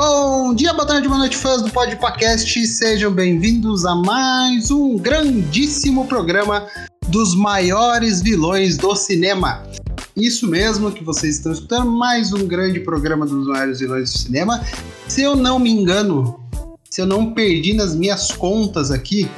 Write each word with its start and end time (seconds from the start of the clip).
Bom 0.00 0.54
dia, 0.54 0.72
boa 0.72 0.86
tarde, 0.86 1.08
boa 1.08 1.18
noite, 1.18 1.36
fãs 1.36 1.60
do 1.60 1.72
Podpacast. 1.72 2.68
Sejam 2.68 3.10
bem-vindos 3.10 3.84
a 3.84 3.96
mais 3.96 4.70
um 4.70 4.96
grandíssimo 4.96 6.06
programa 6.06 6.68
dos 7.08 7.34
maiores 7.34 8.22
vilões 8.22 8.76
do 8.76 8.94
cinema. 8.94 9.64
Isso 10.16 10.46
mesmo 10.46 10.92
que 10.92 11.02
vocês 11.02 11.34
estão 11.34 11.50
escutando, 11.50 11.90
mais 11.90 12.32
um 12.32 12.46
grande 12.46 12.78
programa 12.78 13.26
dos 13.26 13.48
maiores 13.48 13.80
vilões 13.80 14.12
do 14.12 14.18
cinema. 14.20 14.64
Se 15.08 15.22
eu 15.22 15.34
não 15.34 15.58
me 15.58 15.72
engano, 15.72 16.38
se 16.88 17.00
eu 17.00 17.06
não 17.06 17.34
perdi 17.34 17.72
nas 17.72 17.92
minhas 17.92 18.30
contas 18.30 18.92
aqui, 18.92 19.28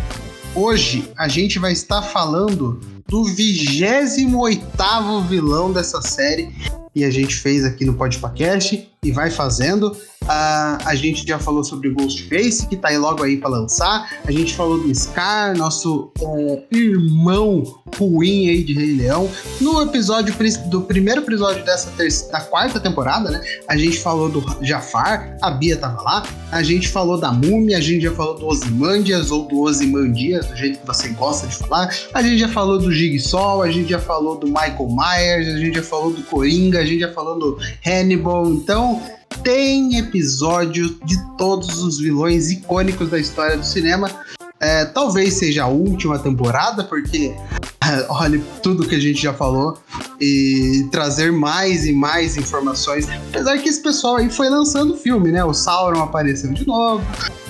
hoje 0.54 1.10
a 1.16 1.26
gente 1.26 1.58
vai 1.58 1.72
estar 1.72 2.02
falando 2.02 2.78
do 3.08 3.24
28 3.24 5.22
vilão 5.26 5.72
dessa 5.72 6.02
série 6.02 6.54
e 6.94 7.02
a 7.02 7.10
gente 7.10 7.34
fez 7.36 7.64
aqui 7.64 7.86
no 7.86 7.94
Podpacast 7.94 8.90
e 9.02 9.10
vai 9.10 9.30
fazendo. 9.30 9.96
Uh, 10.24 10.78
a 10.84 10.94
gente 10.94 11.26
já 11.26 11.38
falou 11.38 11.64
sobre 11.64 11.90
Ghostface, 11.90 12.66
que 12.66 12.76
tá 12.76 12.88
aí 12.88 12.98
logo 12.98 13.22
aí 13.22 13.36
para 13.36 13.50
lançar. 13.50 14.08
A 14.24 14.30
gente 14.30 14.54
falou 14.54 14.80
do 14.80 14.94
Scar, 14.94 15.56
nosso 15.56 16.12
uh, 16.20 16.62
irmão 16.70 17.64
ruim 17.98 18.48
aí 18.48 18.62
de 18.62 18.74
Rei 18.74 18.94
Leão. 18.94 19.28
No 19.60 19.82
episódio 19.82 20.32
do 20.66 20.82
primeiro 20.82 21.22
episódio 21.22 21.64
dessa 21.64 21.90
da 22.30 22.40
quarta 22.40 22.78
temporada, 22.78 23.30
né? 23.30 23.40
A 23.68 23.76
gente 23.76 23.98
falou 23.98 24.28
do 24.28 24.44
Jafar, 24.64 25.36
a 25.42 25.50
Bia 25.50 25.76
tava 25.76 26.00
lá. 26.02 26.22
A 26.52 26.62
gente 26.62 26.88
falou 26.88 27.18
da 27.18 27.32
Múmia, 27.32 27.78
a 27.78 27.80
gente 27.80 28.02
já 28.02 28.12
falou 28.12 28.38
do 28.38 28.46
Ozymandias 28.46 29.30
ou 29.30 29.46
do 29.46 29.60
Ozymandias, 29.60 30.46
do 30.46 30.56
jeito 30.56 30.78
que 30.78 30.86
você 30.86 31.08
gosta 31.08 31.46
de 31.46 31.56
falar. 31.56 31.92
A 32.14 32.22
gente 32.22 32.38
já 32.38 32.48
falou 32.48 32.78
do 32.78 32.92
Jigsaw, 32.92 33.62
a 33.62 33.70
gente 33.70 33.90
já 33.90 33.98
falou 33.98 34.36
do 34.36 34.46
Michael 34.46 34.88
Myers, 34.88 35.48
a 35.48 35.58
gente 35.58 35.76
já 35.76 35.82
falou 35.82 36.12
do 36.12 36.22
Coringa, 36.22 36.80
a 36.80 36.84
gente 36.84 37.00
já 37.00 37.12
falou 37.12 37.38
do 37.38 37.58
Hannibal. 37.84 38.48
Então, 38.50 39.02
tem 39.42 39.98
episódio 39.98 40.98
de 41.04 41.16
todos 41.36 41.82
os 41.82 41.98
vilões 41.98 42.50
icônicos 42.50 43.08
da 43.08 43.18
história 43.18 43.56
do 43.56 43.64
cinema. 43.64 44.10
É, 44.58 44.84
talvez 44.84 45.34
seja 45.34 45.64
a 45.64 45.68
última 45.68 46.18
temporada, 46.18 46.84
porque 46.84 47.34
olha 48.10 48.40
tudo 48.62 48.86
que 48.86 48.94
a 48.94 49.00
gente 49.00 49.22
já 49.22 49.32
falou 49.32 49.78
e 50.20 50.86
trazer 50.92 51.32
mais 51.32 51.86
e 51.86 51.92
mais 51.92 52.36
informações. 52.36 53.08
Apesar 53.30 53.56
que 53.58 53.68
esse 53.68 53.82
pessoal 53.82 54.16
aí 54.16 54.28
foi 54.28 54.50
lançando 54.50 54.96
filme, 54.96 55.32
né? 55.32 55.42
O 55.42 55.54
Sauron 55.54 56.02
apareceu 56.02 56.52
de 56.52 56.66
novo. 56.66 57.02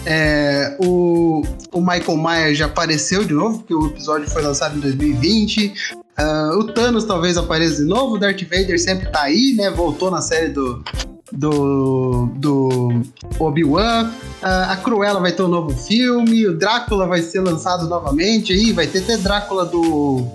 É, 0.06 0.76
o, 0.80 1.42
o 1.72 1.80
Michael 1.80 2.16
Myers 2.16 2.58
já 2.58 2.66
apareceu 2.66 3.24
de 3.24 3.34
novo, 3.34 3.58
porque 3.58 3.74
o 3.74 3.88
episódio 3.88 4.30
foi 4.30 4.42
lançado 4.42 4.76
em 4.76 4.80
2020. 4.80 5.74
Uh, 6.20 6.58
o 6.58 6.64
Thanos 6.64 7.04
talvez 7.04 7.36
apareça 7.38 7.76
de 7.76 7.84
novo. 7.84 8.16
O 8.16 8.18
Darth 8.18 8.42
Vader 8.42 8.78
sempre 8.78 9.08
tá 9.08 9.22
aí, 9.22 9.54
né? 9.56 9.70
Voltou 9.70 10.10
na 10.10 10.20
série 10.20 10.48
do, 10.48 10.84
do, 11.32 12.28
do 12.36 13.02
Obi-Wan. 13.38 14.10
Uh, 14.42 14.70
a 14.70 14.76
Cruella 14.76 15.20
vai 15.20 15.32
ter 15.32 15.42
um 15.42 15.48
novo 15.48 15.74
filme. 15.74 16.46
O 16.46 16.56
Drácula 16.56 17.06
vai 17.06 17.22
ser 17.22 17.40
lançado 17.40 17.88
novamente 17.88 18.52
aí. 18.52 18.72
Vai 18.72 18.86
ter 18.86 18.98
até 18.98 19.16
Drácula 19.16 19.64
do. 19.64 20.26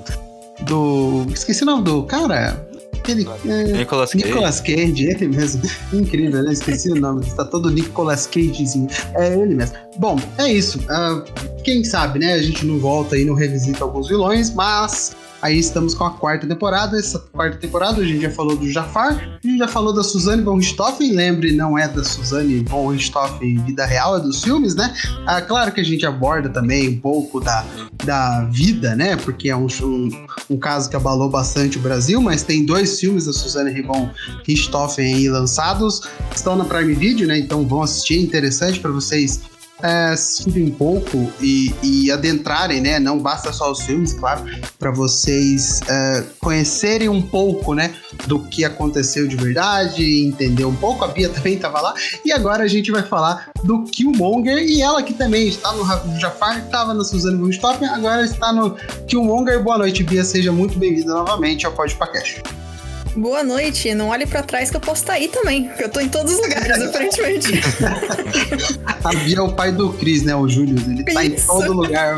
Do. 0.62 1.28
Esqueci 1.32 1.64
o 1.64 1.66
nome 1.66 1.84
do 1.84 2.04
cara. 2.04 2.68
Aquele, 2.94 3.28
é, 3.46 3.64
Nicolas 3.66 4.14
Cage. 4.14 4.26
Nicolas 4.26 4.60
Cage, 4.62 5.06
ele 5.06 5.28
mesmo. 5.28 5.62
Incrível, 5.94 6.42
né? 6.42 6.52
Esqueci 6.52 6.92
o 6.92 6.96
nome. 6.96 7.24
Tá 7.36 7.46
todo 7.46 7.70
Nicolas 7.70 8.26
Cagezinho. 8.26 8.88
É 9.14 9.34
ele 9.34 9.54
mesmo. 9.54 9.76
Bom, 9.98 10.18
é 10.40 10.52
isso. 10.52 10.80
Uh, 10.80 11.24
quem 11.64 11.84
sabe, 11.84 12.18
né? 12.18 12.34
A 12.34 12.42
gente 12.42 12.66
não 12.66 12.80
volta 12.80 13.16
aí, 13.16 13.24
não 13.24 13.36
revisita 13.36 13.84
alguns 13.84 14.08
vilões, 14.08 14.52
mas 14.52 15.16
Aí 15.42 15.60
estamos 15.60 15.94
com 15.94 16.04
a 16.04 16.12
quarta 16.12 16.48
temporada. 16.48 16.98
Essa 16.98 17.20
quarta 17.20 17.58
temporada 17.58 18.02
a 18.02 18.06
gente 18.06 18.22
já 18.22 18.32
falou 18.32 18.56
do 18.56 18.70
Jafar, 18.70 19.40
a 19.44 19.48
gente 19.48 19.58
já 19.58 19.68
falou 19.68 19.94
da 19.94 20.04
Suzane 20.04 20.42
von 20.42 20.58
Richthofen. 20.58 21.14
Lembre, 21.14 21.52
não 21.54 21.78
é 21.78 21.88
da 21.88 22.04
Suzane 22.04 22.64
von 22.64 22.90
Richthofen 22.90 23.64
vida 23.64 23.86
real, 23.86 24.18
é 24.18 24.20
dos 24.20 24.44
filmes, 24.44 24.76
né? 24.76 24.94
Ah, 25.26 25.42
claro 25.42 25.72
que 25.72 25.82
a 25.82 25.84
gente 25.84 26.06
aborda 26.06 26.50
também 26.50 26.90
um 26.90 27.00
pouco 27.00 27.40
da, 27.40 27.66
da 28.04 28.46
vida, 28.52 28.96
né? 28.96 29.16
Porque 29.18 29.50
é 29.50 29.56
um, 29.56 29.68
um, 29.84 30.10
um 30.52 30.58
caso 30.58 30.90
que 30.90 30.96
abalou 30.96 31.30
bastante 31.30 31.78
o 31.78 31.82
Brasil, 31.82 32.22
mas 32.22 32.44
tem 32.44 32.66
dois 32.66 33.00
filmes 33.00 33.26
da 33.26 33.34
Suzane 33.34 33.82
von 33.82 34.10
Richthofen 34.48 35.14
aí 35.14 35.30
lançados. 35.30 36.02
Estão 36.34 36.56
na 36.56 36.66
Prime 36.66 36.94
Video, 36.94 37.28
né? 37.28 37.38
Então 37.38 37.68
vão 37.68 37.82
assistir. 37.82 38.20
Interessante 38.20 38.80
para 38.80 38.92
vocês 38.92 39.42
é, 39.84 40.16
um 40.58 40.72
pouco 40.72 41.32
e, 41.42 41.74
e, 41.84 42.12
adentrarem, 42.12 42.82
né? 42.82 43.00
Não 43.00 43.20
basta 43.20 43.52
só 43.52 43.72
os 43.72 43.82
filmes, 43.82 44.14
claro, 44.14 44.44
para 44.80 44.92
vocês 44.92 45.82
é, 45.90 46.24
conhecerem 46.40 47.10
um 47.10 47.22
pouco, 47.22 47.74
né? 47.74 47.94
Do 48.28 48.40
que 48.40 48.64
aconteceu 48.64 49.28
de 49.28 49.36
verdade, 49.36 50.26
entender 50.26 50.66
um 50.66 50.76
pouco. 50.76 51.04
A 51.04 51.08
Bia 51.08 51.28
também 51.30 51.56
estava 51.56 51.82
lá. 51.82 51.94
E 52.24 52.32
agora 52.32 52.64
a 52.64 52.68
gente 52.68 52.92
vai 52.92 53.04
falar 53.04 53.50
do 53.64 53.84
Killmonger 53.84 54.58
e 54.58 54.82
ela 54.82 55.04
que 55.04 55.14
também 55.14 55.48
está 55.48 55.72
no, 55.74 55.84
no 55.84 56.20
Jafar, 56.20 56.60
estava 56.60 56.94
na 56.94 57.04
Suzane 57.04 57.38
von 57.38 57.50
agora 57.94 58.24
está 58.24 58.54
no 58.54 58.76
Killmonger. 59.08 59.62
Boa 59.62 59.78
noite, 59.78 60.04
Bia. 60.04 60.24
Seja 60.24 60.52
muito 60.52 60.80
bem-vinda 60.80 61.14
novamente 61.14 61.66
ao 61.66 61.72
Podcast. 61.74 62.42
Boa 63.16 63.44
noite. 63.44 63.94
Não 63.94 64.10
olhe 64.10 64.26
para 64.26 64.44
trás 64.44 64.70
que 64.70 64.76
eu 64.76 64.82
posso 64.82 65.02
estar 65.02 65.14
tá 65.14 65.20
aí 65.20 65.28
também, 65.30 65.68
porque 65.68 65.84
eu 65.86 65.90
tô 65.90 66.00
em 66.00 66.10
todos 66.10 66.34
os 66.34 66.42
lugares, 66.42 66.82
aparentemente. 66.82 67.48
A 69.04 69.10
Bia 69.10 69.38
é 69.38 69.42
o 69.42 69.54
pai 69.54 69.72
do 69.72 69.94
Chris, 69.94 70.24
né? 70.24 70.36
O 70.36 70.48
Júlio. 70.48 70.76
Ele 70.90 71.04
tá 71.04 71.24
Isso. 71.24 71.44
em 71.44 71.48
todo 71.48 71.74
lugar. 71.74 72.18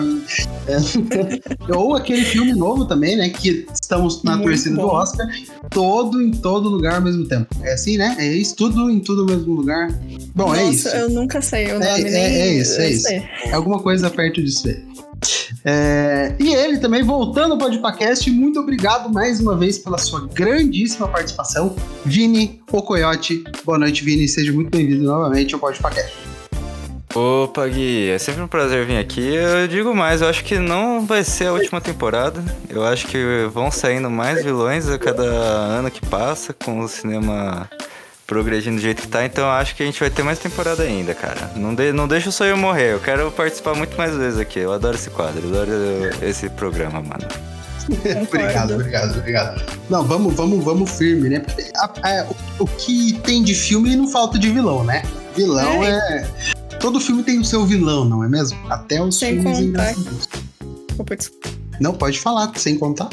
É. 0.67 1.73
Ou 1.73 1.95
aquele 1.95 2.23
filme 2.23 2.53
novo 2.53 2.85
também, 2.85 3.15
né? 3.17 3.29
Que 3.29 3.67
estamos 3.73 4.23
na 4.23 4.37
Muito 4.37 4.47
torcida 4.47 4.75
bom. 4.75 4.83
do 4.83 4.87
Oscar. 4.87 5.27
Todo 5.69 6.21
em 6.21 6.31
todo 6.31 6.69
lugar 6.69 6.95
ao 6.95 7.01
mesmo 7.01 7.27
tempo. 7.27 7.47
É 7.61 7.73
assim, 7.73 7.97
né? 7.97 8.15
É 8.17 8.25
isso, 8.25 8.55
tudo 8.55 8.89
em 8.89 8.99
tudo 8.99 9.21
ao 9.21 9.27
mesmo 9.27 9.53
lugar. 9.53 9.91
Bom, 10.33 10.55
é 10.55 10.63
Nossa, 10.63 10.69
é 10.69 10.71
isso. 10.71 10.87
eu 10.89 11.09
nunca 11.09 11.41
sei 11.41 11.67
o 11.71 11.79
nome 11.79 11.85
é, 11.85 12.03
nem... 12.03 12.13
é, 12.13 12.39
é 12.39 12.53
isso, 12.53 12.81
é 12.81 12.89
isso. 12.89 13.07
É 13.07 13.53
alguma 13.53 13.79
coisa 13.79 14.09
perto 14.09 14.41
disso 14.41 14.67
aí. 14.67 14.83
É, 15.63 16.35
e 16.39 16.53
ele 16.53 16.77
também 16.77 17.03
voltando 17.03 17.53
ao 17.53 17.57
Podpacast, 17.57 18.29
muito 18.31 18.59
obrigado 18.59 19.11
mais 19.11 19.39
uma 19.39 19.55
vez 19.55 19.77
pela 19.77 19.97
sua 19.97 20.27
grandíssima 20.27 21.07
participação, 21.07 21.75
Vini 22.05 22.61
Ocoyote. 22.71 23.43
Boa 23.65 23.77
noite, 23.77 24.03
Vini, 24.03 24.27
seja 24.27 24.51
muito 24.51 24.69
bem-vindo 24.69 25.03
novamente 25.03 25.53
ao 25.53 25.59
Podpacast. 25.59 26.13
Opa, 27.15 27.67
Gui, 27.67 28.09
é 28.09 28.19
sempre 28.19 28.43
um 28.43 28.47
prazer 28.47 28.85
vir 28.85 28.97
aqui. 28.97 29.21
Eu 29.21 29.67
digo 29.67 29.95
mais, 29.95 30.21
eu 30.21 30.27
acho 30.27 30.43
que 30.43 30.59
não 30.59 31.03
vai 31.03 31.23
ser 31.23 31.47
a 31.47 31.53
última 31.53 31.81
temporada. 31.81 32.43
Eu 32.69 32.85
acho 32.85 33.07
que 33.07 33.17
vão 33.51 33.71
saindo 33.71 34.09
mais 34.09 34.43
vilões 34.43 34.87
a 34.87 34.99
cada 34.99 35.23
ano 35.23 35.89
que 35.89 36.05
passa 36.05 36.53
com 36.53 36.79
o 36.79 36.87
cinema 36.87 37.67
progredindo 38.27 38.75
do 38.75 38.81
jeito 38.81 39.03
que 39.03 39.07
tá, 39.07 39.25
então 39.25 39.49
acho 39.49 39.73
que 39.73 39.81
a 39.81 39.85
gente 39.85 39.97
vai 39.97 40.09
ter 40.09 40.21
mais 40.21 40.37
temporada 40.37 40.83
ainda, 40.83 41.15
cara. 41.15 41.49
Não, 41.55 41.73
de, 41.73 41.93
não 41.93 42.07
deixa 42.07 42.27
o 42.27 42.31
sonho 42.31 42.57
morrer, 42.57 42.93
eu 42.93 42.99
quero 42.99 43.31
participar 43.31 43.73
muito 43.73 43.97
mais 43.97 44.13
vezes 44.13 44.37
aqui. 44.37 44.59
Eu 44.59 44.73
adoro 44.73 44.95
esse 44.95 45.09
quadro, 45.09 45.41
eu 45.41 45.49
adoro 45.49 45.71
esse 46.21 46.49
programa, 46.49 47.01
mano. 47.01 47.25
obrigado, 48.27 48.73
obrigado, 48.73 49.17
obrigado. 49.17 49.61
Não, 49.89 50.03
vamos, 50.03 50.35
vamos, 50.35 50.61
vamos 50.61 50.91
firme, 50.91 51.29
né? 51.29 51.45
A, 51.77 51.85
a, 51.85 52.25
o, 52.59 52.63
o, 52.63 52.67
que 52.67 53.13
tem 53.23 53.41
de 53.41 53.55
filme 53.55 53.95
não 53.95 54.09
falta 54.09 54.37
de 54.37 54.49
vilão, 54.49 54.83
né? 54.83 55.03
Vilão 55.33 55.81
é. 55.83 55.97
é... 55.97 56.27
Todo 56.79 56.99
filme 56.99 57.23
tem 57.23 57.39
o 57.39 57.45
seu 57.45 57.65
vilão, 57.65 58.03
não 58.03 58.23
é 58.25 58.27
mesmo? 58.27 58.59
Até 58.69 59.01
os 59.01 59.17
sem 59.17 59.41
filmes 59.41 59.71
contar. 59.71 59.93
Não, 61.79 61.93
pode 61.93 62.19
falar, 62.19 62.51
sem 62.57 62.77
contar. 62.77 63.09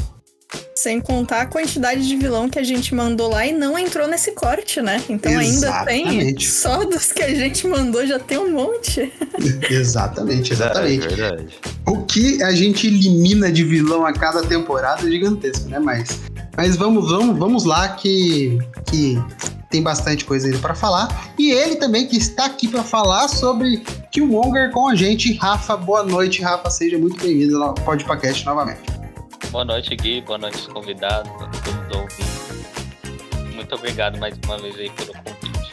Sem 0.84 1.00
contar 1.00 1.40
a 1.40 1.46
quantidade 1.46 2.06
de 2.06 2.14
vilão 2.14 2.46
que 2.46 2.58
a 2.58 2.62
gente 2.62 2.94
mandou 2.94 3.30
lá 3.30 3.46
e 3.46 3.52
não 3.52 3.78
entrou 3.78 4.06
nesse 4.06 4.32
corte, 4.32 4.82
né? 4.82 5.02
Então 5.08 5.32
exatamente. 5.40 6.08
ainda 6.10 6.24
tem. 6.24 6.40
Só 6.40 6.84
dos 6.84 7.10
que 7.10 7.22
a 7.22 7.34
gente 7.34 7.66
mandou 7.66 8.06
já 8.06 8.18
tem 8.18 8.36
um 8.36 8.50
monte. 8.50 9.10
exatamente, 9.70 10.52
exatamente. 10.52 11.06
É 11.06 11.08
verdade. 11.08 11.58
O 11.86 12.02
que 12.02 12.42
a 12.42 12.52
gente 12.52 12.86
elimina 12.86 13.50
de 13.50 13.64
vilão 13.64 14.04
a 14.04 14.12
cada 14.12 14.42
temporada 14.42 15.08
é 15.08 15.10
gigantesco, 15.10 15.70
né? 15.70 15.78
Mas, 15.78 16.20
mas 16.54 16.76
vamos, 16.76 17.10
vamos, 17.10 17.38
vamos 17.38 17.64
lá 17.64 17.88
que, 17.88 18.58
que 18.84 19.18
tem 19.70 19.82
bastante 19.82 20.26
coisa 20.26 20.48
ainda 20.48 20.58
para 20.58 20.74
falar. 20.74 21.32
E 21.38 21.50
ele 21.50 21.76
também 21.76 22.06
que 22.06 22.18
está 22.18 22.44
aqui 22.44 22.68
para 22.68 22.84
falar 22.84 23.28
sobre 23.28 23.78
Killmonger 24.12 24.70
com 24.70 24.86
a 24.86 24.94
gente, 24.94 25.32
Rafa. 25.32 25.78
Boa 25.78 26.02
noite, 26.02 26.42
Rafa. 26.42 26.68
Seja 26.68 26.98
muito 26.98 27.18
bem-vindo 27.22 27.62
ao 27.62 27.72
Podcast 27.72 28.44
novamente. 28.44 28.93
Boa 29.54 29.64
noite, 29.64 29.94
Gui. 29.94 30.20
Boa 30.20 30.36
noite, 30.36 30.58
os 30.58 30.66
convidados, 30.66 31.30
todos. 31.88 32.16
Muito 33.54 33.72
obrigado 33.72 34.18
mais 34.18 34.36
uma 34.44 34.58
vez 34.58 34.74
aí 34.74 34.90
pelo 34.90 35.12
convite. 35.12 35.72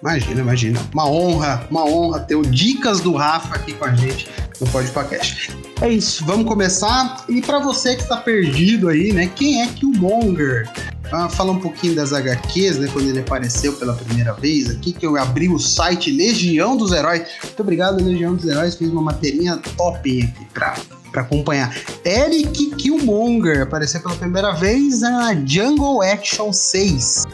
Imagina, 0.00 0.40
imagina. 0.40 0.80
Uma 0.92 1.10
honra, 1.10 1.66
uma 1.68 1.84
honra 1.84 2.20
ter 2.20 2.36
o 2.36 2.42
Dicas 2.42 3.00
do 3.00 3.16
Rafa 3.16 3.56
aqui 3.56 3.74
com 3.74 3.84
a 3.84 3.92
gente 3.96 4.28
no 4.60 4.66
Podcast. 4.68 5.50
É 5.80 5.88
isso, 5.88 6.24
vamos 6.24 6.46
começar. 6.46 7.24
E 7.28 7.42
para 7.42 7.58
você 7.58 7.96
que 7.96 8.02
está 8.02 8.16
perdido 8.16 8.88
aí, 8.88 9.12
né? 9.12 9.26
Quem 9.34 9.60
é 9.60 9.66
Killmonger? 9.66 10.70
Ah, 11.10 11.28
falar 11.28 11.50
um 11.50 11.60
pouquinho 11.60 11.96
das 11.96 12.12
HQs, 12.12 12.78
né? 12.78 12.88
Quando 12.92 13.08
ele 13.08 13.18
apareceu 13.18 13.72
pela 13.72 13.94
primeira 13.94 14.34
vez 14.34 14.70
aqui, 14.70 14.92
que 14.92 15.04
eu 15.04 15.16
abri 15.16 15.48
o 15.48 15.58
site 15.58 16.12
Legião 16.12 16.76
dos 16.76 16.92
Heróis. 16.92 17.26
Muito 17.42 17.60
obrigado, 17.60 18.04
Legião 18.04 18.36
dos 18.36 18.46
Heróis. 18.46 18.76
Fiz 18.76 18.88
uma 18.88 19.02
materinha 19.02 19.56
top 19.76 20.22
aqui 20.22 20.44
pra 20.54 20.76
para 21.10 21.22
acompanhar. 21.22 21.74
Eric 22.04 22.70
Killmonger 22.76 23.62
apareceu 23.62 24.00
pela 24.00 24.16
primeira 24.16 24.52
vez 24.52 25.00
na 25.00 25.34
Jungle 25.44 26.02
Action 26.02 26.52
6. 26.52 27.26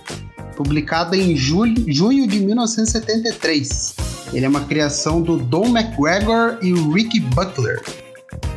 publicada 0.56 1.16
em 1.16 1.36
julho, 1.36 1.74
junho 1.86 2.26
de 2.26 2.40
1973. 2.40 3.94
Ele 4.32 4.46
é 4.46 4.48
uma 4.48 4.64
criação 4.64 5.20
do 5.20 5.36
Don 5.36 5.66
McGregor 5.66 6.58
e 6.62 6.72
Ricky 6.72 7.20
Butler. 7.20 7.82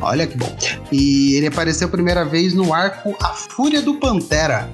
Olha 0.00 0.26
que 0.26 0.36
bom. 0.36 0.54
E 0.90 1.34
ele 1.34 1.46
apareceu 1.46 1.86
a 1.88 1.90
primeira 1.90 2.24
vez 2.24 2.54
no 2.54 2.72
arco 2.72 3.14
A 3.22 3.28
Fúria 3.34 3.82
do 3.82 3.94
Pantera. 3.94 4.68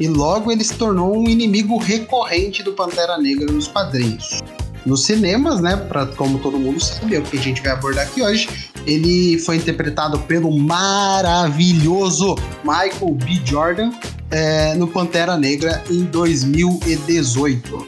E 0.00 0.08
logo 0.08 0.50
ele 0.50 0.64
se 0.64 0.74
tornou 0.74 1.16
um 1.16 1.28
inimigo 1.28 1.76
recorrente 1.76 2.62
do 2.62 2.72
Pantera 2.72 3.18
Negra 3.18 3.52
nos 3.52 3.68
quadrinhos. 3.68 4.42
Nos 4.84 5.04
cinemas, 5.04 5.60
né, 5.60 5.76
pra, 5.76 6.06
como 6.06 6.38
todo 6.38 6.58
mundo 6.58 6.82
sabe, 6.82 7.16
é 7.16 7.18
o 7.20 7.22
que 7.22 7.38
a 7.38 7.40
gente 7.40 7.62
vai 7.62 7.72
abordar 7.72 8.04
aqui 8.04 8.20
hoje, 8.22 8.71
ele 8.86 9.38
foi 9.38 9.56
interpretado 9.56 10.18
pelo 10.20 10.56
maravilhoso 10.56 12.34
Michael 12.64 13.14
B. 13.14 13.40
Jordan 13.44 13.92
é, 14.30 14.74
no 14.74 14.88
Pantera 14.88 15.36
Negra 15.36 15.82
em 15.90 16.04
2018. 16.04 17.76
Uh, 17.76 17.86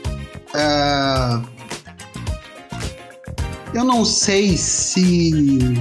é, 0.55 1.43
eu 3.75 3.85
não 3.85 4.05
sei 4.05 4.57
se 4.57 5.75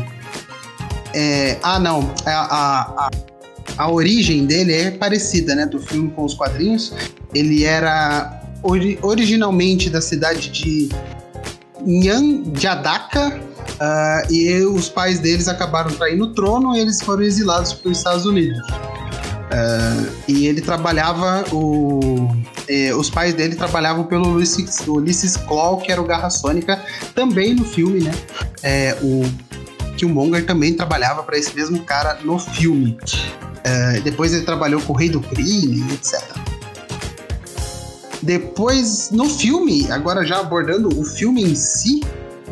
é, 1.14 1.58
ah, 1.62 1.80
não. 1.80 2.12
A, 2.26 3.06
a, 3.06 3.12
a, 3.78 3.92
origem 3.92 4.46
dele 4.46 4.74
é 4.74 4.92
parecida, 4.92 5.54
né? 5.56 5.66
Do 5.66 5.80
filme 5.80 6.10
com 6.12 6.26
os 6.26 6.34
quadrinhos. 6.34 6.94
Ele 7.34 7.64
era 7.64 8.42
ori 8.64 8.98
originalmente 9.02 9.90
da 9.90 10.02
cidade 10.02 10.50
de 10.50 10.90
Nyanjadaka. 11.86 13.40
Uh, 13.74 14.32
e 14.32 14.62
os 14.66 14.88
pais 14.88 15.20
deles 15.20 15.48
acabaram 15.48 15.92
traindo 15.92 16.26
o 16.26 16.34
trono 16.34 16.76
e 16.76 16.80
eles 16.80 17.02
foram 17.02 17.24
exilados 17.24 17.74
para 17.74 17.92
os 17.92 17.98
Estados 17.98 18.26
Unidos. 18.26 18.60
Uh, 19.54 20.12
e 20.28 20.48
ele 20.48 20.62
trabalhava, 20.62 21.44
o, 21.52 22.28
eh, 22.68 22.94
os 22.96 23.10
pais 23.10 23.34
dele 23.34 23.56
trabalhavam 23.56 24.04
pelo 24.04 24.30
Ulysses, 24.30 24.80
Ulysses 24.88 25.38
Claw, 25.38 25.78
que 25.78 25.92
era 25.92 26.02
o 26.02 26.06
Garra 26.06 26.30
Sônica, 26.30 26.82
também 27.14 27.54
no 27.54 27.64
filme, 27.64 28.02
né? 28.02 28.12
É, 28.64 28.98
o 29.02 29.24
Killmonger 29.96 30.46
também 30.46 30.74
trabalhava 30.74 31.22
para 31.24 31.38
esse 31.38 31.56
mesmo 31.56 31.84
cara 31.84 32.20
no 32.24 32.40
filme. 32.40 32.98
Uh, 33.60 34.02
depois 34.02 34.34
ele 34.34 34.44
trabalhou 34.44 34.82
com 34.82 34.94
o 34.94 34.96
Rei 34.96 35.10
do 35.10 35.22
Crime, 35.22 35.84
etc. 35.94 36.22
Depois, 38.24 39.12
no 39.12 39.30
filme, 39.30 39.92
agora 39.92 40.26
já 40.26 40.40
abordando 40.40 40.90
o 41.00 41.04
filme 41.04 41.44
em 41.44 41.56
si, 41.56 42.02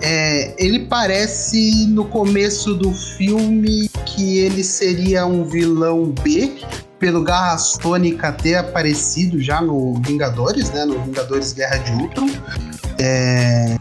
é, 0.01 0.55
ele 0.57 0.79
parece 0.79 1.85
no 1.87 2.05
começo 2.05 2.73
do 2.73 2.91
filme 2.91 3.89
que 4.05 4.39
ele 4.39 4.63
seria 4.63 5.25
um 5.25 5.45
vilão 5.45 6.13
B, 6.23 6.53
pelo 6.99 7.23
Garra 7.23 7.57
Sônica 7.57 8.31
ter 8.31 8.55
aparecido 8.55 9.41
já 9.41 9.61
no 9.61 9.95
Vingadores, 10.05 10.69
né? 10.71 10.85
No 10.85 11.01
Vingadores 11.03 11.53
Guerra 11.53 11.77
de 11.77 11.91
Ultron. 11.93 12.29
É, 12.99 13.75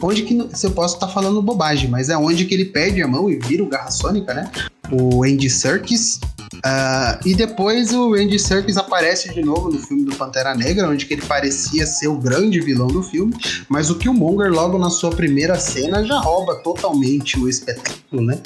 onde 0.00 0.22
que 0.22 0.48
se 0.52 0.66
eu 0.66 0.70
posso 0.70 0.94
estar 0.94 1.08
tá 1.08 1.12
falando 1.12 1.42
bobagem, 1.42 1.90
mas 1.90 2.08
é 2.08 2.16
onde 2.16 2.44
que 2.44 2.54
ele 2.54 2.66
perde 2.66 3.02
a 3.02 3.08
mão 3.08 3.30
e 3.30 3.36
vira 3.36 3.62
o 3.62 3.68
Garra 3.68 3.90
Sônica, 3.90 4.32
né? 4.34 4.50
O 4.90 5.24
Andy 5.24 5.48
Serkis. 5.50 6.20
Uh, 6.56 7.26
e 7.26 7.34
depois 7.34 7.92
o 7.92 8.14
Andy 8.14 8.38
Serkis 8.38 8.76
aparece 8.76 9.32
de 9.32 9.42
novo 9.42 9.70
no 9.70 9.78
filme 9.78 10.04
do 10.04 10.14
Pantera 10.16 10.54
Negra, 10.54 10.88
onde 10.88 11.06
ele 11.10 11.22
parecia 11.22 11.86
ser 11.86 12.08
o 12.08 12.16
grande 12.16 12.60
vilão 12.60 12.88
do 12.88 13.02
filme, 13.02 13.34
mas 13.68 13.90
o 13.90 13.96
Killmonger 13.96 14.52
logo 14.52 14.78
na 14.78 14.90
sua 14.90 15.10
primeira 15.10 15.58
cena 15.58 16.04
já 16.04 16.18
rouba 16.18 16.56
totalmente 16.56 17.38
o 17.38 17.48
espetáculo, 17.48 18.22
né? 18.22 18.40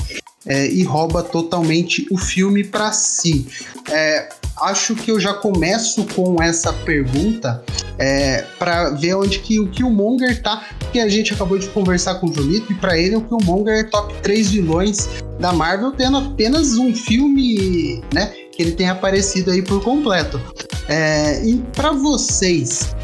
É, 0.47 0.69
e 0.69 0.85
rouba 0.85 1.23
totalmente 1.23 2.07
o 2.11 2.17
filme 2.17 2.63
para 2.63 2.93
si. 2.93 3.49
É, 3.91 4.29
acho 4.63 4.95
que 4.95 5.11
eu 5.11 5.19
já 5.19 5.35
começo 5.35 6.07
com 6.15 6.41
essa 6.43 6.73
pergunta 6.73 7.63
é, 7.99 8.45
para 8.59 8.91
ver 8.91 9.15
onde 9.15 9.41
que 9.41 9.61
o 9.61 9.69
Killmonger 9.69 10.41
tá, 10.43 10.65
porque 10.79 11.01
a 11.01 11.09
gente 11.09 11.33
acabou 11.33 11.59
de 11.59 11.69
conversar 11.69 12.17
com 12.17 12.29
o 12.29 12.33
Julito 12.33 12.73
e 12.73 12.75
para 12.77 12.99
ele 12.99 13.17
o 13.17 13.23
Killmonger 13.23 13.81
é 13.81 13.85
top 13.85 14.15
3 14.23 14.51
vilões 14.51 15.09
da 15.39 15.53
Marvel, 15.53 15.93
tendo 15.93 16.17
apenas 16.17 16.75
um 16.79 16.95
filme, 16.95 18.03
né, 18.13 18.33
que 18.53 18.63
ele 18.63 18.73
tem 18.73 18.89
aparecido 18.89 19.51
aí 19.51 19.63
por 19.63 19.83
completo. 19.83 20.41
É, 20.89 21.45
e 21.45 21.57
para 21.75 21.93
vocês, 21.93 22.95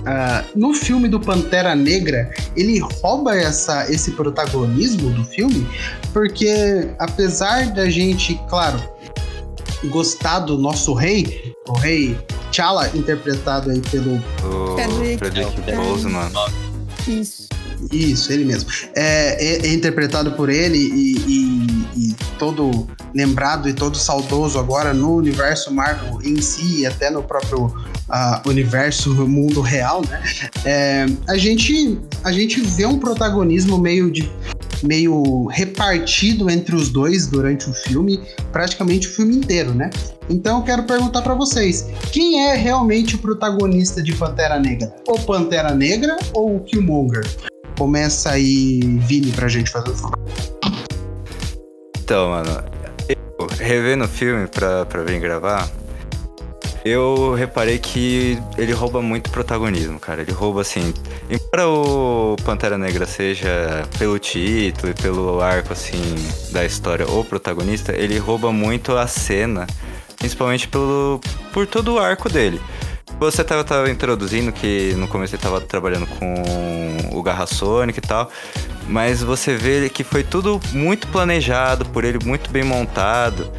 Uh, 0.00 0.58
no 0.58 0.72
filme 0.72 1.08
do 1.08 1.20
Pantera 1.20 1.74
Negra, 1.74 2.32
ele 2.56 2.78
rouba 2.78 3.36
essa, 3.36 3.90
esse 3.92 4.12
protagonismo 4.12 5.10
do 5.10 5.24
filme, 5.24 5.66
porque 6.12 6.88
apesar 6.98 7.66
da 7.72 7.88
gente, 7.90 8.40
claro, 8.48 8.82
gostar 9.90 10.40
do 10.40 10.56
nosso 10.56 10.94
rei, 10.94 11.54
o 11.68 11.72
rei 11.72 12.18
T'Challa, 12.50 12.90
interpretado 12.94 13.70
aí 13.70 13.80
pelo 13.80 14.16
o 14.42 15.18
Frederick 15.18 15.60
Boseman. 15.76 16.30
Isso. 17.06 17.48
Isso, 17.90 18.30
ele 18.30 18.44
mesmo. 18.44 18.70
É, 18.94 19.36
é, 19.42 19.66
é 19.66 19.72
interpretado 19.72 20.32
por 20.32 20.50
ele 20.50 20.76
e, 20.76 21.16
e, 21.26 21.86
e, 21.96 22.09
todo 22.40 22.88
lembrado 23.14 23.68
e 23.68 23.74
todo 23.74 23.98
saudoso 23.98 24.58
agora 24.58 24.94
no 24.94 25.14
universo 25.14 25.70
Marvel 25.72 26.18
em 26.24 26.40
si 26.40 26.80
e 26.80 26.86
até 26.86 27.10
no 27.10 27.22
próprio 27.22 27.66
uh, 27.66 28.48
universo, 28.48 29.14
mundo 29.28 29.60
real, 29.60 30.00
né? 30.08 30.22
É, 30.64 31.06
a, 31.28 31.36
gente, 31.36 32.00
a 32.24 32.32
gente 32.32 32.62
vê 32.62 32.86
um 32.86 32.98
protagonismo 32.98 33.78
meio 33.78 34.10
de 34.10 34.28
meio 34.82 35.44
repartido 35.48 36.48
entre 36.48 36.74
os 36.74 36.88
dois 36.88 37.26
durante 37.26 37.68
o 37.68 37.74
filme, 37.74 38.18
praticamente 38.50 39.06
o 39.06 39.10
filme 39.10 39.36
inteiro, 39.36 39.74
né? 39.74 39.90
Então 40.30 40.60
eu 40.60 40.64
quero 40.64 40.84
perguntar 40.84 41.20
para 41.20 41.34
vocês, 41.34 41.86
quem 42.10 42.48
é 42.48 42.54
realmente 42.54 43.16
o 43.16 43.18
protagonista 43.18 44.02
de 44.02 44.14
Pantera 44.14 44.58
Negra? 44.58 44.96
O 45.06 45.18
Pantera 45.18 45.74
Negra 45.74 46.16
ou 46.32 46.56
o 46.56 46.60
Killmonger? 46.60 47.28
Começa 47.76 48.30
aí, 48.30 48.80
Vini, 49.06 49.30
pra 49.32 49.48
gente 49.48 49.70
fazer 49.70 49.90
o. 49.90 50.59
Então, 52.10 52.30
mano, 52.30 52.64
eu 53.08 53.46
revendo 53.60 54.02
o 54.02 54.08
filme 54.08 54.48
pra, 54.48 54.84
pra 54.84 55.04
vir 55.04 55.20
gravar, 55.20 55.70
eu 56.84 57.34
reparei 57.34 57.78
que 57.78 58.36
ele 58.58 58.72
rouba 58.72 59.00
muito 59.00 59.30
protagonismo, 59.30 59.96
cara. 60.00 60.22
Ele 60.22 60.32
rouba 60.32 60.62
assim. 60.62 60.92
Embora 61.30 61.68
o 61.68 62.34
Pantera 62.44 62.76
Negra 62.76 63.06
seja 63.06 63.86
pelo 63.96 64.18
título 64.18 64.90
e 64.90 64.94
pelo 65.00 65.40
arco 65.40 65.72
assim 65.72 66.02
da 66.50 66.64
história 66.64 67.06
o 67.08 67.24
protagonista, 67.24 67.92
ele 67.92 68.18
rouba 68.18 68.50
muito 68.50 68.96
a 68.96 69.06
cena, 69.06 69.68
principalmente 70.18 70.66
pelo 70.66 71.20
por 71.52 71.64
todo 71.64 71.94
o 71.94 71.98
arco 72.00 72.28
dele. 72.28 72.60
Você 73.20 73.44
tava, 73.44 73.62
tava 73.62 73.90
introduzindo 73.90 74.50
que 74.50 74.94
no 74.96 75.06
começo 75.06 75.34
ele 75.34 75.42
tava 75.42 75.60
trabalhando 75.60 76.06
com 76.06 76.34
o 77.12 77.22
Garra 77.22 77.46
Sonic 77.46 77.98
e 77.98 78.02
tal, 78.02 78.30
mas 78.88 79.22
você 79.22 79.54
vê 79.54 79.90
que 79.90 80.02
foi 80.02 80.24
tudo 80.24 80.58
muito 80.72 81.06
planejado 81.08 81.84
por 81.84 82.02
ele, 82.02 82.18
muito 82.24 82.50
bem 82.50 82.64
montado 82.64 83.52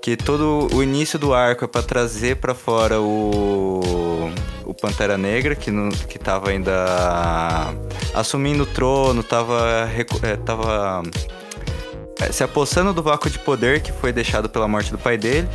que 0.00 0.16
todo 0.16 0.68
o 0.72 0.82
início 0.82 1.18
do 1.18 1.34
arco 1.34 1.64
é 1.64 1.68
para 1.68 1.82
trazer 1.82 2.36
para 2.36 2.54
fora 2.54 3.00
o 3.00 4.30
o 4.64 4.72
Pantera 4.72 5.18
Negra 5.18 5.56
que 5.56 5.72
no, 5.72 5.90
que 5.90 6.16
tava 6.16 6.50
ainda 6.50 7.74
assumindo 8.14 8.62
o 8.62 8.66
trono, 8.66 9.24
tava 9.24 9.90
é, 10.22 10.36
tava 10.36 11.02
é, 12.20 12.30
se 12.30 12.44
apossando 12.44 12.92
do 12.92 13.02
vácuo 13.02 13.28
de 13.28 13.40
poder 13.40 13.82
que 13.82 13.90
foi 13.90 14.12
deixado 14.12 14.48
pela 14.48 14.68
morte 14.68 14.92
do 14.92 14.98
pai 14.98 15.18
dele. 15.18 15.48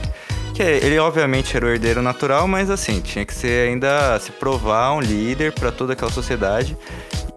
Que 0.55 0.63
ele 0.63 0.97
obviamente 0.97 1.55
era 1.57 1.65
o 1.65 1.69
herdeiro 1.69 2.01
natural, 2.01 2.47
mas 2.47 2.69
assim, 2.69 3.01
tinha 3.01 3.25
que 3.25 3.33
ser 3.33 3.67
ainda 3.67 4.17
se 4.19 4.31
provar 4.31 4.93
um 4.93 5.01
líder 5.01 5.51
para 5.51 5.69
toda 5.69 5.91
aquela 5.93 6.11
sociedade. 6.11 6.77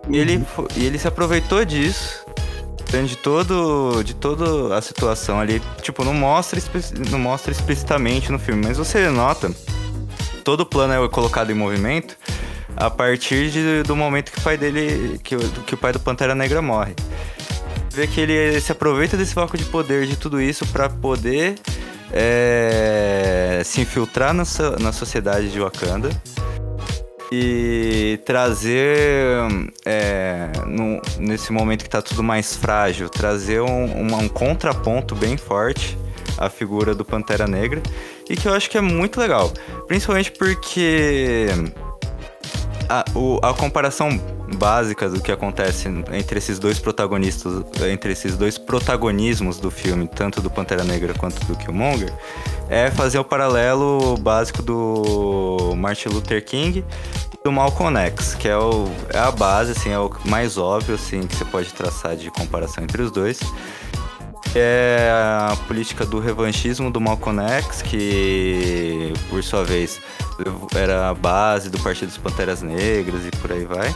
Uhum. 0.07 0.15
E, 0.15 0.19
ele, 0.19 0.47
e 0.77 0.87
ele 0.87 0.99
se 0.99 1.09
aproveitou 1.09 1.65
disso 1.65 2.25
de 3.05 3.17
todo 3.17 4.03
de 4.03 4.15
toda 4.15 4.75
a 4.75 4.81
situação 4.81 5.39
ali, 5.39 5.61
tipo, 5.83 6.03
não 6.05 6.15
mostra 6.15 6.59
não 7.11 7.19
mostra 7.19 7.53
explicitamente 7.53 8.33
no 8.33 8.39
filme, 8.39 8.65
mas 8.67 8.79
você 8.79 9.11
nota 9.11 9.53
todo 10.43 10.61
o 10.61 10.67
plano 10.67 11.05
é 11.05 11.09
colocado 11.11 11.51
em 11.51 11.55
movimento 11.55 12.17
a 12.75 12.89
partir 12.89 13.51
de, 13.51 13.83
do 13.83 13.95
momento 13.95 14.33
que 14.33 14.39
o 14.39 14.43
pai 14.43 14.57
dele 14.57 15.21
que, 15.23 15.37
que 15.67 15.75
o 15.75 15.77
pai 15.77 15.93
do 15.93 16.01
Pantera 16.01 16.35
Negra 16.35 16.63
morre. 16.63 16.95
Vê 17.91 18.07
que 18.07 18.21
ele 18.21 18.59
se 18.61 18.73
aproveita 18.73 19.17
desse 19.17 19.35
vácuo 19.35 19.59
de 19.59 19.65
poder 19.65 20.07
de 20.07 20.17
tudo 20.17 20.41
isso 20.41 20.65
para 20.69 20.89
poder 20.89 21.57
é, 22.13 23.63
se 23.65 23.81
infiltrar 23.81 24.33
na, 24.33 24.45
na 24.81 24.93
sociedade 24.93 25.51
de 25.51 25.61
Wakanda 25.61 26.11
e 27.31 28.19
trazer, 28.25 29.43
é, 29.85 30.51
no, 30.67 31.01
nesse 31.19 31.53
momento 31.53 31.83
que 31.83 31.89
está 31.89 32.01
tudo 32.01 32.23
mais 32.23 32.57
frágil, 32.57 33.09
trazer 33.09 33.61
um, 33.61 33.85
um, 33.85 34.15
um, 34.15 34.29
contraponto 34.29 35.15
bem 35.15 35.37
forte 35.37 35.99
à 36.39 36.49
figura 36.49 36.95
do 36.95 37.05
Pantera 37.05 37.47
Negra 37.47 37.83
e 38.29 38.37
que 38.37 38.49
eu 38.49 38.55
acho 38.55 38.71
que 38.71 38.79
é 38.79 38.81
muito 38.81 39.21
legal, 39.21 39.53
principalmente 39.87 40.33
porque 40.33 41.49
a, 42.89 43.05
o, 43.15 43.39
a 43.43 43.53
comparação 43.53 44.19
básica 44.57 45.09
do 45.09 45.21
que 45.21 45.31
acontece 45.31 45.89
entre 46.13 46.39
esses 46.39 46.59
dois 46.59 46.79
protagonistas, 46.79 47.63
entre 47.83 48.13
esses 48.13 48.37
dois 48.37 48.57
protagonismos 48.57 49.59
do 49.59 49.71
filme, 49.71 50.09
tanto 50.09 50.41
do 50.41 50.51
Pantera 50.51 50.85
Negra 50.85 51.13
quanto 51.15 51.45
do 51.47 51.55
Killmonger, 51.57 52.13
é 52.69 52.91
fazer 52.91 53.19
o 53.19 53.25
paralelo 53.25 54.17
básico 54.19 54.63
do 54.63 55.75
Martin 55.77 56.09
Luther 56.09 56.45
King 56.45 56.85
e 57.33 57.45
do 57.45 57.53
Malcolm 57.53 57.99
X, 57.99 58.35
que 58.35 58.49
é, 58.49 58.57
o, 58.57 58.89
é 59.11 59.19
a 59.19 59.31
base, 59.31 59.73
assim, 59.73 59.91
é 59.91 59.99
o 59.99 60.11
mais 60.25 60.57
óbvio 60.57 60.95
assim 60.95 61.27
que 61.27 61.37
você 61.37 61.45
pode 61.45 61.73
traçar 61.75 62.17
de 62.17 62.31
comparação 62.31 62.83
entre 62.83 63.03
os 63.03 63.11
dois 63.11 63.41
é 64.55 65.11
a 65.13 65.57
política 65.67 66.05
do 66.05 66.19
revanchismo 66.19 66.91
do 66.91 67.01
Malcolm 67.01 67.41
X, 67.43 67.83
que 67.83 69.13
por 69.29 69.43
sua 69.43 69.65
vez 69.65 70.01
era 70.75 71.11
a 71.11 71.15
base 71.15 71.71
do 71.71 71.79
Partido 71.79 72.09
dos 72.09 72.19
Panteras 72.19 72.63
Negras 72.63 73.27
e 73.27 73.31
por 73.39 73.53
aí 73.53 73.65
vai. 73.65 73.95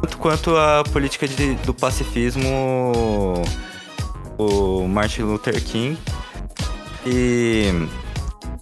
Tanto 0.00 0.18
quanto 0.18 0.56
a 0.56 0.82
política 0.92 1.28
de, 1.28 1.54
do 1.56 1.72
pacifismo 1.72 3.42
o 4.38 4.86
Martin 4.88 5.22
Luther 5.22 5.62
King. 5.62 5.98
E 7.06 7.70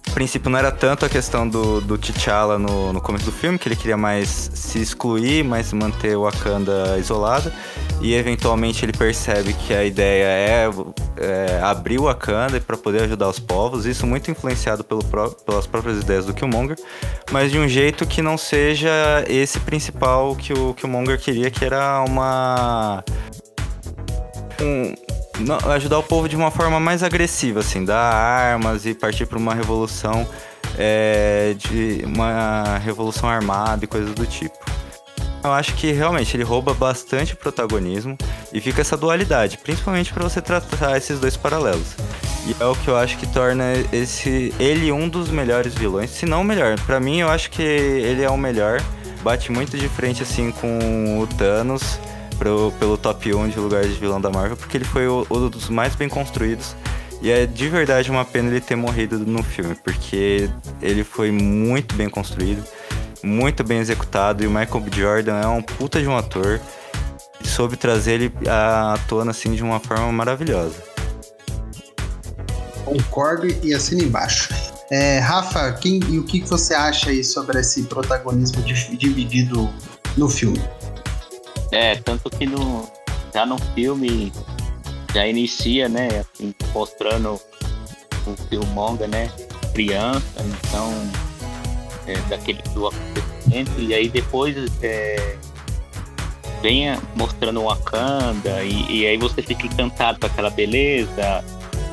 a 0.07 0.11
princípio 0.11 0.49
não 0.49 0.59
era 0.59 0.71
tanto 0.71 1.05
a 1.05 1.09
questão 1.09 1.47
do, 1.47 1.79
do 1.81 1.97
T'Challa 1.97 2.57
no, 2.57 2.91
no 2.91 3.01
começo 3.01 3.25
do 3.25 3.31
filme, 3.31 3.57
que 3.57 3.67
ele 3.67 3.75
queria 3.75 3.97
mais 3.97 4.51
se 4.53 4.79
excluir, 4.79 5.43
mas 5.43 5.71
manter 5.73 6.17
o 6.17 6.23
Wakanda 6.23 6.97
isolada. 6.97 7.53
E 8.01 8.15
eventualmente 8.15 8.83
ele 8.83 8.93
percebe 8.93 9.53
que 9.53 9.73
a 9.73 9.83
ideia 9.83 10.25
é, 10.25 10.69
é 11.17 11.61
abrir 11.61 11.99
o 11.99 12.03
Wakanda 12.03 12.59
para 12.59 12.75
poder 12.75 13.03
ajudar 13.03 13.29
os 13.29 13.39
povos. 13.39 13.85
Isso 13.85 14.07
muito 14.07 14.31
influenciado 14.31 14.83
pelo, 14.83 15.03
pelas 15.45 15.67
próprias 15.67 16.01
ideias 16.01 16.25
do 16.25 16.33
Killmonger, 16.33 16.77
mas 17.31 17.51
de 17.51 17.59
um 17.59 17.67
jeito 17.67 18.07
que 18.07 18.21
não 18.21 18.37
seja 18.37 18.89
esse 19.27 19.59
principal 19.59 20.35
que 20.35 20.51
o 20.51 20.73
Killmonger 20.73 21.19
queria, 21.19 21.51
que 21.51 21.63
era 21.63 22.03
uma. 22.03 23.03
Um, 24.59 24.95
ajudar 25.71 25.99
o 25.99 26.03
povo 26.03 26.27
de 26.27 26.35
uma 26.35 26.51
forma 26.51 26.79
mais 26.79 27.03
agressiva, 27.03 27.61
assim, 27.61 27.85
dar 27.85 27.97
armas 27.97 28.85
e 28.85 28.93
partir 28.93 29.25
para 29.25 29.37
uma 29.37 29.53
revolução 29.53 30.27
é, 30.77 31.55
de 31.57 32.03
uma 32.05 32.77
revolução 32.79 33.29
armada 33.29 33.85
e 33.85 33.87
coisas 33.87 34.13
do 34.13 34.25
tipo. 34.25 34.57
Eu 35.43 35.51
acho 35.51 35.73
que 35.75 35.91
realmente 35.91 36.35
ele 36.35 36.43
rouba 36.43 36.73
bastante 36.73 37.35
protagonismo 37.35 38.17
e 38.53 38.61
fica 38.61 38.81
essa 38.81 38.95
dualidade, 38.95 39.57
principalmente 39.57 40.13
para 40.13 40.23
você 40.23 40.41
tratar 40.41 40.97
esses 40.97 41.19
dois 41.19 41.35
paralelos. 41.35 41.95
E 42.45 42.55
é 42.59 42.65
o 42.65 42.75
que 42.75 42.87
eu 42.87 42.97
acho 42.97 43.17
que 43.17 43.27
torna 43.27 43.73
esse 43.91 44.53
ele 44.59 44.91
um 44.91 45.07
dos 45.07 45.29
melhores 45.29 45.73
vilões, 45.73 46.09
se 46.09 46.25
não 46.25 46.41
o 46.41 46.43
melhor. 46.43 46.79
Para 46.81 46.99
mim, 46.99 47.19
eu 47.19 47.29
acho 47.29 47.49
que 47.49 47.61
ele 47.61 48.23
é 48.23 48.29
o 48.29 48.37
melhor. 48.37 48.81
Bate 49.23 49.51
muito 49.51 49.77
de 49.77 49.87
frente 49.87 50.23
assim 50.23 50.51
com 50.51 51.19
o 51.19 51.27
Thanos 51.27 51.99
pro, 52.37 52.73
pelo 52.79 52.97
top 52.97 53.33
1 53.33 53.49
de 53.49 53.59
lugares 53.59 53.93
de 53.93 53.99
vilão 53.99 54.19
da 54.19 54.31
Marvel, 54.31 54.57
porque 54.57 54.77
ele 54.77 54.85
foi 54.85 55.07
o, 55.07 55.27
um 55.29 55.49
dos 55.49 55.69
mais 55.69 55.95
bem 55.95 56.09
construídos. 56.09 56.75
E 57.21 57.29
é 57.29 57.45
de 57.45 57.69
verdade 57.69 58.09
uma 58.09 58.25
pena 58.25 58.49
ele 58.49 58.59
ter 58.59 58.75
morrido 58.75 59.19
no 59.19 59.43
filme, 59.43 59.75
porque 59.75 60.49
ele 60.81 61.03
foi 61.03 61.31
muito 61.31 61.93
bem 61.93 62.09
construído, 62.09 62.63
muito 63.23 63.63
bem 63.63 63.79
executado, 63.79 64.43
e 64.43 64.47
o 64.47 64.51
Michael 64.51 64.79
B. 64.81 64.91
Jordan 64.95 65.39
é 65.39 65.47
um 65.47 65.61
puta 65.61 66.01
de 66.01 66.07
um 66.07 66.17
ator. 66.17 66.59
E 67.43 67.47
soube 67.47 67.75
trazer 67.75 68.13
ele 68.13 68.33
à 68.47 68.99
tona 69.07 69.31
assim 69.31 69.53
de 69.53 69.63
uma 69.63 69.79
forma 69.79 70.11
maravilhosa. 70.11 70.75
Concordo 72.85 73.47
e 73.63 73.73
assino 73.73 74.03
embaixo. 74.03 74.53
É, 74.91 75.19
Rafa, 75.19 75.71
quem, 75.73 76.01
e 76.09 76.19
o 76.19 76.23
que 76.23 76.41
você 76.41 76.73
acha 76.73 77.09
aí 77.09 77.23
sobre 77.23 77.59
esse 77.59 77.83
protagonismo 77.83 78.61
dividido 78.61 79.69
no 80.17 80.27
filme? 80.27 80.61
É, 81.71 81.95
tanto 81.95 82.29
que 82.29 82.45
no, 82.45 82.85
já 83.33 83.45
no 83.45 83.57
filme 83.73 84.33
já 85.13 85.25
inicia, 85.25 85.87
né, 85.87 86.09
assim, 86.19 86.53
mostrando 86.73 87.39
o 88.27 88.33
Killmonger, 88.49 89.07
né, 89.07 89.31
criança, 89.73 90.21
então, 90.39 90.91
é, 92.11 92.29
daquele 92.29 92.61
do 92.73 92.87
acontecimento, 92.87 93.71
e 93.79 93.93
aí 93.93 94.09
depois 94.09 94.55
é, 94.81 95.37
venha 96.61 97.01
mostrando 97.15 97.63
Wakanda, 97.63 98.63
e, 98.63 99.01
e, 99.01 99.07
aí 99.07 99.17
você 99.17 99.41
fica 99.41 99.65
encantado 99.65 100.19
com 100.19 100.27
aquela 100.27 100.49
beleza, 100.49 101.43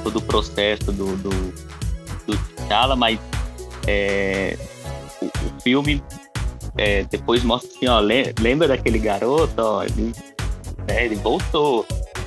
todo 0.03 0.17
o 0.17 0.23
processo 0.23 0.93
do, 0.93 1.17
do, 1.17 1.31
do 2.27 2.37
T'Challa, 2.57 2.97
mas 2.97 3.19
é, 3.87 4.57
o, 5.23 5.27
o 5.27 5.61
filme 5.63 6.03
é, 6.77 7.05
depois 7.05 7.43
mostra 7.43 7.71
assim, 7.71 7.87
ó, 7.87 8.01
lembra 8.41 8.69
daquele 8.69 8.99
garoto, 8.99 9.61
ó, 9.61 9.83
ele, 9.83 10.13
né, 10.87 11.05
ele 11.05 11.17
voltou. 11.17 11.87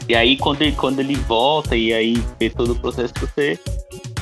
E 0.09 0.15
aí 0.15 0.35
quando 0.37 0.61
ele, 0.61 0.73
quando 0.73 0.99
ele 0.99 1.15
volta 1.15 1.75
e 1.75 1.93
aí 1.93 2.21
vê 2.39 2.49
todo 2.49 2.73
o 2.73 2.75
processo 2.75 3.13
você 3.19 3.57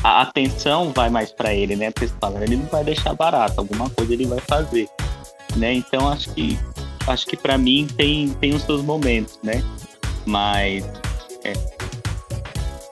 a 0.03 0.21
atenção 0.21 0.91
vai 0.93 1.09
mais 1.09 1.31
para 1.31 1.53
ele, 1.53 1.75
né? 1.75 1.91
Porque 1.91 2.07
fala, 2.19 2.43
ele 2.43 2.55
não 2.55 2.65
vai 2.65 2.83
deixar 2.83 3.13
barato, 3.13 3.59
alguma 3.59 3.89
coisa 3.89 4.13
ele 4.13 4.25
vai 4.25 4.39
fazer, 4.39 4.87
né? 5.55 5.73
Então 5.73 6.07
acho 6.09 6.29
que 6.33 6.57
acho 7.07 7.25
que 7.25 7.35
para 7.35 7.57
mim 7.57 7.87
tem 7.97 8.29
tem 8.29 8.53
os 8.53 8.63
seus 8.63 8.81
momentos, 8.81 9.37
né? 9.43 9.63
Mas 10.25 10.85
é, 11.43 11.53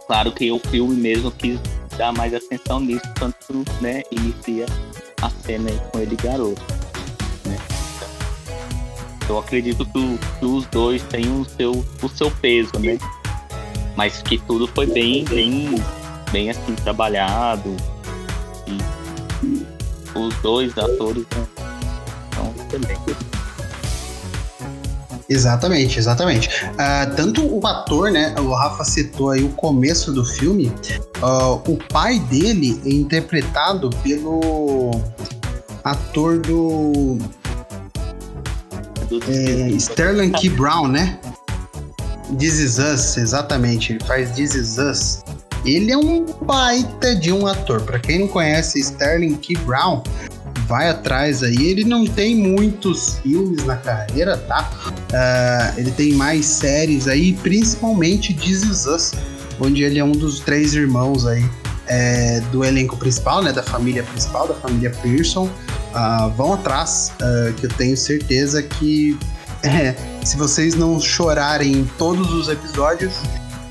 claro 0.08 0.32
que 0.32 0.52
o 0.52 0.60
filme 0.60 0.96
mesmo 0.96 1.32
quis 1.32 1.60
dar 1.98 2.12
mais 2.14 2.34
atenção 2.34 2.80
nisso, 2.80 3.06
tanto 3.16 3.66
né, 3.82 4.04
inicia 4.12 4.66
a 5.22 5.30
cena 5.30 5.72
com 5.92 6.00
ele 6.00 6.16
garoto. 6.16 6.62
Eu 9.28 9.40
acredito 9.40 9.86
que, 9.86 10.18
que 10.40 10.46
os 10.46 10.66
dois 10.68 11.04
têm 11.04 11.28
o 11.30 11.44
seu, 11.44 11.86
o 12.02 12.08
seu 12.08 12.32
peso, 12.32 12.72
né? 12.80 12.98
Mas 13.96 14.22
que 14.22 14.38
tudo 14.38 14.68
foi 14.68 14.86
bem, 14.86 15.26
bem, 15.26 15.76
bem 16.32 16.50
assim, 16.50 16.76
trabalhado. 16.76 17.76
E 18.68 19.66
os 20.16 20.36
dois 20.42 20.78
atores 20.78 21.26
são 22.34 22.54
excelentes. 22.58 23.28
Exatamente, 25.30 26.00
exatamente. 26.00 26.50
Uh, 26.66 27.16
tanto 27.16 27.46
o 27.46 27.66
ator, 27.68 28.12
né? 28.12 28.34
O 28.40 28.54
Rafa 28.54 28.86
citou 28.86 29.32
aí 29.32 29.44
o 29.44 29.50
começo 29.50 30.14
do 30.14 30.24
filme. 30.24 30.72
Uh, 31.22 31.56
o 31.70 31.78
pai 31.92 32.20
dele 32.20 32.82
é 32.86 32.90
interpretado 32.90 33.90
pelo 34.04 34.92
ator 35.84 36.40
do 36.40 37.18
é, 39.28 39.70
Sterling 39.72 40.32
Key 40.32 40.50
Brown, 40.50 40.88
né? 40.88 41.20
This 42.40 42.60
Is 42.60 42.78
Us, 42.78 43.18
exatamente. 43.18 43.94
Ele 43.94 44.04
faz 44.06 44.32
This 44.32 44.56
Is 44.56 44.78
Us. 44.78 45.24
Ele 45.66 45.92
é 45.92 45.98
um 45.98 46.26
baita 46.42 47.16
de 47.16 47.32
um 47.32 47.48
ator. 47.48 47.82
Para 47.82 48.00
quem 48.00 48.20
não 48.20 48.28
conhece 48.28 48.80
Sterling 48.80 49.36
Key 49.36 49.58
Brown, 49.58 50.02
vai 50.68 50.90
atrás 50.90 51.44
aí. 51.44 51.56
Ele 51.56 51.84
não 51.84 52.06
tem 52.06 52.36
muitos 52.36 53.20
filmes 53.20 53.66
na 53.66 53.78
carreira, 53.78 54.38
tá? 54.38 54.70
Uh, 54.88 55.80
ele 55.80 55.92
tem 55.92 56.14
mais 56.14 56.46
séries 56.46 57.08
aí, 57.08 57.34
principalmente 57.34 58.34
This 58.34 58.64
Is 58.64 58.86
Us, 58.86 59.14
onde 59.60 59.84
ele 59.84 60.00
é 60.00 60.04
um 60.04 60.12
dos 60.12 60.40
três 60.40 60.74
irmãos 60.74 61.26
aí 61.26 61.46
é, 61.88 62.42
do 62.52 62.64
elenco 62.64 62.98
principal, 62.98 63.42
né? 63.42 63.52
Da 63.52 63.64
família 63.64 64.04
principal, 64.04 64.48
da 64.48 64.54
família 64.56 64.92
Pearson 65.02 65.46
uh, 65.46 66.30
vão 66.36 66.54
atrás, 66.54 67.12
uh, 67.22 67.54
que 67.54 67.66
eu 67.66 67.70
tenho 67.70 67.96
certeza 67.98 68.62
que 68.62 69.18
é, 69.64 69.96
se 70.24 70.38
vocês 70.38 70.76
não 70.76 71.00
chorarem 71.00 71.72
em 71.72 71.86
todos 71.98 72.32
os 72.34 72.50
episódios, 72.50 73.14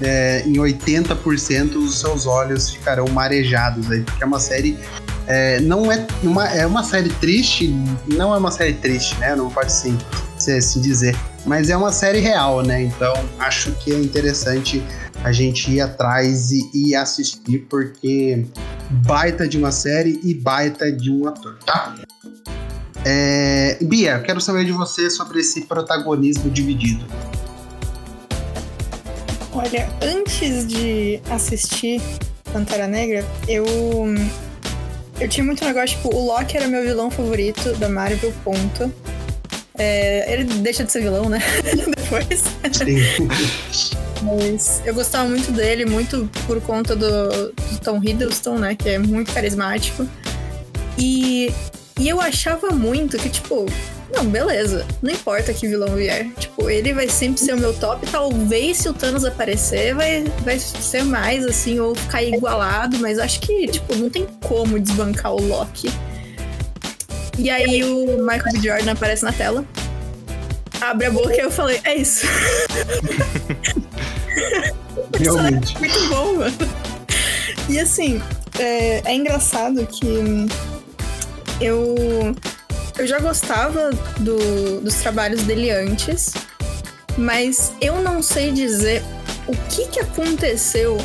é, 0.01 0.43
em 0.47 0.55
80% 0.55 1.77
os 1.77 2.01
seus 2.01 2.27
olhos 2.27 2.71
ficarão 2.71 3.07
marejados 3.09 3.91
aí, 3.91 4.03
porque 4.03 4.23
é 4.23 4.27
uma 4.27 4.41
série. 4.41 4.79
É, 5.27 5.61
não 5.61 5.91
é 5.91 6.07
uma, 6.23 6.49
é 6.49 6.67
uma 6.67 6.85
série 6.85 7.09
triste, 7.09 7.75
não 8.07 8.35
é 8.35 8.39
uma 8.39 8.51
série 8.51 8.75
triste, 8.75 9.19
né? 9.19 9.35
Não 9.35 9.51
pode 9.51 9.67
assim, 9.67 9.99
se 10.39 10.53
assim 10.53 10.81
dizer. 10.81 11.17
Mas 11.45 11.71
é 11.71 11.77
uma 11.77 11.93
série 11.93 12.21
real, 12.21 12.63
né? 12.63 12.83
Então 12.83 13.15
acho 13.39 13.73
que 13.73 13.93
é 13.93 13.99
interessante 13.99 14.83
a 15.25 15.33
gente 15.33 15.71
ir 15.71 15.81
atrás 15.81 16.53
e, 16.53 16.71
e 16.73 16.95
assistir, 16.95 17.67
porque 17.69 18.47
baita 18.91 19.49
de 19.49 19.59
uma 19.59 19.73
série 19.73 20.21
e 20.23 20.35
baita 20.35 20.93
de 20.93 21.11
um 21.11 21.27
ator, 21.27 21.57
tá? 21.65 21.95
É, 23.05 23.79
Bia, 23.83 24.19
quero 24.21 24.41
saber 24.41 24.65
de 24.65 24.73
você 24.73 25.09
sobre 25.09 25.41
esse 25.41 25.63
protagonismo 25.63 26.51
dividido. 26.51 27.05
Olha, 29.57 29.89
antes 30.03 30.67
de 30.67 31.19
assistir 31.31 32.01
Pantera 32.53 32.87
Negra, 32.87 33.25
eu 33.49 33.65
eu 35.19 35.29
tinha 35.29 35.43
muito 35.43 35.65
negócio, 35.65 35.97
tipo, 35.97 36.15
o 36.15 36.27
Loki 36.27 36.59
era 36.59 36.69
meu 36.69 36.83
vilão 36.83 37.11
favorito 37.11 37.73
da 37.77 37.89
Marvel, 37.89 38.33
ponto. 38.45 38.93
É, 39.79 40.31
ele 40.31 40.45
deixa 40.45 40.85
de 40.85 40.93
ser 40.93 41.01
vilão, 41.01 41.31
né? 41.31 41.41
Depois. 41.97 42.45
Sim. 42.73 43.29
Mas 44.23 44.83
eu 44.85 44.95
gostava 44.95 45.27
muito 45.27 45.51
dele, 45.53 45.87
muito 45.87 46.29
por 46.47 46.61
conta 46.61 46.95
do, 46.95 47.51
do 47.53 47.79
Tom 47.83 47.99
Hiddleston, 48.03 48.59
né? 48.59 48.75
Que 48.75 48.91
é 48.91 48.99
muito 48.99 49.33
carismático. 49.33 50.07
E 50.99 51.51
e 51.99 52.09
eu 52.09 52.21
achava 52.21 52.71
muito 52.71 53.17
que, 53.17 53.31
tipo, 53.31 53.65
Não, 54.17 54.25
beleza. 54.25 54.87
Não 55.03 55.13
importa 55.13 55.53
que 55.53 55.69
vilão 55.69 55.95
vier. 55.95 56.29
Tipo, 56.39 56.71
ele 56.71 56.95
vai 56.95 57.07
sempre 57.09 57.39
ser 57.39 57.55
o 57.55 57.59
meu 57.59 57.75
top. 57.75 58.07
Talvez 58.11 58.79
se 58.79 58.89
o 58.89 58.95
Thanos 58.95 59.25
aparecer, 59.25 59.95
vai, 59.95 60.25
vai 60.43 60.59
ser 60.59 61.05
mais, 61.05 61.45
assim, 61.45 61.79
ou 61.79 61.95
ficar 61.95 62.23
igualado. 62.23 62.99
Mas 62.99 63.19
acho 63.19 63.41
que, 63.41 63.69
tipo, 63.69 63.95
não 63.95 64.09
tem 64.09 64.27
como 64.43 64.81
desbancar 64.81 65.33
o 65.33 65.41
Loki. 65.41 65.93
E 67.39 67.51
aí 67.51 67.85
o 67.85 68.23
Michael 68.23 68.53
B. 68.53 68.61
Jordan 68.61 68.93
aparece 68.93 69.23
na 69.23 69.33
tela. 69.33 69.63
Abre 70.81 71.07
a 71.07 71.11
boca 71.11 71.35
e 71.35 71.41
eu 71.41 71.51
falei, 71.51 71.79
é 71.85 71.95
isso. 71.97 72.27
Realmente. 75.19 75.77
Muito 75.79 76.09
bom, 76.09 76.37
mano. 76.37 76.57
E 77.69 77.79
assim, 77.79 78.23
é, 78.59 79.03
é 79.05 79.15
engraçado 79.15 79.87
que 79.87 80.47
eu, 81.61 81.95
eu 82.99 83.07
já 83.07 83.19
gostava 83.19 83.91
do, 84.19 84.81
dos 84.81 84.95
trabalhos 84.97 85.43
dele 85.43 85.71
antes, 85.71 86.33
mas 87.17 87.73
eu 87.81 88.01
não 88.03 88.23
sei 88.23 88.53
dizer 88.53 89.03
o 89.47 89.55
que, 89.69 89.87
que 89.89 90.01
aconteceu, 90.01 90.97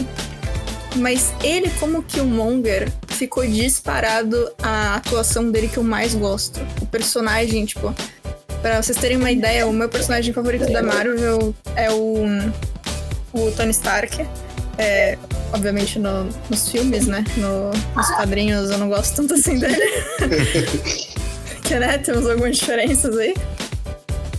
mas 0.96 1.34
ele, 1.44 1.70
como 1.80 2.04
Killmonger, 2.04 2.92
ficou 3.08 3.46
disparado 3.46 4.52
a 4.62 4.96
atuação 4.96 5.52
dele 5.52 5.68
que 5.68 5.78
eu 5.78 5.84
mais 5.84 6.16
gosto. 6.16 6.60
O 6.82 6.86
personagem, 6.86 7.66
tipo, 7.66 7.94
pra 8.62 8.82
vocês 8.82 8.98
terem 8.98 9.18
uma 9.18 9.32
ideia, 9.32 9.68
o 9.68 9.74
meu 9.74 9.90
personagem 9.90 10.34
favorito 10.34 10.72
da 10.72 10.82
Marvel 10.82 11.54
é 11.76 11.92
o, 11.92 12.26
o 13.34 13.52
Tony 13.52 13.72
Stark. 13.72 14.26
É, 14.78 15.18
obviamente 15.54 16.00
no, 16.00 16.24
nos 16.50 16.70
filmes, 16.70 17.06
né? 17.06 17.24
No, 17.38 17.72
nos 17.96 18.10
quadrinhos 18.16 18.72
eu 18.72 18.78
não 18.78 18.90
gosto 18.90 19.16
tanto 19.18 19.34
assim 19.34 19.60
dele. 19.60 19.78
né, 21.80 21.98
temos 21.98 22.30
algumas 22.30 22.58
diferenças 22.58 23.18
aí. 23.18 23.34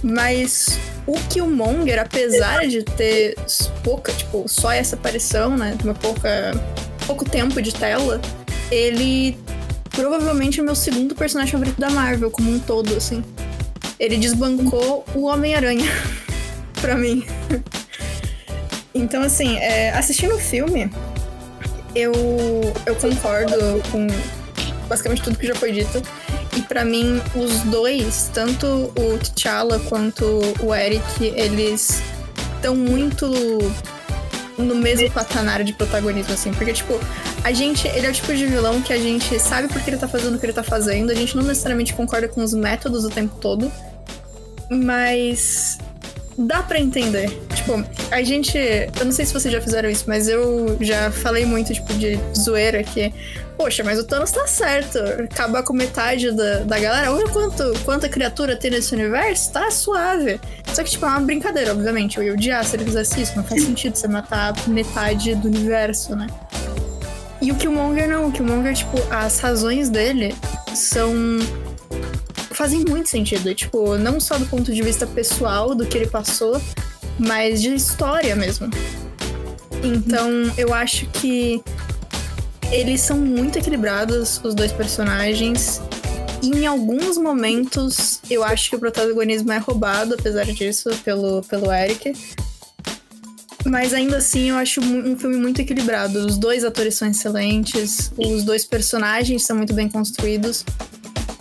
Mas 0.02 0.78
o 1.06 1.14
Killmonger, 1.28 2.00
apesar 2.00 2.66
de 2.66 2.82
ter 2.82 3.36
pouca, 3.82 4.12
tipo, 4.12 4.44
só 4.48 4.72
essa 4.72 4.96
aparição, 4.96 5.56
né? 5.56 5.76
Uma 5.82 5.94
pouca. 5.94 6.52
pouco 7.06 7.24
tempo 7.24 7.60
de 7.60 7.72
tela, 7.72 8.20
ele 8.70 9.36
provavelmente 9.90 10.58
é 10.58 10.62
o 10.62 10.66
meu 10.66 10.74
segundo 10.74 11.14
personagem 11.14 11.52
favorito 11.52 11.80
da 11.80 11.90
Marvel, 11.90 12.30
como 12.30 12.50
um 12.50 12.58
todo, 12.58 12.96
assim. 12.96 13.22
Ele 13.98 14.16
desbancou 14.16 15.04
o 15.14 15.24
Homem-Aranha 15.24 15.90
pra 16.80 16.96
mim. 16.96 17.24
Então, 18.94 19.22
assim, 19.22 19.56
é, 19.58 19.90
assistindo 19.90 20.34
o 20.34 20.38
filme, 20.38 20.90
eu, 21.94 22.12
eu 22.86 22.94
concordo 22.96 23.82
com 23.90 24.06
basicamente 24.88 25.22
tudo 25.22 25.38
que 25.38 25.46
já 25.46 25.54
foi 25.54 25.72
dito. 25.72 26.02
E 26.56 26.62
para 26.62 26.84
mim, 26.84 27.20
os 27.34 27.60
dois, 27.70 28.30
tanto 28.32 28.66
o 28.66 29.18
T'Challa 29.18 29.78
quanto 29.80 30.24
o 30.60 30.74
Eric, 30.74 31.24
eles 31.24 32.02
estão 32.56 32.76
muito 32.76 33.26
no 34.58 34.74
mesmo 34.74 35.10
patamar 35.10 35.64
de 35.64 35.72
protagonismo, 35.72 36.32
assim. 36.34 36.52
Porque, 36.52 36.72
tipo, 36.72 36.98
a 37.42 37.52
gente. 37.52 37.88
Ele 37.88 38.06
é 38.06 38.10
o 38.10 38.12
tipo 38.12 38.34
de 38.34 38.46
vilão 38.46 38.80
que 38.82 38.92
a 38.92 38.98
gente 38.98 39.38
sabe 39.38 39.68
porque 39.68 39.90
ele 39.90 39.96
tá 39.96 40.08
fazendo 40.08 40.36
o 40.36 40.38
que 40.38 40.46
ele 40.46 40.52
tá 40.52 40.62
fazendo. 40.62 41.10
A 41.10 41.14
gente 41.14 41.36
não 41.36 41.42
necessariamente 41.42 41.94
concorda 41.94 42.28
com 42.28 42.42
os 42.42 42.52
métodos 42.52 43.04
o 43.04 43.10
tempo 43.10 43.34
todo. 43.40 43.70
Mas 44.70 45.78
dá 46.36 46.62
para 46.62 46.78
entender. 46.78 47.30
Tipo, 47.62 47.84
a 48.10 48.22
gente. 48.24 48.58
Eu 48.58 49.04
não 49.04 49.12
sei 49.12 49.24
se 49.24 49.32
vocês 49.32 49.54
já 49.54 49.60
fizeram 49.60 49.88
isso, 49.88 50.04
mas 50.08 50.28
eu 50.28 50.76
já 50.80 51.12
falei 51.12 51.46
muito, 51.46 51.72
tipo, 51.72 51.94
de 51.94 52.18
zoeira 52.36 52.82
que. 52.82 53.14
Poxa, 53.56 53.84
mas 53.84 54.00
o 54.00 54.04
Thanos 54.04 54.32
tá 54.32 54.48
certo. 54.48 54.98
Acabar 54.98 55.62
com 55.62 55.72
metade 55.72 56.32
da, 56.32 56.60
da 56.60 56.80
galera. 56.80 57.12
Olha 57.12 57.28
quanto, 57.28 57.72
quanta 57.84 58.08
criatura 58.08 58.56
tem 58.56 58.72
nesse 58.72 58.92
universo, 58.92 59.52
tá 59.52 59.70
suave. 59.70 60.40
Só 60.74 60.82
que, 60.82 60.90
tipo, 60.90 61.06
é 61.06 61.08
uma 61.10 61.20
brincadeira, 61.20 61.70
obviamente. 61.70 62.16
Eu 62.16 62.24
ia 62.24 62.32
odiar 62.32 62.64
se 62.64 62.74
ele 62.74 62.84
fizesse 62.84 63.22
isso. 63.22 63.36
Não 63.36 63.44
faz 63.44 63.62
sentido 63.62 63.94
você 63.94 64.08
matar 64.08 64.54
metade 64.66 65.36
do 65.36 65.46
universo, 65.46 66.16
né? 66.16 66.26
E 67.40 67.52
o 67.52 67.54
Killmonger 67.54 68.08
não. 68.08 68.26
O 68.26 68.32
Killmonger, 68.32 68.74
tipo, 68.74 68.98
as 69.08 69.38
razões 69.38 69.88
dele 69.88 70.34
são 70.74 71.14
fazem 72.50 72.84
muito 72.88 73.08
sentido. 73.08 73.54
Tipo, 73.54 73.96
não 73.96 74.18
só 74.18 74.36
do 74.36 74.46
ponto 74.46 74.74
de 74.74 74.82
vista 74.82 75.06
pessoal 75.06 75.76
do 75.76 75.86
que 75.86 75.96
ele 75.96 76.06
passou, 76.08 76.60
mas 77.18 77.60
de 77.60 77.74
história 77.74 78.34
mesmo. 78.34 78.68
Então, 79.82 80.30
eu 80.56 80.72
acho 80.72 81.06
que 81.06 81.62
eles 82.70 83.00
são 83.00 83.18
muito 83.18 83.58
equilibrados, 83.58 84.40
os 84.42 84.54
dois 84.54 84.72
personagens. 84.72 85.80
E 86.42 86.50
em 86.50 86.66
alguns 86.66 87.18
momentos, 87.18 88.20
eu 88.30 88.42
acho 88.42 88.70
que 88.70 88.76
o 88.76 88.78
protagonismo 88.78 89.52
é 89.52 89.58
roubado, 89.58 90.14
apesar 90.14 90.44
disso, 90.46 90.90
pelo, 91.04 91.42
pelo 91.42 91.70
Eric. 91.72 92.12
Mas 93.64 93.92
ainda 93.92 94.16
assim, 94.16 94.50
eu 94.50 94.56
acho 94.56 94.80
um 94.80 95.16
filme 95.16 95.36
muito 95.36 95.60
equilibrado. 95.60 96.26
Os 96.26 96.36
dois 96.36 96.64
atores 96.64 96.96
são 96.96 97.08
excelentes, 97.08 98.10
os 98.16 98.42
dois 98.42 98.64
personagens 98.64 99.44
são 99.44 99.56
muito 99.56 99.72
bem 99.72 99.88
construídos. 99.88 100.64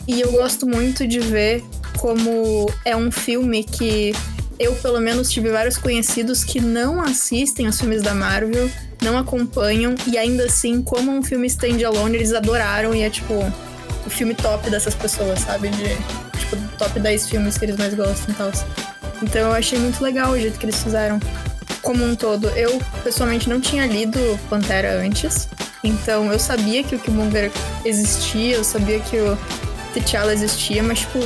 E 0.07 0.21
eu 0.21 0.31
gosto 0.31 0.67
muito 0.67 1.07
de 1.07 1.19
ver 1.19 1.63
como 1.99 2.69
é 2.85 2.95
um 2.95 3.11
filme 3.11 3.63
que 3.63 4.13
eu, 4.61 4.75
pelo 4.75 4.99
menos, 4.99 5.31
tive 5.31 5.49
vários 5.49 5.77
conhecidos 5.77 6.43
que 6.43 6.61
não 6.61 7.01
assistem 7.01 7.67
os 7.67 7.79
filmes 7.79 8.01
da 8.03 8.13
Marvel, 8.13 8.69
não 9.01 9.17
acompanham, 9.17 9.95
e 10.05 10.17
ainda 10.17 10.45
assim, 10.45 10.81
como 10.83 11.11
um 11.11 11.23
filme 11.23 11.47
standalone, 11.47 12.15
eles 12.15 12.31
adoraram 12.31 12.93
e 12.93 13.01
é 13.01 13.09
tipo 13.09 13.33
o 14.05 14.09
filme 14.09 14.35
top 14.35 14.69
dessas 14.69 14.93
pessoas, 14.93 15.39
sabe? 15.39 15.69
De 15.69 15.95
tipo, 16.39 16.55
top 16.77 16.99
10 16.99 17.29
filmes 17.29 17.57
que 17.57 17.65
eles 17.65 17.77
mais 17.77 17.93
gostam 17.95 18.33
e 18.33 18.37
tal. 18.37 18.51
Então 19.23 19.49
eu 19.49 19.51
achei 19.53 19.79
muito 19.79 20.03
legal 20.03 20.31
o 20.31 20.39
jeito 20.39 20.59
que 20.59 20.65
eles 20.65 20.81
fizeram. 20.81 21.19
Como 21.81 22.05
um 22.05 22.15
todo, 22.15 22.47
eu 22.49 22.79
pessoalmente 23.03 23.49
não 23.49 23.59
tinha 23.59 23.87
lido 23.87 24.19
Pantera 24.47 24.99
antes, 24.99 25.47
então 25.83 26.31
eu 26.31 26.37
sabia 26.37 26.83
que 26.83 26.95
o 26.95 26.99
Killmonger 26.99 27.51
existia, 27.83 28.57
eu 28.57 28.63
sabia 28.63 28.99
que 28.99 29.17
o 29.17 29.35
T'Challa 29.93 30.31
existia, 30.31 30.83
mas, 30.83 30.99
tipo, 30.99 31.17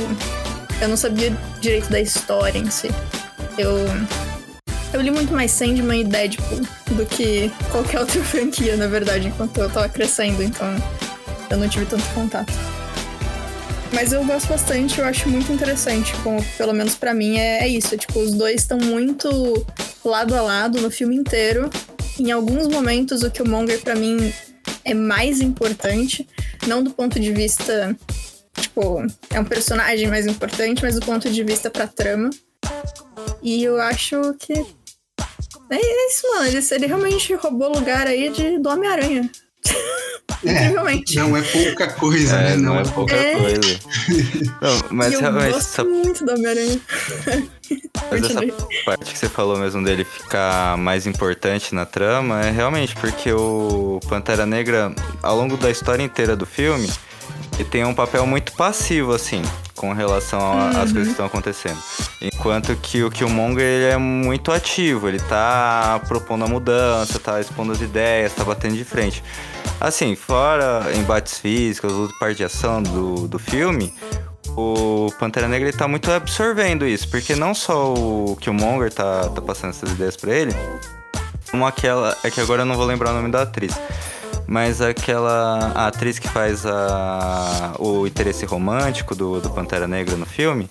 eu 0.80 0.88
não 0.88 0.96
sabia 0.96 1.36
direito 1.60 1.90
da 1.90 2.00
história 2.00 2.58
em 2.58 2.70
si. 2.70 2.88
Eu. 3.58 3.78
Eu 4.92 5.00
li 5.00 5.10
muito 5.10 5.32
mais 5.32 5.50
Sandman 5.50 6.00
e 6.00 6.04
Deadpool 6.04 6.60
do 6.92 7.04
que 7.04 7.50
qualquer 7.70 8.00
outra 8.00 8.22
franquia, 8.24 8.76
na 8.76 8.86
verdade, 8.86 9.28
enquanto 9.28 9.58
eu 9.58 9.68
tava 9.68 9.88
crescendo, 9.88 10.42
então 10.42 10.66
eu 11.50 11.56
não 11.58 11.68
tive 11.68 11.84
tanto 11.86 12.04
contato. 12.14 12.52
Mas 13.92 14.12
eu 14.12 14.24
gosto 14.24 14.48
bastante, 14.48 14.98
eu 14.98 15.04
acho 15.04 15.28
muito 15.28 15.52
interessante, 15.52 16.14
como 16.22 16.42
pelo 16.56 16.72
menos 16.72 16.94
para 16.94 17.12
mim 17.12 17.36
é, 17.36 17.64
é 17.64 17.68
isso. 17.68 17.96
Tipo, 17.96 18.20
os 18.20 18.32
dois 18.32 18.62
estão 18.62 18.78
muito 18.78 19.66
lado 20.04 20.34
a 20.34 20.40
lado 20.40 20.80
no 20.80 20.90
filme 20.90 21.16
inteiro. 21.16 21.68
Em 22.18 22.30
alguns 22.30 22.68
momentos, 22.68 23.22
o 23.22 23.30
Killmonger 23.30 23.80
para 23.80 23.94
mim 23.94 24.32
é 24.84 24.94
mais 24.94 25.40
importante, 25.40 26.26
não 26.66 26.82
do 26.82 26.90
ponto 26.90 27.20
de 27.20 27.32
vista 27.32 27.96
Tipo, 28.60 29.06
é 29.30 29.38
um 29.38 29.44
personagem 29.44 30.08
mais 30.08 30.26
importante, 30.26 30.82
mas 30.82 30.94
do 30.94 31.04
ponto 31.04 31.30
de 31.30 31.44
vista 31.44 31.70
pra 31.70 31.86
trama. 31.86 32.30
E 33.42 33.62
eu 33.62 33.80
acho 33.80 34.34
que. 34.38 34.52
É 35.70 36.06
isso, 36.08 36.26
mano. 36.34 36.46
Ele, 36.46 36.64
ele 36.70 36.86
realmente 36.86 37.34
roubou 37.34 37.72
lugar 37.72 38.06
aí 38.06 38.28
de, 38.30 38.58
do 38.58 38.68
Homem-Aranha. 38.68 39.28
É, 40.44 40.50
Incrivelmente. 40.52 41.16
Não 41.16 41.36
é 41.36 41.42
pouca 41.42 41.88
coisa, 41.94 42.36
É, 42.36 42.50
né? 42.50 42.56
não, 42.56 42.78
é 42.78 42.84
pouca 42.84 43.14
É. 43.16 43.34
coisa. 43.34 43.80
Não, 44.60 44.80
mas 44.90 45.12
eu 45.12 45.20
realmente, 45.20 45.52
gosto 45.52 45.58
essa, 45.58 45.84
muito 45.84 46.24
do 46.24 46.32
Homem-Aranha. 46.32 46.80
mas 48.10 48.22
essa 48.30 48.40
parte 48.84 49.12
que 49.12 49.18
você 49.18 49.28
falou 49.28 49.56
mesmo 49.58 49.82
dele 49.82 50.04
ficar 50.04 50.76
mais 50.76 51.06
importante 51.06 51.74
na 51.74 51.84
trama 51.86 52.44
é 52.44 52.50
realmente 52.50 52.94
porque 52.96 53.32
o 53.32 53.98
Pantera 54.08 54.46
Negra, 54.46 54.94
ao 55.22 55.36
longo 55.36 55.56
da 55.56 55.70
história 55.70 56.02
inteira 56.02 56.36
do 56.36 56.46
filme, 56.46 56.88
ele 57.56 57.64
tem 57.64 57.84
um 57.84 57.94
papel 57.94 58.26
muito 58.26 58.52
passivo, 58.52 59.14
assim, 59.14 59.42
com 59.74 59.92
relação 59.92 60.40
às 60.68 60.92
coisas 60.92 61.04
que 61.04 61.10
estão 61.10 61.26
acontecendo. 61.26 61.78
Enquanto 62.20 62.76
que 62.76 63.02
o 63.02 63.10
Killmonger, 63.10 63.62
ele 63.62 63.92
é 63.92 63.96
muito 63.96 64.52
ativo, 64.52 65.08
ele 65.08 65.18
tá 65.20 66.00
propondo 66.06 66.44
a 66.44 66.48
mudança, 66.48 67.18
tá 67.18 67.40
expondo 67.40 67.72
as 67.72 67.80
ideias, 67.80 68.34
tá 68.34 68.44
batendo 68.44 68.76
de 68.76 68.84
frente. 68.84 69.24
Assim, 69.80 70.14
fora 70.14 70.82
embates 70.94 71.38
físicos, 71.38 71.92
luta 71.92 72.14
parte 72.18 72.36
de 72.36 72.44
ação 72.44 72.82
do, 72.82 73.26
do 73.26 73.38
filme, 73.38 73.92
o 74.56 75.10
Pantera 75.18 75.48
Negra 75.48 75.68
ele 75.68 75.76
tá 75.76 75.88
muito 75.88 76.10
absorvendo 76.10 76.86
isso, 76.86 77.08
porque 77.08 77.34
não 77.34 77.54
só 77.54 77.92
o 77.92 78.36
Killmonger 78.40 78.92
tá, 78.92 79.28
tá 79.28 79.40
passando 79.40 79.70
essas 79.70 79.92
ideias 79.92 80.16
pra 80.16 80.34
ele, 80.34 80.52
como 81.50 81.66
aquela. 81.66 82.16
É 82.22 82.30
que 82.30 82.40
agora 82.40 82.62
eu 82.62 82.66
não 82.66 82.76
vou 82.76 82.84
lembrar 82.84 83.12
o 83.12 83.14
nome 83.14 83.30
da 83.30 83.42
atriz. 83.42 83.74
Mas 84.46 84.80
aquela 84.80 85.72
a 85.74 85.88
atriz 85.88 86.18
que 86.18 86.28
faz 86.28 86.64
a, 86.64 87.74
o 87.78 88.06
interesse 88.06 88.46
romântico 88.46 89.14
do, 89.14 89.40
do 89.40 89.50
Pantera 89.50 89.88
Negra 89.88 90.16
no 90.16 90.26
filme, 90.26 90.68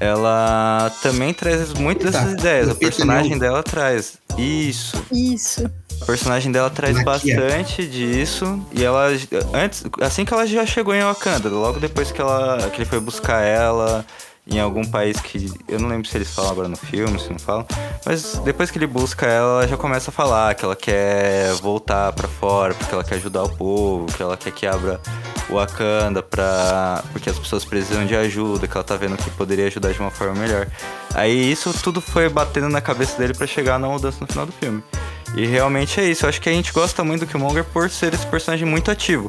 ela 0.00 0.92
também 1.02 1.32
traz 1.32 1.72
muito 1.72 2.06
Eita, 2.06 2.18
dessas 2.18 2.32
ideias. 2.32 2.68
A 2.68 2.72
Lupita 2.72 2.90
personagem 2.90 3.38
dela 3.38 3.62
traz. 3.62 4.18
Isso. 4.38 5.04
Isso. 5.12 5.70
A 6.00 6.04
personagem 6.04 6.52
dela 6.52 6.70
traz 6.70 6.94
Maquia. 7.02 7.36
bastante 7.40 7.86
disso. 7.86 8.64
E 8.72 8.84
ela. 8.84 9.08
Antes, 9.52 9.84
assim 10.00 10.24
que 10.24 10.32
ela 10.32 10.46
já 10.46 10.66
chegou 10.66 10.94
em 10.94 11.02
Wakanda, 11.02 11.48
logo 11.48 11.80
depois 11.80 12.10
que, 12.10 12.20
ela, 12.20 12.70
que 12.70 12.78
ele 12.78 12.84
foi 12.84 13.00
buscar 13.00 13.42
ela 13.42 14.04
em 14.46 14.60
algum 14.60 14.84
país 14.84 15.18
que 15.20 15.50
eu 15.66 15.78
não 15.78 15.88
lembro 15.88 16.06
se 16.06 16.16
eles 16.16 16.32
falam 16.34 16.50
agora 16.50 16.68
no 16.68 16.76
filme, 16.76 17.18
se 17.18 17.30
não 17.30 17.38
falam, 17.38 17.66
mas 18.04 18.38
depois 18.44 18.70
que 18.70 18.78
ele 18.78 18.86
busca 18.86 19.26
ela, 19.26 19.60
ela 19.60 19.68
já 19.68 19.76
começa 19.76 20.10
a 20.10 20.12
falar 20.12 20.54
que 20.54 20.64
ela 20.64 20.76
quer 20.76 21.52
voltar 21.54 22.12
para 22.12 22.28
fora, 22.28 22.74
porque 22.74 22.94
ela 22.94 23.02
quer 23.02 23.14
ajudar 23.14 23.42
o 23.42 23.48
povo, 23.48 24.06
que 24.06 24.22
ela 24.22 24.36
quer 24.36 24.52
que 24.52 24.66
abra 24.66 25.00
o 25.48 25.54
Wakanda 25.54 26.22
para 26.22 27.02
porque 27.12 27.30
as 27.30 27.38
pessoas 27.38 27.64
precisam 27.64 28.04
de 28.04 28.14
ajuda, 28.14 28.66
que 28.66 28.76
ela 28.76 28.84
tá 28.84 28.96
vendo 28.96 29.16
que 29.16 29.30
poderia 29.30 29.66
ajudar 29.66 29.92
de 29.92 30.00
uma 30.00 30.10
forma 30.10 30.34
melhor. 30.34 30.68
Aí 31.14 31.50
isso 31.50 31.72
tudo 31.82 32.00
foi 32.00 32.28
batendo 32.28 32.68
na 32.68 32.80
cabeça 32.80 33.16
dele 33.16 33.34
para 33.34 33.46
chegar 33.46 33.78
na 33.78 33.88
mudança 33.88 34.18
no 34.20 34.26
final 34.26 34.44
do 34.44 34.52
filme. 34.52 34.82
E 35.36 35.46
realmente 35.46 35.98
é 36.00 36.04
isso. 36.08 36.24
Eu 36.24 36.28
acho 36.28 36.40
que 36.40 36.48
a 36.48 36.52
gente 36.52 36.72
gosta 36.72 37.02
muito 37.02 37.20
do 37.20 37.26
Killmonger 37.26 37.64
por 37.64 37.90
ser 37.90 38.14
esse 38.14 38.26
personagem 38.26 38.66
muito 38.66 38.90
ativo. 38.90 39.28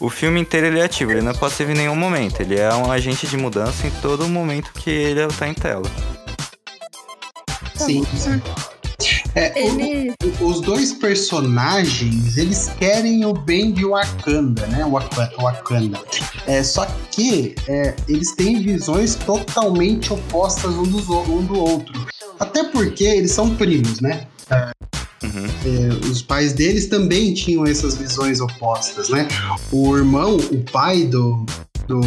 O 0.00 0.10
filme 0.10 0.38
inteiro 0.40 0.66
ele 0.66 0.78
é 0.80 0.84
ativo, 0.84 1.12
ele 1.12 1.22
não 1.22 1.30
é 1.30 1.34
passivo 1.34 1.70
em 1.72 1.74
nenhum 1.74 1.96
momento. 1.96 2.40
Ele 2.40 2.58
é 2.60 2.72
um 2.74 2.90
agente 2.92 3.26
de 3.26 3.36
mudança 3.36 3.86
em 3.86 3.90
todo 4.02 4.28
momento 4.28 4.70
que 4.74 4.90
ele 4.90 5.26
tá 5.28 5.48
em 5.48 5.54
tela. 5.54 5.82
Sim. 7.74 8.04
É, 9.34 9.52
Ele- 9.66 10.14
o- 10.40 10.46
os 10.46 10.60
dois 10.62 10.92
personagens, 10.94 12.38
eles 12.38 12.70
querem 12.78 13.24
o 13.26 13.34
bem 13.34 13.70
de 13.70 13.84
Wakanda, 13.84 14.66
né? 14.68 14.84
Waka- 14.84 15.30
Wakanda. 15.38 16.00
É, 16.46 16.62
só 16.62 16.86
que 17.10 17.54
é, 17.68 17.94
eles 18.08 18.32
têm 18.34 18.62
visões 18.62 19.14
totalmente 19.14 20.10
opostas 20.12 20.74
um, 20.74 20.84
dos, 20.84 21.08
um 21.10 21.42
do 21.44 21.58
outro. 21.58 22.06
Até 22.40 22.64
porque 22.64 23.04
eles 23.04 23.32
são 23.32 23.54
primos, 23.54 24.00
né? 24.00 24.26
Uhum. 25.22 25.46
É, 25.64 26.06
os 26.08 26.20
pais 26.22 26.52
deles 26.52 26.86
também 26.86 27.32
tinham 27.34 27.64
essas 27.66 27.96
visões 27.96 28.40
opostas, 28.40 29.08
né? 29.08 29.26
O 29.72 29.96
irmão, 29.96 30.36
o 30.36 30.62
pai 30.70 31.04
do, 31.04 31.44
do, 31.88 32.00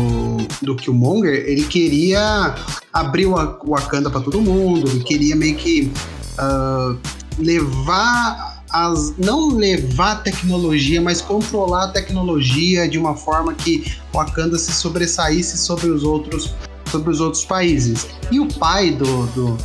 do 0.62 0.76
Killmonger, 0.76 1.34
ele 1.48 1.64
queria 1.64 2.56
abrir 2.94 3.26
o 3.26 3.32
Wa- 3.32 3.60
o 3.64 3.72
Wakanda 3.72 4.10
para 4.10 4.22
todo 4.22 4.40
mundo, 4.42 4.90
ele 4.90 5.04
queria 5.04 5.36
meio 5.36 5.56
que 5.56 5.92
ah, 6.38 6.96
levar 7.40 8.64
as. 8.70 9.16
não 9.18 9.50
levar 9.56 10.12
a 10.12 10.16
tecnologia, 10.18 11.02
mas 11.02 11.22
controlar 11.22 11.86
a 11.86 11.88
tecnologia 11.88 12.88
de 12.88 12.98
uma 13.00 13.16
forma 13.16 13.54
que 13.54 13.92
o 14.14 14.18
Wakanda 14.18 14.58
se 14.58 14.72
sobressaísse 14.72 15.58
sobre 15.58 15.88
os 15.90 16.04
outros, 16.04 16.54
sobre 16.92 17.10
os 17.10 17.20
outros 17.20 17.44
países. 17.44 18.08
E 18.32 18.40
o 18.40 18.48
pai 18.48 18.92
do. 18.92 19.26
do 19.28 19.58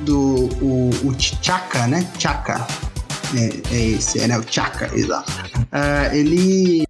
do 0.00 0.48
o, 0.62 0.90
o 1.04 1.14
T'Chaka, 1.14 1.86
né? 1.86 2.06
T'Chaka. 2.14 2.66
É, 3.34 3.74
é 3.74 3.86
esse, 3.90 4.20
é 4.20 4.26
né? 4.26 4.38
O 4.38 4.42
T'Chaka, 4.42 4.90
exato. 4.94 5.32
Ah, 5.72 6.14
ele, 6.14 6.84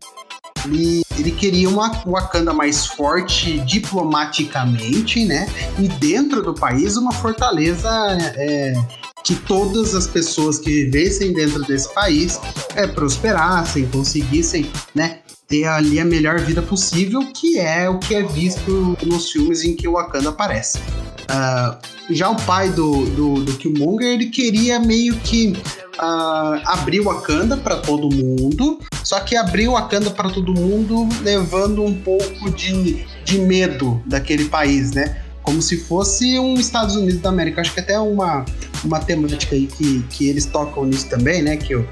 ele, 0.65 1.03
ele 1.19 1.31
queria 1.33 1.69
uma 1.69 1.91
Wakanda 2.07 2.53
mais 2.53 2.87
forte 2.87 3.59
diplomaticamente, 3.61 5.25
né? 5.25 5.49
E 5.79 5.89
dentro 5.89 6.43
do 6.43 6.55
país 6.55 6.97
uma 6.97 7.13
fortaleza 7.13 7.89
é, 8.37 8.75
que 9.25 9.35
todas 9.35 9.95
as 9.95 10.07
pessoas 10.07 10.59
que 10.59 10.85
vivessem 10.85 11.33
dentro 11.33 11.63
desse 11.65 11.93
país 11.93 12.41
é, 12.75 12.87
prosperassem, 12.87 13.87
conseguissem, 13.89 14.71
né? 14.95 15.21
Ter 15.47 15.65
ali 15.65 15.99
a 15.99 16.05
melhor 16.05 16.41
vida 16.41 16.61
possível, 16.61 17.21
que 17.33 17.59
é 17.59 17.89
o 17.89 17.99
que 17.99 18.15
é 18.15 18.23
visto 18.23 18.97
nos 19.05 19.31
filmes 19.31 19.65
em 19.65 19.75
que 19.75 19.89
o 19.89 19.93
Wakanda 19.93 20.29
aparece. 20.29 20.79
Ah, 21.29 21.79
já 22.11 22.31
o 22.31 22.37
pai 22.37 22.71
do, 22.71 23.05
do, 23.07 23.45
do 23.45 23.53
Killmonger, 23.55 24.09
ele 24.09 24.27
queria 24.27 24.81
meio 24.81 25.15
que 25.17 25.55
ah, 25.99 26.61
abrir 26.65 27.01
Wakanda 27.01 27.57
para 27.57 27.77
todo 27.77 28.09
mundo, 28.09 28.79
só 29.05 29.21
que 29.21 29.37
abrir 29.37 29.69
o 29.69 29.73
Wakanda 29.73 30.11
para 30.11 30.31
todo 30.31 30.55
mundo 30.55 31.07
levando 31.23 31.85
um 31.85 31.95
pouco 31.95 32.51
de, 32.51 33.05
de 33.25 33.39
medo 33.39 34.03
daquele 34.07 34.47
país, 34.47 34.93
né? 34.93 35.23
Como 35.43 35.61
se 35.61 35.79
fosse 35.79 36.39
um 36.39 36.55
Estados 36.55 36.97
Unidos 36.97 37.21
da 37.21 37.29
América. 37.31 37.61
Acho 37.61 37.73
que 37.73 37.81
até 37.81 37.99
uma, 37.99 38.45
uma 38.85 39.01
temática 39.01 39.55
aí 39.55 39.67
que, 39.67 40.03
que 40.11 40.29
eles 40.29 40.47
tocam 40.47 40.85
nisso 40.85 41.09
também, 41.09 41.43
né? 41.43 41.57
Que, 41.57 41.83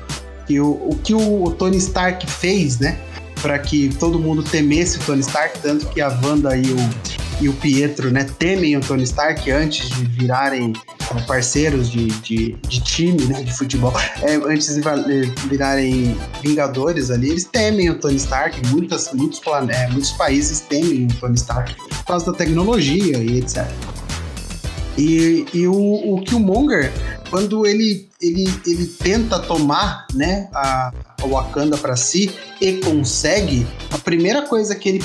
que 0.46 0.60
o, 0.60 0.72
o 0.90 0.98
que 1.02 1.14
o 1.14 1.50
Tony 1.58 1.78
Stark 1.78 2.26
fez, 2.26 2.78
né? 2.78 2.98
Para 3.42 3.58
que 3.58 3.94
todo 3.96 4.18
mundo 4.18 4.42
temesse 4.42 4.98
o 4.98 5.00
Tony 5.00 5.20
Stark, 5.20 5.58
tanto 5.60 5.86
que 5.88 6.00
a 6.00 6.08
Wanda 6.08 6.56
e 6.56 6.70
o, 6.72 6.76
e 7.40 7.48
o 7.48 7.52
Pietro, 7.54 8.10
né, 8.10 8.24
temem 8.38 8.76
o 8.76 8.80
Tony 8.80 9.04
Stark 9.04 9.50
antes 9.50 9.88
de 9.90 10.04
virarem 10.04 10.72
eh, 11.14 11.20
parceiros 11.26 11.90
de, 11.90 12.06
de, 12.06 12.52
de 12.66 12.80
time, 12.82 13.24
né, 13.26 13.42
de 13.42 13.52
futebol, 13.52 13.92
É, 14.22 14.34
antes 14.34 14.74
de 14.74 14.80
virarem 15.48 16.16
vingadores 16.42 17.10
ali, 17.10 17.30
eles 17.30 17.44
temem 17.44 17.90
o 17.90 17.98
Tony 17.98 18.16
Stark, 18.16 18.60
muitas, 18.68 19.12
muitos, 19.12 19.40
eh, 19.68 19.88
muitos 19.90 20.12
países 20.12 20.60
temem 20.60 21.06
o 21.06 21.14
Tony 21.20 21.36
Stark 21.36 21.74
por 21.74 22.04
causa 22.06 22.32
da 22.32 22.38
tecnologia 22.38 23.18
e 23.18 23.38
etc. 23.38 23.66
E, 24.98 25.44
e 25.52 25.68
o, 25.68 26.14
o 26.14 26.22
Killmonger, 26.22 26.90
quando 27.30 27.66
ele, 27.66 28.08
ele, 28.20 28.44
ele 28.66 28.86
tenta 28.86 29.38
tomar 29.38 30.06
né, 30.14 30.48
a, 30.54 30.92
a 31.22 31.26
Wakanda 31.26 31.76
para 31.76 31.96
si 31.96 32.34
e 32.60 32.74
consegue, 32.74 33.66
a 33.90 33.98
primeira 33.98 34.42
coisa 34.42 34.74
que 34.74 34.88
ele, 34.88 35.04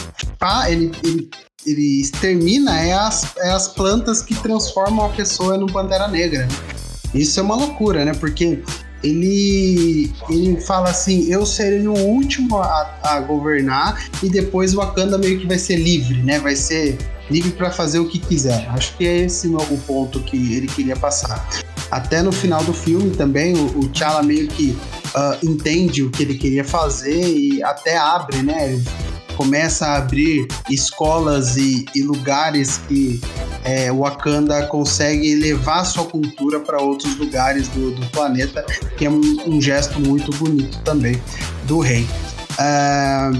ele, 0.67 0.91
ele 1.03 1.29
ele 1.65 2.01
extermina 2.01 2.79
é 2.79 2.93
as, 2.93 3.35
é 3.37 3.51
as 3.51 3.67
plantas 3.67 4.21
que 4.21 4.35
transformam 4.35 5.05
a 5.05 5.09
pessoa 5.09 5.57
num 5.57 5.67
Pantera 5.67 6.07
Negra. 6.07 6.47
Isso 7.13 7.39
é 7.39 7.43
uma 7.43 7.55
loucura, 7.55 8.05
né? 8.05 8.13
Porque 8.13 8.63
ele, 9.03 10.11
ele 10.29 10.59
fala 10.61 10.89
assim: 10.89 11.29
eu 11.29 11.45
serei 11.45 11.87
o 11.87 11.93
último 11.93 12.57
a, 12.57 12.99
a 13.03 13.19
governar 13.19 14.09
e 14.23 14.29
depois 14.29 14.73
Wakanda 14.73 15.17
meio 15.17 15.39
que 15.39 15.47
vai 15.47 15.57
ser 15.57 15.77
livre, 15.77 16.21
né? 16.23 16.39
Vai 16.39 16.55
ser 16.55 16.97
livre 17.31 17.51
para 17.51 17.71
fazer 17.71 17.99
o 17.99 18.07
que 18.07 18.19
quiser. 18.19 18.67
Acho 18.69 18.95
que 18.97 19.07
é 19.07 19.17
esse 19.19 19.47
o 19.47 19.77
ponto 19.87 20.19
que 20.19 20.55
ele 20.55 20.67
queria 20.67 20.95
passar. 20.95 21.47
Até 21.89 22.21
no 22.21 22.31
final 22.31 22.63
do 22.63 22.73
filme 22.73 23.11
também, 23.11 23.55
o, 23.55 23.79
o 23.79 23.89
T'Challa 23.89 24.23
meio 24.23 24.47
que 24.47 24.77
ah, 25.13 25.37
entende 25.43 26.03
o 26.03 26.09
que 26.09 26.23
ele 26.23 26.35
queria 26.35 26.63
fazer 26.63 27.21
e 27.21 27.61
até 27.63 27.97
abre, 27.97 28.41
né? 28.41 28.81
Começa 29.35 29.87
a 29.87 29.97
abrir 29.97 30.47
escolas 30.69 31.57
e, 31.57 31.85
e 31.95 32.01
lugares 32.01 32.77
que 32.87 33.19
é, 33.63 33.91
Wakanda 33.91 34.65
consegue 34.67 35.35
levar 35.35 35.83
sua 35.83 36.05
cultura 36.05 36.59
para 36.59 36.79
outros 36.81 37.17
lugares 37.17 37.67
do, 37.69 37.91
do 37.91 38.05
planeta, 38.07 38.65
que 38.97 39.05
é 39.05 39.09
um, 39.09 39.21
um 39.47 39.61
gesto 39.61 39.99
muito 39.99 40.31
bonito 40.37 40.81
também 40.83 41.21
do 41.65 41.79
rei. 41.79 42.07
Ah, 42.57 43.31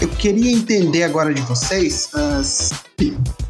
eu 0.00 0.08
queria 0.08 0.52
entender 0.52 1.02
agora 1.04 1.32
de 1.32 1.40
vocês. 1.42 2.10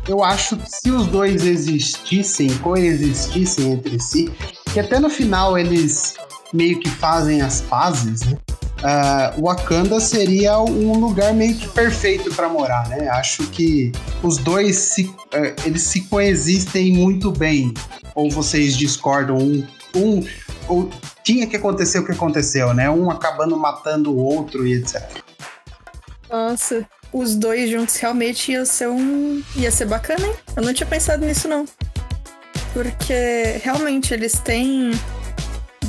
eu 0.08 0.22
acho 0.22 0.56
que 0.56 0.70
se 0.70 0.90
os 0.90 1.06
dois 1.06 1.44
existissem, 1.44 2.56
coexistissem 2.58 3.72
entre 3.72 4.00
si, 4.00 4.32
que 4.72 4.80
até 4.80 4.98
no 5.00 5.10
final 5.10 5.58
eles 5.58 6.14
meio 6.52 6.78
que 6.78 6.88
fazem 6.88 7.42
as 7.42 7.60
pazes, 7.60 8.22
né? 8.22 8.38
Ah, 8.82 9.34
Wakanda 9.38 9.98
seria 9.98 10.60
um 10.60 10.98
lugar 10.98 11.32
meio 11.32 11.56
que 11.56 11.66
perfeito 11.68 12.32
para 12.34 12.48
morar, 12.48 12.88
né? 12.88 13.08
Acho 13.08 13.44
que 13.48 13.90
os 14.22 14.36
dois 14.36 14.76
se, 14.76 15.10
eh, 15.32 15.56
eles 15.64 15.82
se 15.82 16.02
coexistem 16.02 16.92
muito 16.92 17.32
bem. 17.32 17.72
Ou 18.14 18.30
vocês 18.30 18.76
discordam 18.76 19.38
um, 19.38 19.66
um 19.94 20.24
ou 20.68 20.90
tinha 21.24 21.46
que 21.46 21.56
acontecer 21.56 21.98
o 21.98 22.04
que 22.04 22.12
aconteceu, 22.12 22.74
né? 22.74 22.88
Um 22.90 23.10
acabando 23.10 23.56
matando 23.56 24.12
o 24.12 24.18
outro 24.18 24.66
e 24.66 24.74
etc. 24.74 25.25
Nossa, 26.30 26.86
os 27.12 27.34
dois 27.36 27.70
juntos 27.70 27.96
realmente 27.96 28.52
ia 28.52 28.64
ser 28.64 28.88
um. 28.88 29.42
ia 29.54 29.70
ser 29.70 29.86
bacana, 29.86 30.26
hein? 30.26 30.34
Eu 30.56 30.62
não 30.62 30.74
tinha 30.74 30.86
pensado 30.86 31.24
nisso, 31.24 31.48
não. 31.48 31.64
Porque 32.72 33.60
realmente 33.62 34.12
eles 34.12 34.34
têm. 34.34 34.90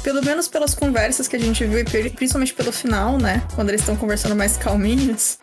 Pelo 0.03 0.23
menos 0.23 0.47
pelas 0.47 0.73
conversas 0.73 1.27
que 1.27 1.35
a 1.35 1.39
gente 1.39 1.65
viu, 1.65 1.79
e 1.79 1.83
pri- 1.83 2.09
principalmente 2.11 2.53
pelo 2.53 2.71
final, 2.71 3.17
né? 3.17 3.43
Quando 3.55 3.69
eles 3.69 3.81
estão 3.81 3.95
conversando 3.95 4.35
mais 4.35 4.55
calminhos. 4.55 5.37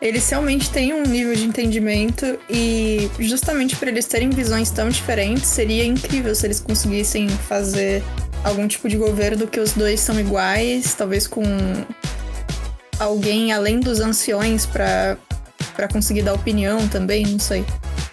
Eles 0.00 0.28
realmente 0.28 0.68
têm 0.70 0.92
um 0.92 1.02
nível 1.04 1.34
de 1.34 1.44
entendimento 1.44 2.38
e 2.50 3.10
justamente 3.18 3.74
por 3.76 3.88
eles 3.88 4.04
terem 4.04 4.28
visões 4.28 4.70
tão 4.70 4.90
diferentes, 4.90 5.46
seria 5.46 5.86
incrível 5.86 6.34
se 6.34 6.46
eles 6.46 6.60
conseguissem 6.60 7.26
fazer 7.30 8.02
algum 8.44 8.68
tipo 8.68 8.90
de 8.90 8.98
governo 8.98 9.46
que 9.46 9.58
os 9.58 9.72
dois 9.72 9.98
são 10.00 10.20
iguais, 10.20 10.94
talvez 10.94 11.26
com 11.26 11.42
alguém 12.98 13.52
além 13.52 13.80
dos 13.80 14.00
anciões 14.00 14.66
pra 14.66 15.16
para 15.74 15.88
conseguir 15.88 16.22
dar 16.22 16.32
opinião 16.32 16.88
também, 16.88 17.26
não 17.26 17.38
sei. 17.38 17.64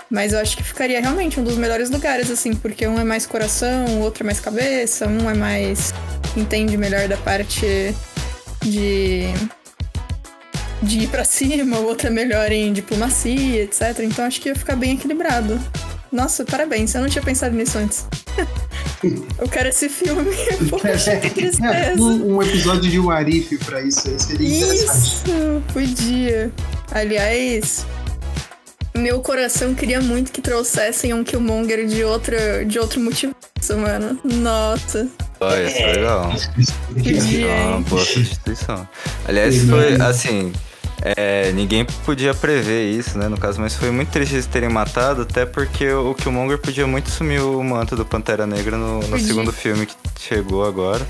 Mas 0.09 0.33
eu 0.33 0.39
acho 0.39 0.55
que 0.57 0.63
ficaria 0.63 0.99
realmente 0.99 1.39
um 1.39 1.43
dos 1.43 1.55
melhores 1.55 1.89
lugares, 1.89 2.29
assim, 2.29 2.53
porque 2.53 2.85
um 2.85 2.99
é 2.99 3.03
mais 3.03 3.25
coração, 3.25 3.85
o 3.85 3.99
outro 4.01 4.23
é 4.23 4.25
mais 4.25 4.39
cabeça, 4.39 5.07
um 5.07 5.29
é 5.29 5.33
mais. 5.33 5.93
entende 6.35 6.77
melhor 6.77 7.07
da 7.07 7.17
parte 7.17 7.95
de. 8.61 9.23
de 10.83 10.99
ir 10.99 11.07
pra 11.07 11.23
cima, 11.23 11.79
o 11.79 11.85
outro 11.85 12.07
é 12.07 12.11
melhor 12.11 12.51
em 12.51 12.71
diplomacia, 12.73 13.63
etc. 13.63 13.99
Então 14.01 14.25
acho 14.25 14.39
que 14.39 14.49
ia 14.49 14.55
ficar 14.55 14.75
bem 14.75 14.91
equilibrado. 14.91 15.59
Nossa, 16.11 16.45
parabéns, 16.45 16.93
eu 16.93 17.01
não 17.01 17.09
tinha 17.09 17.23
pensado 17.23 17.55
nisso 17.55 17.77
antes. 17.79 18.05
eu 19.37 19.47
quero 19.49 19.69
esse 19.69 19.89
filme. 19.89 20.31
Poxa, 20.69 21.17
que 21.17 21.29
tristeza. 21.31 22.01
um, 22.01 22.35
um 22.35 22.41
episódio 22.43 22.89
de 22.89 22.99
um 22.99 23.09
Arif 23.09 23.57
pra 23.65 23.81
isso 23.81 24.07
aí 24.07 24.19
seria 24.19 24.57
interessante. 24.57 24.97
Isso, 24.97 25.63
podia. 25.73 26.51
Aliás, 26.91 27.85
meu 28.95 29.19
coração 29.21 29.73
queria 29.73 29.99
muito 30.01 30.31
que 30.31 30.41
trouxessem 30.41 31.13
um 31.13 31.23
Killmonger 31.23 31.85
de, 31.87 32.03
outra, 32.03 32.63
de 32.65 32.77
outro 32.79 32.99
multiverso, 32.99 33.77
mano. 33.77 34.19
Nossa. 34.23 35.07
Olha, 35.39 35.67
isso 35.67 35.77
é 35.77 35.93
legal. 35.93 36.33
Podia, 36.93 37.47
É 37.47 37.63
uma 37.65 37.77
hein? 37.77 37.85
boa 37.89 38.05
substituição. 38.05 38.87
Aliás, 39.27 39.57
foi 39.63 39.95
assim. 40.01 40.53
É, 41.05 41.51
ninguém 41.51 41.85
podia 42.05 42.33
prever 42.33 42.89
isso, 42.89 43.17
né? 43.17 43.27
No 43.27 43.37
caso, 43.37 43.59
mas 43.59 43.75
foi 43.75 43.91
muito 43.91 44.09
triste 44.09 44.35
eles 44.35 44.45
terem 44.45 44.69
matado, 44.69 45.23
até 45.23 45.45
porque 45.45 45.91
o 45.91 46.15
Killmonger 46.15 46.57
podia 46.57 46.87
muito 46.87 47.09
sumir 47.09 47.41
o 47.41 47.61
manto 47.61 47.93
do 47.93 48.05
Pantera 48.05 48.47
Negra 48.47 48.77
no, 48.77 48.99
no 48.99 49.19
segundo 49.19 49.51
filme 49.51 49.85
que 49.85 49.95
chegou 50.17 50.65
agora. 50.65 51.05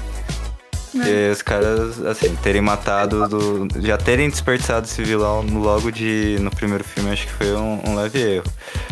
E 0.95 1.31
os 1.31 1.41
caras, 1.41 2.03
assim, 2.05 2.35
terem 2.35 2.61
matado, 2.61 3.27
do, 3.27 3.67
já 3.81 3.97
terem 3.97 4.29
desperdiçado 4.29 4.85
esse 4.85 5.03
vilão 5.03 5.41
logo 5.41 5.91
de. 5.91 6.37
no 6.39 6.51
primeiro 6.51 6.83
filme, 6.83 7.11
acho 7.11 7.25
que 7.25 7.33
foi 7.33 7.51
um, 7.53 7.81
um 7.85 7.95
leve 7.95 8.19
erro. 8.19 8.45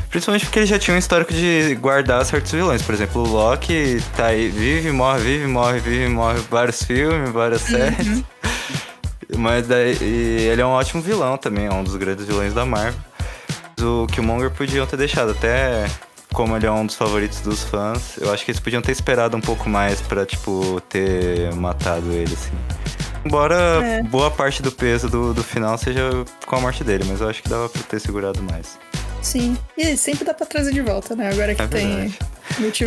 Principalmente 0.10 0.46
porque 0.46 0.60
ele 0.60 0.66
já 0.66 0.80
tinha 0.80 0.96
um 0.96 1.00
histórico 1.00 1.34
de 1.34 1.76
guardar 1.80 2.26
certos 2.26 2.52
vilões. 2.52 2.82
Por 2.82 2.94
exemplo, 2.94 3.22
o 3.24 3.28
Loki 3.28 4.02
tá 4.16 4.28
aí, 4.28 4.50
vive, 4.50 4.92
morre, 4.92 5.22
vive, 5.22 5.48
morre, 5.48 5.80
vive, 5.80 6.10
morre, 6.10 6.40
vários 6.50 6.84
filmes, 6.84 7.32
várias 7.32 7.62
séries. 7.62 8.24
Mas 9.38 9.68
daí, 9.68 9.98
ele 10.02 10.62
é 10.62 10.66
um 10.66 10.70
ótimo 10.72 11.02
vilão 11.02 11.38
também, 11.38 11.66
é 11.66 11.74
um 11.74 11.84
dos 11.84 11.96
grandes 11.96 12.26
vilões 12.26 12.54
da 12.54 12.66
Marvel. 12.66 13.00
O 13.82 14.06
Killmonger 14.08 14.52
podiam 14.52 14.86
ter 14.86 14.98
deixado, 14.98 15.32
até 15.32 15.86
como 16.34 16.56
ele 16.56 16.66
é 16.66 16.72
um 16.72 16.86
dos 16.86 16.96
favoritos 16.96 17.40
dos 17.42 17.64
fãs, 17.64 18.18
eu 18.20 18.32
acho 18.32 18.46
que 18.46 18.52
eles 18.52 18.60
podiam 18.60 18.82
ter 18.82 18.92
esperado 18.92 19.36
um 19.36 19.42
pouco 19.42 19.68
mais 19.70 20.00
pra, 20.02 20.26
tipo, 20.26 20.82
ter 20.88 21.54
matado 21.56 22.12
ele, 22.12 22.34
assim. 22.34 22.52
Embora 23.26 23.56
É. 23.56 24.02
boa 24.04 24.32
parte 24.32 24.62
do 24.62 24.72
peso 24.72 25.10
do, 25.10 25.34
do 25.34 25.44
final 25.44 25.78
seja 25.78 26.10
com 26.46 26.56
a 26.56 26.60
morte 26.60 26.84
dele, 26.84 27.04
mas 27.08 27.22
eu 27.22 27.30
acho 27.30 27.42
que 27.44 27.50
dava 27.50 27.70
pra 27.70 27.82
ter 27.84 28.00
segurado 28.00 28.42
mais. 28.44 28.78
Sim. 29.22 29.58
E 29.78 29.96
sempre 29.98 30.26
dá 30.26 30.34
pra 30.34 30.46
trazer 30.46 30.74
de 30.74 30.82
volta, 30.82 31.16
né? 31.16 31.30
Agora 31.32 31.54
que 31.54 31.62
É 31.62 31.68
tem 31.68 31.88
verdade. 31.88 32.20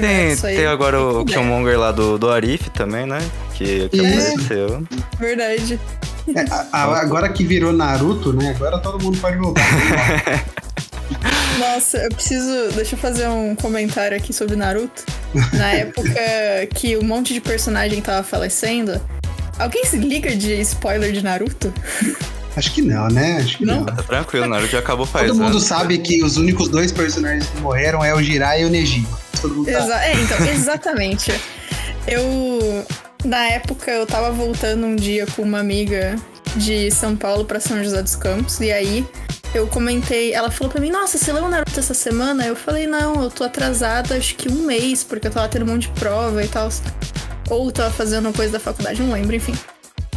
Tem, 0.01 0.37
tem 0.37 0.67
agora 0.67 1.01
o 1.01 1.25
Killmonger 1.25 1.79
lá 1.79 1.91
do, 1.93 2.19
do 2.19 2.31
Arif 2.31 2.69
também, 2.71 3.07
né? 3.07 3.19
Que, 3.55 3.89
que 3.89 4.01
apareceu. 4.01 4.87
Verdade. 5.19 5.81
É, 6.35 6.41
a- 6.51 6.67
a- 6.73 7.01
agora 7.01 7.29
que 7.29 7.45
virou 7.45 7.73
Naruto, 7.73 8.33
né? 8.33 8.51
Agora 8.57 8.79
todo 8.79 9.03
mundo 9.03 9.19
pode 9.19 9.37
voltar. 9.37 9.63
Nossa, 11.59 11.99
eu 11.99 12.09
preciso. 12.11 12.73
Deixa 12.75 12.95
eu 12.95 12.99
fazer 12.99 13.29
um 13.29 13.55
comentário 13.55 14.17
aqui 14.17 14.33
sobre 14.33 14.57
Naruto. 14.57 15.05
Na 15.53 15.69
época 15.75 16.11
que 16.75 16.97
um 16.97 17.03
monte 17.05 17.33
de 17.33 17.41
personagem 17.41 18.01
tava 18.01 18.23
falecendo, 18.23 19.01
alguém 19.59 19.85
se 19.85 19.97
liga 19.97 20.35
de 20.35 20.53
spoiler 20.63 21.13
de 21.13 21.23
Naruto? 21.23 21.73
Acho 22.57 22.73
que 22.73 22.83
não, 22.83 23.09
né? 23.09 23.39
Acho 23.39 23.59
que 23.59 23.67
Não? 23.67 23.79
não. 23.79 23.85
Tá 23.87 24.03
tranquilo, 24.03 24.47
Naruto 24.47 24.71
já 24.71 24.79
acabou 24.79 25.05
faz 25.07 25.29
Todo 25.29 25.39
mundo 25.39 25.51
anos. 25.51 25.65
sabe 25.65 25.99
que 25.99 26.23
os 26.23 26.37
únicos 26.37 26.69
dois 26.69 26.93
personagens 26.93 27.47
que 27.47 27.59
morreram 27.61 28.05
é 28.05 28.15
o 28.15 28.23
Jiraiya 28.23 28.63
e 28.63 28.67
o 28.67 28.71
Neji. 28.71 29.07
Todo 29.41 29.55
mundo 29.57 29.71
sabe. 29.71 29.85
Exa 29.85 30.05
é, 30.05 30.15
então, 30.15 30.47
exatamente. 30.47 31.33
Eu. 32.07 32.85
Na 33.25 33.45
época 33.47 33.91
eu 33.91 34.07
tava 34.07 34.31
voltando 34.31 34.87
um 34.87 34.95
dia 34.95 35.27
com 35.35 35.43
uma 35.43 35.59
amiga 35.59 36.15
de 36.57 36.91
São 36.91 37.17
Paulo 37.17 37.45
pra 37.45 37.59
São 37.59 37.83
José 37.83 38.03
dos 38.03 38.15
Campos, 38.15 38.61
e 38.61 38.71
aí 38.71 39.05
eu 39.55 39.67
comentei, 39.67 40.35
ela 40.35 40.51
falou 40.51 40.71
pra 40.71 40.81
mim, 40.81 40.91
nossa, 40.91 41.17
você 41.17 41.33
leu 41.33 41.49
Naruto 41.49 41.79
essa 41.81 41.95
semana? 41.95 42.45
Eu 42.45 42.55
falei, 42.55 42.87
não, 42.87 43.23
eu 43.23 43.31
tô 43.31 43.45
atrasada 43.45 44.17
acho 44.17 44.35
que 44.35 44.49
um 44.49 44.67
mês, 44.67 45.03
porque 45.03 45.27
eu 45.29 45.31
tava 45.31 45.49
tendo 45.49 45.65
um 45.65 45.69
monte 45.73 45.83
de 45.89 45.99
prova 45.99 46.45
e 46.45 46.49
tal. 46.49 46.69
Ou 47.49 47.73
tava 47.73 47.91
fazendo 47.91 48.33
coisa 48.33 48.53
da 48.53 48.61
faculdade, 48.61 49.01
não 49.03 49.13
lembro, 49.13 49.35
enfim. 49.35 49.55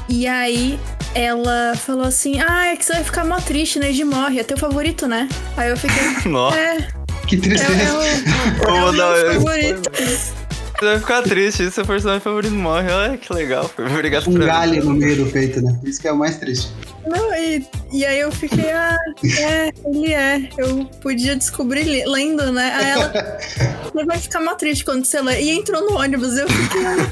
E 0.10 0.28
aí 0.28 0.80
ela 1.18 1.76
falou 1.76 2.06
assim, 2.06 2.40
ah, 2.40 2.68
é 2.68 2.76
que 2.76 2.86
você 2.86 2.94
vai 2.94 3.04
ficar 3.04 3.26
mó 3.26 3.38
triste, 3.40 3.80
né? 3.80 3.92
De 3.92 4.04
morre, 4.04 4.40
é 4.40 4.44
teu 4.44 4.58
favorito, 4.58 5.08
né? 5.08 5.28
Aí 5.56 5.70
eu 5.70 5.78
fiquei, 5.78 6.04
Nossa, 6.32 6.58
é, 6.58 6.88
Que 7.28 7.36
é, 7.36 7.40
tristeza. 7.40 7.74
é, 7.74 7.92
o, 7.94 8.04
é 8.04 8.84
o 8.84 8.92
meu 8.92 9.04
eu- 9.04 9.34
favorito. 9.34 9.90
você 9.96 10.86
vai 10.86 11.00
ficar 11.00 11.22
triste, 11.24 11.64
e 11.64 11.72
seu 11.72 11.86
personagem 11.86 12.22
favorito 12.22 12.54
morre. 12.54 12.92
Olha 12.92 13.18
que 13.18 13.34
legal. 13.34 13.70
Obrigado 13.78 14.30
Um 14.30 14.34
por 14.34 14.46
galho 14.46 14.84
no 14.86 14.94
meio 14.94 15.26
do 15.26 15.32
peito, 15.32 15.62
né? 15.62 15.78
Isso 15.84 16.00
que 16.00 16.08
é 16.08 16.12
o 16.12 16.18
mais 16.18 16.38
triste. 16.38 16.70
Não, 17.08 17.34
e, 17.36 17.66
e 17.92 18.06
aí 18.06 18.20
eu 18.20 18.32
fiquei, 18.32 18.70
ah, 18.72 18.98
é, 19.40 19.72
ele 19.86 20.14
é. 20.14 20.50
Eu 20.58 20.86
podia 21.02 21.36
descobrir 21.36 22.06
lendo, 22.06 22.52
né? 22.52 22.74
Aí 22.76 22.90
ela, 22.90 23.14
você 23.94 24.06
vai 24.06 24.18
ficar 24.18 24.42
mal 24.42 24.56
triste 24.56 24.84
quando 24.84 25.06
você 25.06 25.22
lê. 25.22 25.42
E 25.42 25.52
entrou 25.52 25.82
no 25.90 25.98
ônibus, 25.98 26.38
eu 26.38 26.50
fiquei, 26.50 26.86
ah, 26.86 27.12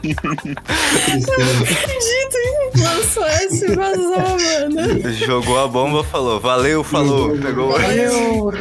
Tristeza. 0.00 1.32
acredito, 1.62 2.36
hein? 2.36 2.70
Lançou 2.76 3.26
essa 3.26 3.66
e 3.66 3.74
vazou, 3.74 4.18
mano. 4.18 5.12
Jogou 5.12 5.58
a 5.58 5.68
bomba, 5.68 6.04
falou. 6.04 6.40
Valeu, 6.40 6.84
falou. 6.84 7.36
Pegou. 7.36 7.72
Valeu. 7.72 8.52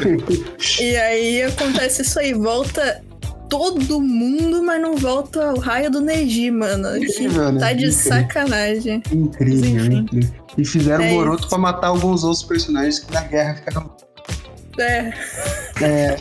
E 0.79 0.97
aí 0.97 1.43
acontece 1.43 2.01
isso 2.01 2.19
aí, 2.19 2.33
volta 2.33 3.04
todo 3.49 4.01
mundo, 4.01 4.63
mas 4.63 4.81
não 4.81 4.95
volta 4.95 5.53
o 5.53 5.59
raio 5.59 5.89
do 5.91 6.01
Neji, 6.01 6.51
mano. 6.51 6.91
Que 6.99 7.05
Incrível, 7.05 7.51
né? 7.51 7.59
tá 7.59 7.73
de 7.73 7.85
Incrível. 7.85 7.93
sacanagem. 8.11 9.03
Incrível, 9.11 9.69
Enfim. 9.85 9.97
incrível. 9.97 10.33
E 10.57 10.65
fizeram 10.65 11.03
É 11.03 11.09
Boruto 11.09 11.41
isso. 11.41 11.49
pra 11.49 11.57
matar 11.57 11.87
alguns 11.87 12.23
outros 12.23 12.43
personagens 12.43 12.99
que 12.99 13.13
na 13.13 13.21
guerra 13.21 13.55
ficaram. 13.55 13.89
É. 14.77 15.13
É, 15.81 16.17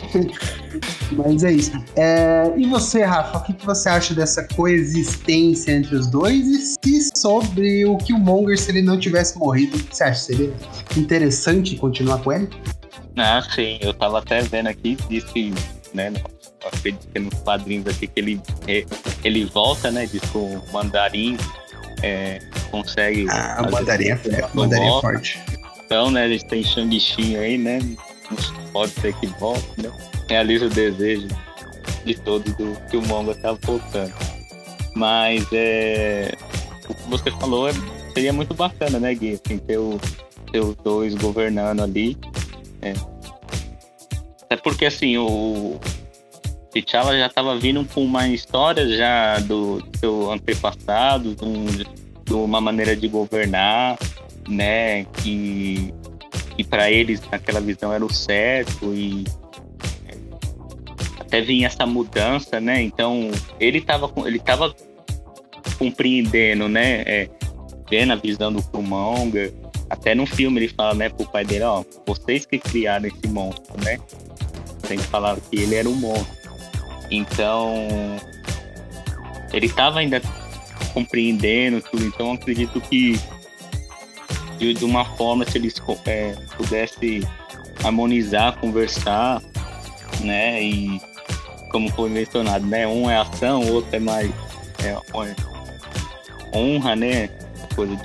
mas 1.11 1.43
é 1.43 1.51
isso. 1.51 1.71
É, 1.97 2.53
e 2.55 2.65
você, 2.67 3.03
Rafa, 3.03 3.39
o 3.39 3.43
que, 3.43 3.51
que 3.53 3.65
você 3.65 3.89
acha 3.89 4.13
dessa 4.13 4.47
coexistência 4.55 5.73
entre 5.73 5.93
os 5.93 6.07
dois? 6.07 6.47
E 6.85 7.01
se 7.01 7.09
sobre 7.17 7.85
o 7.85 7.97
Killmonger, 7.97 8.57
se 8.57 8.71
ele 8.71 8.81
não 8.81 8.97
tivesse 8.97 9.37
morrido, 9.37 9.75
o 9.75 9.83
que 9.83 9.93
você 9.93 10.05
acha? 10.05 10.21
Seria 10.21 10.53
interessante 10.95 11.75
continuar 11.75 12.19
com 12.19 12.31
ele? 12.31 12.47
Ah, 13.17 13.41
sim, 13.53 13.77
eu 13.81 13.93
tava 13.93 14.19
até 14.19 14.41
vendo 14.41 14.67
aqui, 14.67 14.97
diz 15.09 15.25
que, 15.25 15.53
né, 15.93 16.09
no- 16.11 16.19
acredito 16.63 17.07
que 17.07 17.19
nos 17.19 17.33
quadrinhos 17.41 17.87
aqui 17.87 18.07
que 18.07 18.19
ele, 18.19 18.41
é, 18.67 18.85
ele 19.23 19.45
volta, 19.45 19.91
né, 19.91 20.05
diz 20.05 20.21
que 20.21 20.37
o 20.37 20.61
mandarim 20.71 21.37
é, 22.01 22.39
consegue... 22.71 23.27
Ah, 23.29 23.57
fazer 23.57 23.71
mandarim 23.71 24.07
é, 24.09 24.49
mandarim 24.53 24.85
é 24.85 25.01
forte. 25.01 25.39
Então, 25.85 26.11
né, 26.11 26.23
a 26.23 26.29
gente 26.29 26.45
tem 26.45 26.63
Shang-Chi 26.63 27.37
aí, 27.37 27.57
né, 27.57 27.79
pode 28.71 28.91
ser 28.93 29.13
que 29.15 29.27
volte, 29.27 29.67
né, 29.81 29.91
realiza 30.29 30.65
o 30.65 30.69
desejo 30.69 31.27
de 32.03 32.15
todos 32.15 32.53
do 32.55 32.75
que 32.89 32.97
o 32.97 33.01
Monga 33.07 33.35
tá 33.35 33.53
voltando. 33.53 34.13
Mas, 34.95 35.45
é, 35.51 36.33
o 36.87 36.93
que 36.93 37.09
você 37.09 37.31
falou 37.31 37.69
é, 37.69 37.73
seria 38.13 38.33
muito 38.33 38.53
bacana, 38.53 38.99
né, 38.99 39.13
Gui, 39.13 39.39
assim, 39.45 39.57
ter, 39.57 39.77
o, 39.77 39.99
ter 40.51 40.59
os 40.59 40.75
dois 40.77 41.13
governando 41.15 41.81
ali, 41.81 42.17
é 42.81 44.55
porque 44.55 44.85
assim, 44.85 45.17
o 45.17 45.79
T'Challa 46.81 47.17
já 47.17 47.27
estava 47.27 47.57
vindo 47.57 47.85
com 47.85 48.03
uma 48.03 48.27
história 48.27 48.85
já 48.97 49.39
do 49.39 49.81
seu 49.97 50.29
antepassado, 50.31 51.33
de, 51.33 51.45
um- 51.45 51.65
de 52.25 52.33
uma 52.33 52.59
maneira 52.59 52.95
de 52.97 53.07
governar, 53.07 53.97
né? 54.47 55.05
Que, 55.05 55.93
que 56.57 56.63
para 56.65 56.91
eles 56.91 57.21
naquela 57.31 57.61
visão 57.61 57.93
era 57.93 58.03
o 58.05 58.13
certo 58.13 58.93
e 58.93 59.23
até 61.19 61.39
vinha 61.41 61.67
essa 61.67 61.85
mudança, 61.85 62.59
né? 62.59 62.81
Então 62.81 63.31
ele 63.57 63.77
estava 63.77 64.11
ele 64.27 64.39
tava 64.39 64.75
compreendendo, 65.79 66.67
né? 66.67 67.01
É, 67.05 67.29
vendo 67.89 68.11
a 68.13 68.15
visão 68.17 68.51
do 68.51 68.61
Killmonger. 68.61 69.53
Até 69.89 70.13
no 70.15 70.25
filme 70.25 70.59
ele 70.59 70.67
fala, 70.67 70.95
né, 70.95 71.09
pro 71.09 71.29
pai 71.29 71.45
dele, 71.45 71.63
ó, 71.63 71.83
vocês 72.07 72.43
que 72.45 72.57
criaram 72.57 73.07
esse 73.07 73.27
monstro, 73.27 73.81
né? 73.83 73.97
Tem 74.87 74.97
que 74.97 75.03
falar 75.05 75.37
que 75.39 75.55
ele 75.57 75.75
era 75.75 75.87
um 75.87 75.93
monstro. 75.95 76.44
Então, 77.09 77.87
ele 79.53 79.67
estava 79.67 79.99
ainda 79.99 80.21
compreendendo 80.93 81.81
tudo. 81.81 82.05
Então, 82.05 82.33
acredito 82.33 82.79
que 82.81 83.19
de, 84.57 84.85
uma 84.85 85.05
forma, 85.05 85.45
se 85.45 85.57
eles 85.57 85.75
é, 86.05 86.35
pudessem 86.55 87.21
harmonizar, 87.83 88.57
conversar, 88.57 89.41
né? 90.21 90.61
E 90.63 91.01
como 91.69 91.91
foi 91.91 92.09
mencionado, 92.09 92.65
né? 92.65 92.87
Um 92.87 93.09
é 93.09 93.17
ação, 93.17 93.61
o 93.61 93.73
outro 93.73 93.95
é 93.95 93.99
mais 93.99 94.31
é, 94.83 94.91
é 94.91 96.57
honra, 96.57 96.95
né? 96.95 97.27
Coisa 97.75 97.95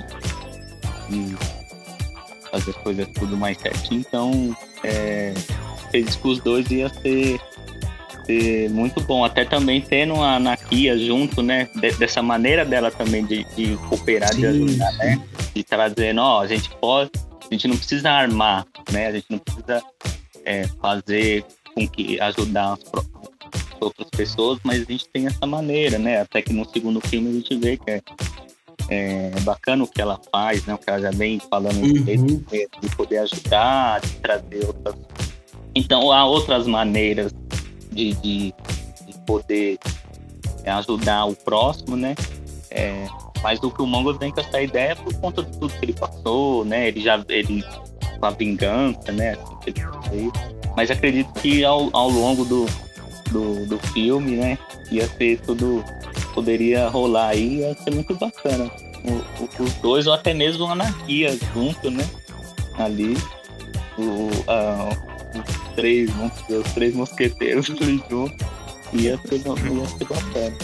de 1.09 1.35
fazer 2.51 2.71
as 2.71 2.77
coisas 2.77 3.07
tudo 3.13 3.37
mais 3.37 3.57
certinho. 3.57 4.01
Então, 4.01 4.55
é, 4.83 5.33
acredito 5.85 6.19
que 6.19 6.27
os 6.27 6.39
dois 6.39 6.69
ia 6.69 6.89
ser, 6.89 7.39
ser 8.25 8.69
muito 8.69 9.01
bom. 9.01 9.23
Até 9.25 9.43
também 9.45 9.81
tendo 9.81 10.15
a 10.21 10.39
Nakia 10.39 10.97
junto, 10.97 11.41
né? 11.41 11.67
de- 11.75 11.93
dessa 11.93 12.21
maneira 12.21 12.63
dela 12.65 12.89
também 12.91 13.25
de, 13.25 13.43
de 13.55 13.75
cooperar, 13.89 14.33
de 14.35 14.41
Sim, 14.41 14.47
ajudar, 14.65 14.91
né? 14.93 15.21
De 15.53 15.63
trazendo, 15.63 16.21
ó, 16.21 16.41
a 16.41 16.47
gente 16.47 16.69
pode, 16.81 17.11
a 17.49 17.53
gente 17.53 17.67
não 17.67 17.75
precisa 17.77 18.09
armar, 18.11 18.65
né? 18.91 19.07
A 19.07 19.11
gente 19.13 19.25
não 19.29 19.37
precisa 19.39 19.81
é, 20.45 20.67
fazer 20.81 21.45
com 21.75 21.87
que 21.87 22.19
ajudar 22.19 22.73
as, 22.73 22.79
as 22.79 23.81
outras 23.81 24.09
pessoas, 24.09 24.59
mas 24.63 24.81
a 24.81 24.91
gente 24.91 25.07
tem 25.09 25.27
essa 25.27 25.45
maneira, 25.45 25.97
né? 25.97 26.21
Até 26.21 26.41
que 26.41 26.51
no 26.53 26.67
segundo 26.69 26.99
filme 27.01 27.29
a 27.29 27.33
gente 27.33 27.55
vê 27.57 27.77
que 27.77 27.91
é, 27.91 28.01
é 28.89 29.31
bacana 29.41 29.83
o 29.83 29.87
que 29.87 30.01
ela 30.01 30.19
faz, 30.31 30.65
né? 30.65 30.73
O 30.73 30.77
que 30.77 30.89
ela 30.89 30.99
já 30.99 31.11
vem 31.11 31.39
falando 31.49 31.81
Uhum. 31.81 32.03
de, 32.03 32.67
de 32.81 32.95
poder 32.95 33.19
ajudar, 33.19 34.01
de 34.01 34.09
trazer 34.15 34.65
outras. 34.65 34.95
Então 35.73 36.11
há 36.11 36.25
outras 36.25 36.67
maneiras 36.67 37.31
de, 37.91 38.13
de, 38.15 38.53
de 39.05 39.17
poder 39.25 39.77
é, 40.63 40.71
ajudar 40.71 41.25
o 41.25 41.35
próximo, 41.35 41.95
né? 41.95 42.15
É, 42.69 43.05
mas 43.43 43.61
o 43.61 43.71
que 43.71 43.81
o 43.81 43.87
Mongo 43.87 44.13
vem 44.13 44.31
com 44.31 44.39
essa 44.39 44.61
ideia 44.61 44.91
é 44.91 44.95
por 44.95 45.13
conta 45.19 45.43
de 45.43 45.57
tudo 45.57 45.73
que 45.73 45.85
ele 45.85 45.93
passou, 45.93 46.63
né? 46.63 46.87
Ele 46.87 47.01
já 47.01 47.23
ele 47.27 47.63
com 48.19 48.25
a 48.25 48.29
vingança, 48.31 49.11
né? 49.11 49.33
Assim. 49.33 50.31
Mas 50.75 50.91
acredito 50.91 51.31
que 51.33 51.65
ao, 51.65 51.89
ao 51.91 52.09
longo 52.09 52.45
do, 52.45 52.65
do, 53.31 53.65
do 53.65 53.79
filme, 53.89 54.37
né? 54.37 54.57
Ia 54.91 55.07
ser 55.07 55.39
tudo 55.41 55.83
poderia 56.33 56.87
rolar 56.87 57.29
aí, 57.29 57.59
ia 57.59 57.75
ser 57.75 57.93
muito 57.93 58.15
bacana. 58.15 58.71
O, 59.03 59.43
o, 59.43 59.63
os 59.63 59.73
dois, 59.75 60.07
ou 60.07 60.13
até 60.13 60.33
mesmo 60.33 60.65
a 60.65 60.71
anarquia 60.71 61.37
junto, 61.53 61.89
né? 61.89 62.07
Ali. 62.77 63.17
O, 63.97 64.29
a, 64.47 65.10
os 65.35 65.75
três, 65.75 66.09
vamos 66.11 66.31
dizer, 66.41 66.57
os 66.57 66.71
três 66.73 66.95
mosqueteiros 66.95 67.69
ali 67.81 68.03
junto. 68.09 68.45
Ia 68.93 69.19
ser, 69.25 69.35
ia 69.35 69.87
ser 69.87 70.05
bacana. 70.05 70.55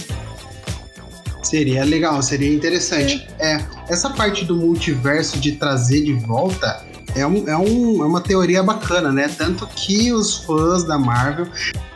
Seria 1.43 1.85
legal, 1.85 2.21
seria 2.21 2.53
interessante. 2.53 3.25
É, 3.39 3.63
essa 3.87 4.09
parte 4.09 4.43
do 4.43 4.55
multiverso 4.55 5.39
de 5.39 5.53
trazer 5.53 6.03
de 6.03 6.13
volta 6.13 6.85
é, 7.15 7.25
um, 7.25 7.47
é, 7.47 7.57
um, 7.57 8.03
é 8.03 8.05
uma 8.05 8.21
teoria 8.21 8.61
bacana, 8.61 9.11
né? 9.11 9.29
Tanto 9.37 9.65
que 9.67 10.11
os 10.11 10.35
fãs 10.35 10.83
da 10.83 10.99
Marvel 10.99 11.47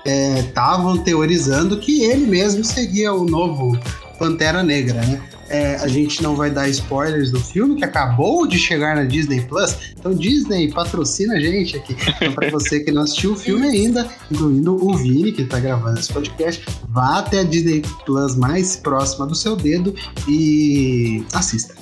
estavam 0.06 0.98
teorizando 0.98 1.78
que 1.78 2.04
ele 2.04 2.26
mesmo 2.26 2.64
seria 2.64 3.14
o 3.14 3.26
novo 3.26 3.78
Pantera 4.18 4.64
Negra, 4.64 5.02
né? 5.02 5.22
É, 5.52 5.76
a 5.76 5.88
gente 5.88 6.24
não 6.24 6.34
vai 6.34 6.50
dar 6.50 6.70
spoilers 6.70 7.30
do 7.30 7.40
filme 7.42 7.76
que 7.76 7.84
acabou 7.84 8.48
de 8.48 8.58
chegar 8.58 8.96
na 8.96 9.04
Disney 9.04 9.42
Plus. 9.42 9.76
Então, 10.00 10.14
Disney 10.14 10.72
patrocina 10.72 11.34
a 11.36 11.40
gente 11.40 11.76
aqui. 11.76 11.94
Então, 12.08 12.32
para 12.32 12.50
você 12.50 12.80
que 12.80 12.90
não 12.90 13.02
assistiu 13.02 13.34
o 13.34 13.36
filme 13.36 13.68
ainda, 13.68 14.10
incluindo 14.32 14.76
o 14.76 14.96
Vini, 14.96 15.34
que 15.34 15.42
está 15.42 15.60
gravando 15.60 16.00
esse 16.00 16.12
podcast, 16.12 16.66
vá 16.88 17.20
até 17.20 17.40
a 17.40 17.44
Disney 17.44 17.82
Plus 18.06 18.36
mais 18.36 18.78
próxima 18.78 19.28
do 19.28 19.36
seu 19.36 19.58
dedo 19.58 19.94
e 20.26 21.24
assista. 21.34 21.76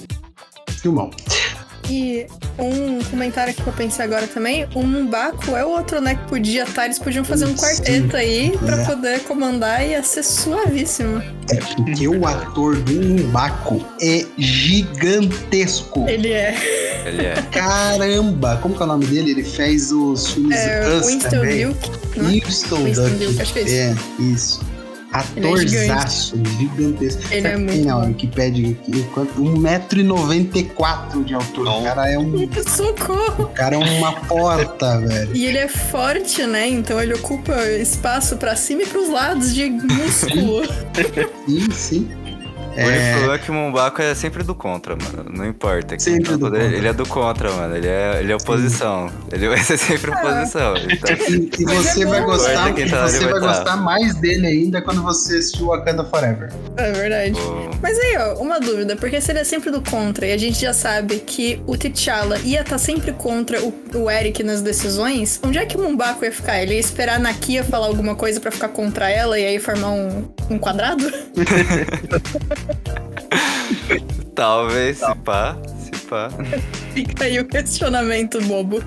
Filmão. 0.82 1.12
E 1.89 2.28
um 2.60 2.99
comentário 3.10 3.54
que 3.54 3.65
eu 3.65 3.73
pensei 3.73 4.06
agora 4.06 4.28
também, 4.28 4.67
o 4.75 4.84
Mumbaco 4.84 5.56
é 5.56 5.65
o 5.65 5.69
outro, 5.69 5.99
né, 5.99 6.13
que 6.15 6.28
podia 6.30 6.63
estar, 6.63 6.86
eles 6.86 6.99
podiam 6.99 7.23
fazer 7.25 7.45
um 7.45 7.58
Sim. 7.58 7.63
quarteto 7.63 8.15
aí 8.15 8.52
pra 8.63 8.82
É. 8.82 8.86
poder 8.86 9.19
comandar 9.21 9.84
e 9.84 9.91
ia 9.91 10.04
ser 10.04 10.21
suavíssimo. 10.23 11.21
É 11.52 11.56
porque 11.56 12.08
o 12.08 12.28
ator 12.28 12.75
do 12.78 12.93
Mbaco 12.93 13.84
é 14.02 14.23
gigantesco. 14.38 16.06
Ele 16.08 16.32
é, 16.32 16.56
Ele 17.06 17.25
é. 17.25 17.34
Caramba! 17.52 18.58
Como 18.62 18.75
que 18.75 18.82
é 18.82 18.86
o 18.86 18.88
nome 18.88 19.06
dele? 19.08 19.32
Ele 19.32 19.43
fez 19.43 19.91
os 19.91 20.32
filmes 20.32 20.58
é 20.60 20.88
Us 20.99 21.08
Winston 21.08 21.30
também. 21.30 21.67
Duke, 21.67 21.89
não 22.19 22.25
é? 22.28 22.32
Winston 22.32 22.84
Winston 22.84 23.04
Duck. 23.10 23.25
Duke, 23.25 23.41
acho 23.41 23.54
que 23.54 23.60
é 23.60 23.63
isso. 23.63 23.73
É, 23.73 23.95
isso. 24.23 24.69
Ele 25.36 25.48
é 25.48 25.50
Atorzaço, 25.89 26.38
gigantesco. 26.60 27.22
Ele 27.32 27.48
é 27.48 27.58
muito 27.58 27.86
na 27.88 27.95
bom. 27.95 28.08
Wikipedia 28.08 28.69
aqui, 28.72 29.04
quanto- 29.13 29.41
1,94m 29.41 31.24
de 31.24 31.34
altura. 31.34 31.69
O 31.72 31.84
cara 31.84 32.10
é 32.12 32.19
um. 32.19 32.48
Socorro! 32.67 33.43
O 33.45 33.48
cara 33.50 33.76
é 33.76 33.80
uma 33.80 34.13
porta, 34.22 35.00
velho. 35.02 35.36
E 35.36 35.45
ele 35.45 35.58
é 35.58 35.67
forte, 35.67 36.43
né? 36.45 36.67
Então 36.67 37.02
ele 37.02 37.13
ocupa 37.15 37.56
espaço 37.72 38.38
pra 38.38 38.56
cima 38.56 38.84
e 38.84 38.86
pros 38.86 39.10
lados 39.10 39.54
de 39.56 39.69
músculo. 39.69 40.63
Sim, 41.48 41.72
sim. 41.72 42.10
O 42.84 42.88
único 42.88 43.02
É, 43.02 43.12
problema 43.12 43.36
é 43.36 43.38
que 43.38 43.52
o 43.52 43.54
Mumbaco 43.54 44.02
é 44.02 44.15
sempre 44.15 44.44
do 44.44 44.56
contra, 44.56 44.96
mano. 44.96 45.30
Não 45.30 45.46
importa. 45.46 45.98
Sempre 46.00 46.30
tá 46.30 46.32
do 46.34 46.39
poder-. 46.39 46.74
Ele 46.74 46.88
é 46.88 46.94
do 46.94 47.06
contra, 47.06 47.52
mano. 47.52 47.76
Ele 47.76 47.88
é, 47.88 48.20
ele 48.20 48.32
é 48.32 48.36
oposição. 48.36 49.12
Ele 49.32 49.48
vai 49.50 49.58
ser 49.60 49.78
sempre 49.78 50.12
oposição. 50.12 50.74
Então, 50.78 51.15
e, 51.30 51.50
e 51.60 51.65
você 51.65 52.04
é 52.04 52.06
vai 52.06 52.22
gostar, 52.22 52.74
tá 52.74 53.08
você 53.08 53.20
vai 53.26 53.34
vai 53.34 53.42
tá. 53.42 53.48
gostar 53.48 53.78
mais 53.78 54.15
dele 54.15 54.48
ainda 54.48 54.82
quando 54.82 55.02
você 55.02 55.38
assistir 55.38 55.63
Wakanda 55.63 56.04
Forever. 56.06 56.52
É 56.78 56.92
verdade. 56.92 57.34
Mas 57.82 57.98
aí, 57.98 58.18
ó, 58.18 58.42
uma 58.42 58.60
dúvida, 58.60 58.96
porque 58.96 59.22
se 59.22 59.32
ele 59.32 59.39
é 59.39 59.44
sempre 59.44 59.72
do 59.72 59.82
contra 59.82 60.26
e 60.26 60.32
a 60.32 60.38
gente 60.38 60.60
já 60.60 60.74
sabe 60.74 61.20
que 61.20 61.62
o 61.65 61.78
T'Challa 61.78 62.38
ia 62.39 62.62
estar 62.62 62.78
sempre 62.78 63.12
contra 63.13 63.62
o, 63.62 63.74
o 63.96 64.10
Eric 64.10 64.44
nas 64.44 64.62
decisões, 64.62 65.39
onde 65.44 65.58
é 65.58 65.65
que 65.65 65.78
o 65.78 65.82
Mumbaco 65.82 66.24
ia 66.26 66.32
ficar? 66.32 66.62
Ele 66.62 66.74
ia 66.74 66.80
esperar 66.80 67.15
a 67.15 67.20
Nakia 67.20 67.63
falar 67.63 67.88
alguma 67.88 68.15
coisa 68.15 68.39
pra 68.39 68.52
ficar 68.52 68.70
contra 68.70 69.10
ela 69.10 69.39
e 69.39 69.46
aí 69.46 69.60
formar 69.60 69.92
um, 69.92 70.28
um 70.50 70.60
quadrado? 70.60 71.06
Talvez, 74.36 74.98
se 75.00 75.16
pá, 75.26 75.58
se 75.84 75.92
pá. 76.08 76.30
Fica 76.94 77.26
aí 77.26 77.40
o 77.40 77.46
questionamento 77.46 78.42
bobo. 78.44 78.82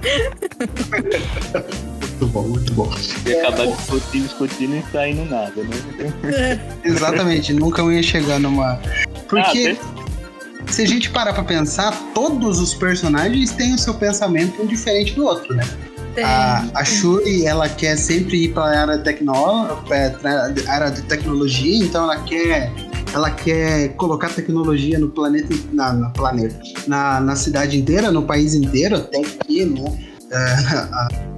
Muito 2.01 2.27
bom, 2.29 2.43
muito 2.49 2.73
bom. 2.75 2.91
E 3.27 3.33
acabar 3.35 3.67
discutindo, 3.67 4.23
discutindo 4.25 4.77
e 4.77 4.85
saindo 4.93 5.25
nada, 5.31 5.53
né? 5.63 6.13
É, 6.25 6.59
Exatamente, 6.89 7.53
nunca 7.53 7.83
ia 7.93 8.03
chegar 8.03 8.39
numa. 8.39 8.81
Porque 9.29 9.77
Ah, 9.81 10.71
se 10.71 10.83
a 10.83 10.87
gente 10.87 11.11
parar 11.11 11.33
pra 11.35 11.45
pensar, 11.45 11.93
todos 12.15 12.59
os 12.61 12.73
personagens 12.75 13.51
têm 13.53 13.75
o 13.75 13.79
seu 13.79 13.95
pensamento 13.95 14.63
um 14.63 14.67
diferente 14.67 15.15
do 15.15 15.25
outro, 15.27 15.55
né? 15.55 15.65
tem. 16.15 16.25
A, 16.25 16.65
a 16.75 16.85
Shuri, 16.85 17.47
ela 17.47 17.69
quer 17.69 17.97
sempre 17.97 18.45
ir 18.45 18.53
pra 18.53 18.65
área, 18.65 18.99
tecno, 18.99 19.67
é, 19.91 20.11
tra- 20.11 20.53
área 20.69 20.91
de 20.91 21.03
tecnologia, 21.03 21.85
então 21.85 22.05
ela 22.05 22.23
quer. 22.23 22.71
Ela 23.13 23.31
quer 23.31 23.95
colocar 23.97 24.31
tecnologia 24.31 24.99
no 24.99 25.11
planeta, 25.11 25.55
na, 25.73 25.93
na 25.93 26.11
planeta, 26.11 26.59
na, 26.87 27.21
na 27.21 27.37
cidade 27.37 27.79
inteira, 27.79 28.11
no 28.11 28.23
país 28.23 28.55
inteiro, 28.55 28.97
até 28.97 29.21
que, 29.21 29.65
né? 29.67 29.99
é, 30.31 31.33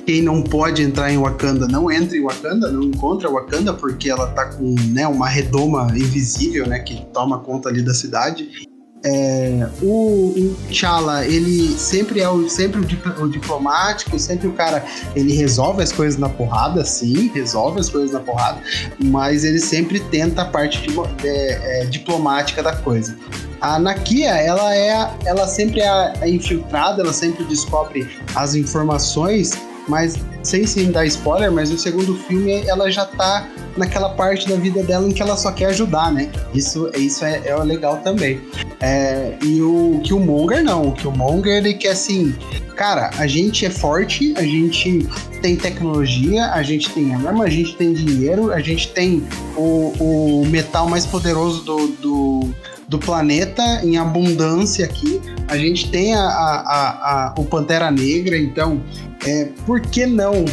quem 0.04 0.20
não 0.20 0.42
pode 0.42 0.82
entrar 0.82 1.10
em 1.10 1.16
Wakanda 1.16 1.66
não 1.66 1.90
entra 1.90 2.16
em 2.16 2.22
Wakanda, 2.22 2.70
não 2.70 2.82
encontra 2.82 3.30
Wakanda 3.30 3.72
porque 3.72 4.10
ela 4.10 4.26
tá 4.28 4.44
com 4.46 4.74
né, 4.90 5.08
uma 5.08 5.26
redoma 5.26 5.86
invisível, 5.92 6.66
né, 6.66 6.78
que 6.80 7.04
toma 7.06 7.38
conta 7.38 7.70
ali 7.70 7.82
da 7.82 7.94
cidade. 7.94 8.68
É, 9.06 9.68
o, 9.82 10.32
o 10.34 10.56
T'Challa, 10.68 11.26
ele 11.26 11.68
sempre 11.78 12.20
é 12.20 12.28
o, 12.28 12.48
sempre 12.48 12.80
o, 12.80 13.22
o 13.24 13.28
diplomático, 13.28 14.18
sempre 14.18 14.48
o 14.48 14.52
cara, 14.52 14.82
ele 15.14 15.34
resolve 15.34 15.82
as 15.82 15.92
coisas 15.92 16.18
na 16.18 16.28
porrada, 16.28 16.82
sim, 16.84 17.30
resolve 17.34 17.80
as 17.80 17.90
coisas 17.90 18.12
na 18.12 18.20
porrada, 18.20 18.60
mas 19.04 19.44
ele 19.44 19.60
sempre 19.60 20.00
tenta 20.00 20.42
a 20.42 20.44
parte 20.46 20.80
de- 20.80 20.94
é, 21.26 21.82
é, 21.82 21.84
diplomática 21.84 22.62
da 22.62 22.74
coisa. 22.76 23.14
A 23.60 23.78
Nakia, 23.78 24.30
ela 24.36 24.74
é, 24.74 25.10
ela 25.26 25.46
sempre 25.46 25.80
é 25.80 26.28
infiltrada, 26.28 27.02
ela 27.02 27.12
sempre 27.12 27.44
descobre 27.44 28.08
as 28.34 28.54
informações, 28.54 29.52
mas 29.88 30.16
sem 30.42 30.66
se 30.66 30.84
dar 30.86 31.06
spoiler, 31.06 31.50
mas 31.50 31.70
no 31.70 31.78
segundo 31.78 32.14
filme 32.14 32.66
ela 32.66 32.90
já 32.90 33.04
tá 33.04 33.48
naquela 33.76 34.10
parte 34.10 34.48
da 34.48 34.56
vida 34.56 34.82
dela 34.82 35.08
em 35.08 35.12
que 35.12 35.22
ela 35.22 35.36
só 35.36 35.50
quer 35.50 35.66
ajudar, 35.66 36.12
né? 36.12 36.30
Isso, 36.54 36.90
isso 36.96 37.24
é, 37.24 37.42
é 37.46 37.56
legal 37.56 37.98
também. 37.98 38.40
É, 38.80 39.36
e 39.42 39.60
o 39.62 40.00
Killmonger 40.04 40.62
não, 40.62 40.88
o 40.88 40.92
Killmonger 40.92 41.56
ele 41.56 41.74
quer 41.74 41.90
assim, 41.90 42.34
cara, 42.76 43.10
a 43.18 43.26
gente 43.26 43.64
é 43.64 43.70
forte, 43.70 44.34
a 44.36 44.42
gente 44.42 45.08
tem 45.40 45.56
tecnologia, 45.56 46.46
a 46.52 46.62
gente 46.62 46.90
tem 46.90 47.14
arma, 47.14 47.44
a 47.44 47.50
gente 47.50 47.76
tem 47.76 47.92
dinheiro, 47.92 48.52
a 48.52 48.60
gente 48.60 48.88
tem 48.88 49.26
o, 49.56 49.92
o 49.98 50.46
metal 50.46 50.88
mais 50.88 51.04
poderoso 51.04 51.62
do, 51.62 51.86
do, 51.88 52.54
do 52.88 52.98
planeta 52.98 53.62
em 53.82 53.96
abundância 53.96 54.84
aqui, 54.84 55.20
a 55.48 55.56
gente 55.56 55.90
tem 55.90 56.14
a, 56.14 56.20
a, 56.20 57.28
a- 57.30 57.34
o 57.38 57.44
Pantera 57.44 57.90
Negra, 57.90 58.36
então 58.38 58.82
é, 59.26 59.46
por 59.66 59.80
que 59.80 60.06
não 60.06 60.44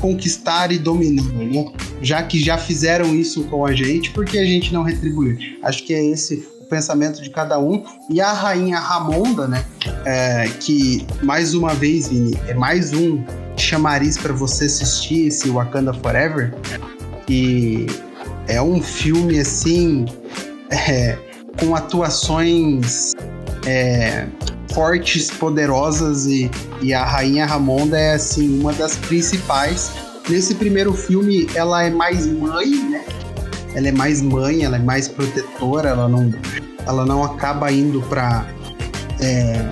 conquistar 0.00 0.72
e 0.72 0.78
dominar, 0.78 1.22
né? 1.32 1.72
Já 2.00 2.22
que 2.22 2.42
já 2.42 2.58
fizeram 2.58 3.14
isso 3.14 3.44
com 3.44 3.64
a 3.64 3.72
gente, 3.72 4.10
por 4.10 4.24
que 4.24 4.36
a 4.38 4.44
gente 4.44 4.72
não 4.72 4.82
retribuir? 4.82 5.58
Acho 5.62 5.84
que 5.84 5.94
é 5.94 6.04
esse 6.04 6.44
o 6.60 6.64
pensamento 6.64 7.22
de 7.22 7.30
cada 7.30 7.58
um. 7.60 7.84
E 8.10 8.20
a 8.20 8.32
rainha 8.32 8.78
Ramonda, 8.78 9.46
né? 9.46 9.64
é, 10.04 10.48
que 10.58 11.06
mais 11.22 11.54
uma 11.54 11.72
vez, 11.74 12.08
Vini, 12.08 12.36
é 12.48 12.54
mais 12.54 12.92
um 12.92 13.22
chamariz 13.56 14.18
para 14.18 14.32
você 14.32 14.64
assistir 14.64 15.28
esse 15.28 15.48
Wakanda 15.50 15.92
Forever. 15.94 16.52
E 17.28 17.86
é 18.48 18.60
um 18.60 18.82
filme 18.82 19.38
assim 19.38 20.04
é, 20.70 21.16
com 21.58 21.74
atuações 21.74 23.12
é, 23.66 24.26
fortes, 24.72 25.30
poderosas 25.30 26.26
e, 26.26 26.50
e 26.80 26.92
a 26.92 27.04
rainha 27.04 27.46
Ramonda 27.46 27.98
é 27.98 28.14
assim 28.14 28.60
uma 28.60 28.72
das 28.72 28.96
principais. 28.96 29.90
Nesse 30.28 30.54
primeiro 30.54 30.92
filme, 30.94 31.48
ela 31.54 31.82
é 31.82 31.90
mais 31.90 32.26
mãe, 32.26 32.70
né? 32.88 33.04
Ela 33.74 33.88
é 33.88 33.92
mais 33.92 34.22
mãe, 34.22 34.64
ela 34.64 34.76
é 34.76 34.80
mais 34.80 35.08
protetora, 35.08 35.90
ela 35.90 36.08
não, 36.08 36.32
ela 36.86 37.04
não 37.04 37.24
acaba 37.24 37.72
indo 37.72 38.00
para 38.02 38.46
é, 39.20 39.64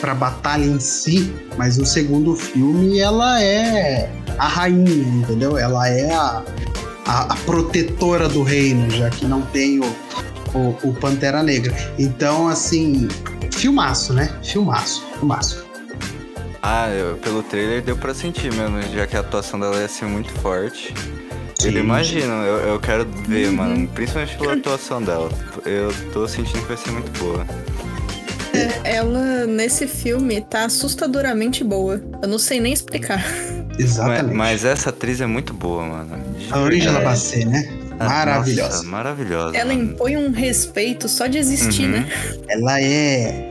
para 0.00 0.14
batalha 0.14 0.64
em 0.64 0.80
si, 0.80 1.32
mas 1.58 1.76
no 1.76 1.84
segundo 1.84 2.34
filme 2.34 2.98
ela 2.98 3.42
é 3.42 4.10
a 4.38 4.48
rainha, 4.48 4.92
entendeu? 4.92 5.58
Ela 5.58 5.88
é 5.88 6.10
a, 6.10 6.42
a, 7.06 7.32
a 7.32 7.36
protetora 7.44 8.28
do 8.28 8.42
reino, 8.42 8.90
já 8.90 9.10
que 9.10 9.26
não 9.26 9.42
tem 9.42 9.78
o, 9.78 9.94
o, 10.54 10.76
o 10.88 10.94
Pantera 10.94 11.42
Negra. 11.42 11.74
Então, 11.98 12.48
assim, 12.48 13.08
filmaço, 13.52 14.12
né? 14.12 14.30
Filmaço, 14.42 15.04
filmaço. 15.18 15.64
Ah, 16.62 16.88
eu- 16.90 17.16
pelo 17.16 17.42
trailer 17.42 17.82
deu 17.82 17.96
pra 17.96 18.12
sentir 18.14 18.52
mesmo, 18.52 18.80
já 18.94 19.06
que 19.06 19.16
a 19.16 19.20
atuação 19.20 19.58
dela 19.58 19.76
ia 19.78 19.88
ser 19.88 20.04
muito 20.06 20.30
forte. 20.40 20.92
Eu 21.62 21.72
Sim. 21.72 21.78
imagino, 21.78 22.32
eu, 22.32 22.56
eu 22.68 22.80
quero 22.80 23.06
ver, 23.26 23.50
mano, 23.52 23.86
principalmente 23.88 24.36
pela 24.38 24.54
atuação 24.54 25.02
dela. 25.02 25.30
Eu 25.66 25.92
tô 26.12 26.26
sentindo 26.26 26.60
que 26.62 26.68
vai 26.68 26.76
ser 26.76 26.90
muito 26.90 27.10
boa. 27.18 27.46
Ela, 28.84 29.46
nesse 29.46 29.86
filme, 29.86 30.40
tá 30.40 30.64
assustadoramente 30.64 31.62
boa. 31.62 32.02
Eu 32.22 32.28
não 32.28 32.38
sei 32.38 32.60
nem 32.60 32.72
explicar. 32.72 33.22
Mas, 33.68 33.78
Exatamente. 33.78 34.34
mas 34.36 34.64
essa 34.64 34.90
atriz 34.90 35.20
é 35.20 35.26
muito 35.26 35.54
boa, 35.54 35.84
mano. 35.86 36.16
De 36.38 36.52
a 36.52 36.56
Angela 36.58 36.98
É. 37.00 37.04
Bassett, 37.04 37.44
né? 37.46 37.68
Maravilhosa. 38.08 38.68
nossa, 38.76 38.84
maravilhosa. 38.88 39.56
Ela 39.56 39.74
mano. 39.74 39.92
impõe 39.92 40.16
um 40.16 40.30
respeito 40.30 41.08
só 41.08 41.26
de 41.26 41.38
existir, 41.38 41.84
Uhum. 41.84 41.90
né? 41.92 42.08
Ela 42.48 42.80
é. 42.80 43.46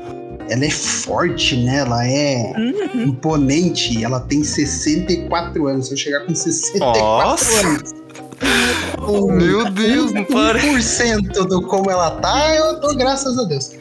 Ela 0.50 0.66
é 0.66 0.70
forte, 0.72 1.56
né? 1.64 1.78
Ela 1.78 2.08
é 2.08 2.54
Uhum. 2.58 3.04
imponente. 3.04 4.04
Ela 4.04 4.20
tem 4.22 4.44
64 4.44 5.68
anos. 5.68 5.88
Se 5.88 5.94
eu 5.94 5.98
chegar 5.98 6.22
com 6.26 6.34
64 6.34 7.00
Nossa! 7.02 7.68
anos. 7.68 7.94
Meu 9.38 9.70
Deus, 9.72 10.12
não 10.14 10.24
para. 10.24 10.60
1% 10.60 11.46
do 11.46 11.62
como 11.64 11.92
ela 11.92 12.12
tá, 12.20 12.56
eu 12.56 12.80
dou 12.80 12.96
graças 12.96 13.38
a 13.38 13.44
Deus. 13.44 13.72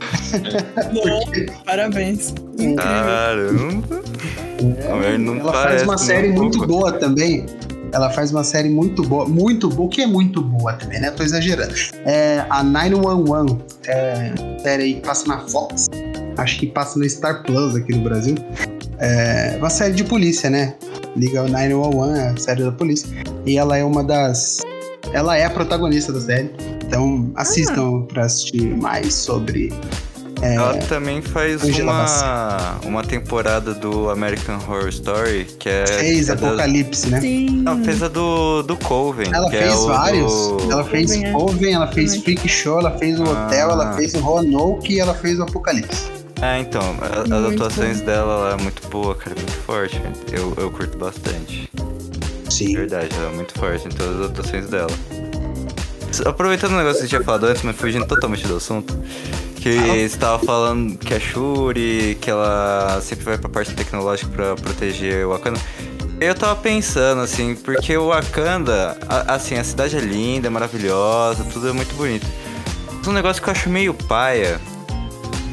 Parabéns. 1.65 2.31
Incrível. 2.59 2.77
Caramba. 2.77 4.01
Mas 5.01 5.21
não 5.21 5.37
ela 5.39 5.53
faz 5.53 5.83
uma 5.83 5.99
série 5.99 6.31
um 6.31 6.35
muito 6.35 6.59
pouco. 6.59 6.73
boa 6.73 6.93
também. 6.93 7.47
Ela 7.93 8.11
faz 8.11 8.31
uma 8.31 8.45
série 8.45 8.69
muito 8.69 9.03
boa, 9.03 9.27
muito 9.27 9.69
boa, 9.69 9.89
que 9.89 10.03
é 10.03 10.07
muito 10.07 10.43
boa 10.43 10.75
também, 10.75 11.01
né? 11.01 11.11
Tô 11.11 11.23
exagerando. 11.23 11.75
É 12.05 12.45
a 12.51 12.63
911, 12.63 13.57
é, 13.87 14.33
série 14.63 14.83
aí 14.83 14.95
que 14.95 15.01
passa 15.01 15.27
na 15.27 15.39
Fox, 15.41 15.87
acho 16.37 16.59
que 16.59 16.67
passa 16.67 16.99
no 16.99 17.09
Star 17.09 17.43
Plus 17.43 17.75
aqui 17.75 17.95
no 17.95 18.03
Brasil. 18.03 18.35
É 18.99 19.57
uma 19.59 19.71
série 19.71 19.95
de 19.95 20.05
polícia, 20.05 20.51
né? 20.51 20.75
Liga 21.17 21.43
o 21.43 21.49
911, 21.49 22.19
é 22.19 22.29
a 22.29 22.37
série 22.37 22.63
da 22.65 22.73
polícia. 22.73 23.09
E 23.47 23.57
ela 23.57 23.77
é 23.77 23.85
uma 23.85 24.03
das. 24.03 24.61
Ela 25.13 25.37
é 25.37 25.45
a 25.45 25.51
protagonista 25.51 26.13
da 26.13 26.21
série. 26.21 26.51
Então 26.85 27.31
assistam 27.35 28.03
pra 28.03 28.25
assistir 28.25 28.77
mais 28.77 29.15
sobre. 29.15 29.73
É, 30.41 30.55
Ela 30.55 30.75
também 30.87 31.21
faz 31.21 31.63
uma, 31.81 32.77
uma 32.85 33.03
temporada 33.03 33.75
do 33.75 34.09
American 34.09 34.57
Horror 34.69 34.89
Story, 34.89 35.47
que 35.59 35.69
é. 35.69 35.85
fez 35.87 36.29
é 36.29 36.33
Apocalipse, 36.33 37.09
né? 37.11 37.21
Sim. 37.21 37.49
Não, 37.63 37.83
fez 37.85 38.03
a 38.03 38.09
do, 38.09 38.63
do 38.63 38.77
Coven. 38.77 39.27
Ela 39.33 39.51
que 39.51 39.57
fez 39.57 39.73
é 39.73 39.77
o 39.77 39.87
vários. 39.87 40.33
do- 40.33 40.73
Ela 40.73 40.85
fez 40.85 41.07
Coven, 41.11 41.27
é. 41.27 41.33
Coven, 41.33 41.75
ela 41.75 41.87
fez 41.89 42.11
Também. 42.11 42.23
Freak 42.25 42.49
Show, 42.49 42.79
ela 42.79 42.91
fez 42.99 43.19
o 43.19 43.25
Ah. 43.25 43.47
Hotel, 43.47 43.71
ela 43.71 43.93
fez 43.95 44.15
o 44.15 44.21
Roanoke 44.21 44.95
e 44.95 45.01
ela 45.01 45.15
fez 45.15 45.39
o 45.41 45.43
Apocalipse. 45.43 46.05
É, 46.41 46.61
então, 46.61 46.83
a- 47.01 47.23
as 47.37 47.53
atuações 47.53 48.01
dela 48.01 48.37
lá 48.37 48.53
é 48.53 48.63
muito 48.63 48.87
boa, 48.89 49.15
cara, 49.17 49.35
muito 49.35 49.53
forte. 49.67 50.01
Eu, 50.33 50.55
eu 50.57 50.71
curto 50.71 50.97
bastante. 50.97 51.69
Sim. 52.49 52.75
Verdade, 52.77 53.09
ela 53.17 53.33
é 53.33 53.35
muito 53.35 53.53
forte 53.59 53.87
em 53.87 53.91
todas 53.91 54.21
as 54.21 54.31
atuações 54.31 54.69
dela. 54.69 54.91
Aproveitando 56.27 56.73
o 56.73 56.77
negócio 56.77 56.97
que 56.97 57.03
você 57.03 57.09
tinha 57.09 57.23
falado 57.23 57.45
antes, 57.45 57.63
mas 57.63 57.77
fugindo 57.77 58.07
totalmente 58.07 58.47
do 58.47 58.57
assunto, 58.57 58.97
que 59.57 59.77
você 59.79 59.97
estava 60.03 60.39
falando 60.45 60.97
que 60.99 61.13
a 61.15 61.21
Shuri, 61.21 62.17
que 62.21 62.31
ela 62.31 63.01
sempre 63.03 63.25
vai 63.25 63.39
pra 63.39 63.49
parte 63.49 63.75
tecnológica 63.75 64.31
pra 64.33 64.55
proteger 64.57 65.27
o 65.27 65.31
Wakanda. 65.31 65.61
Eu 66.21 66.35
tava 66.35 66.57
pensando, 66.57 67.21
assim, 67.21 67.55
porque 67.55 67.97
o 67.97 68.09
Wakanda, 68.09 68.97
a- 69.09 69.35
assim, 69.35 69.57
a 69.57 69.63
cidade 69.65 69.97
é 69.97 70.01
linda, 70.01 70.49
é 70.49 70.51
maravilhosa, 70.51 71.45
tudo 71.53 71.69
é 71.69 71.73
muito 71.73 71.95
bonito. 71.95 72.27
Um 73.07 73.13
negócio 73.13 73.41
que 73.43 73.49
eu 73.49 73.53
acho 73.53 73.69
meio 73.71 73.95
paia 73.95 74.61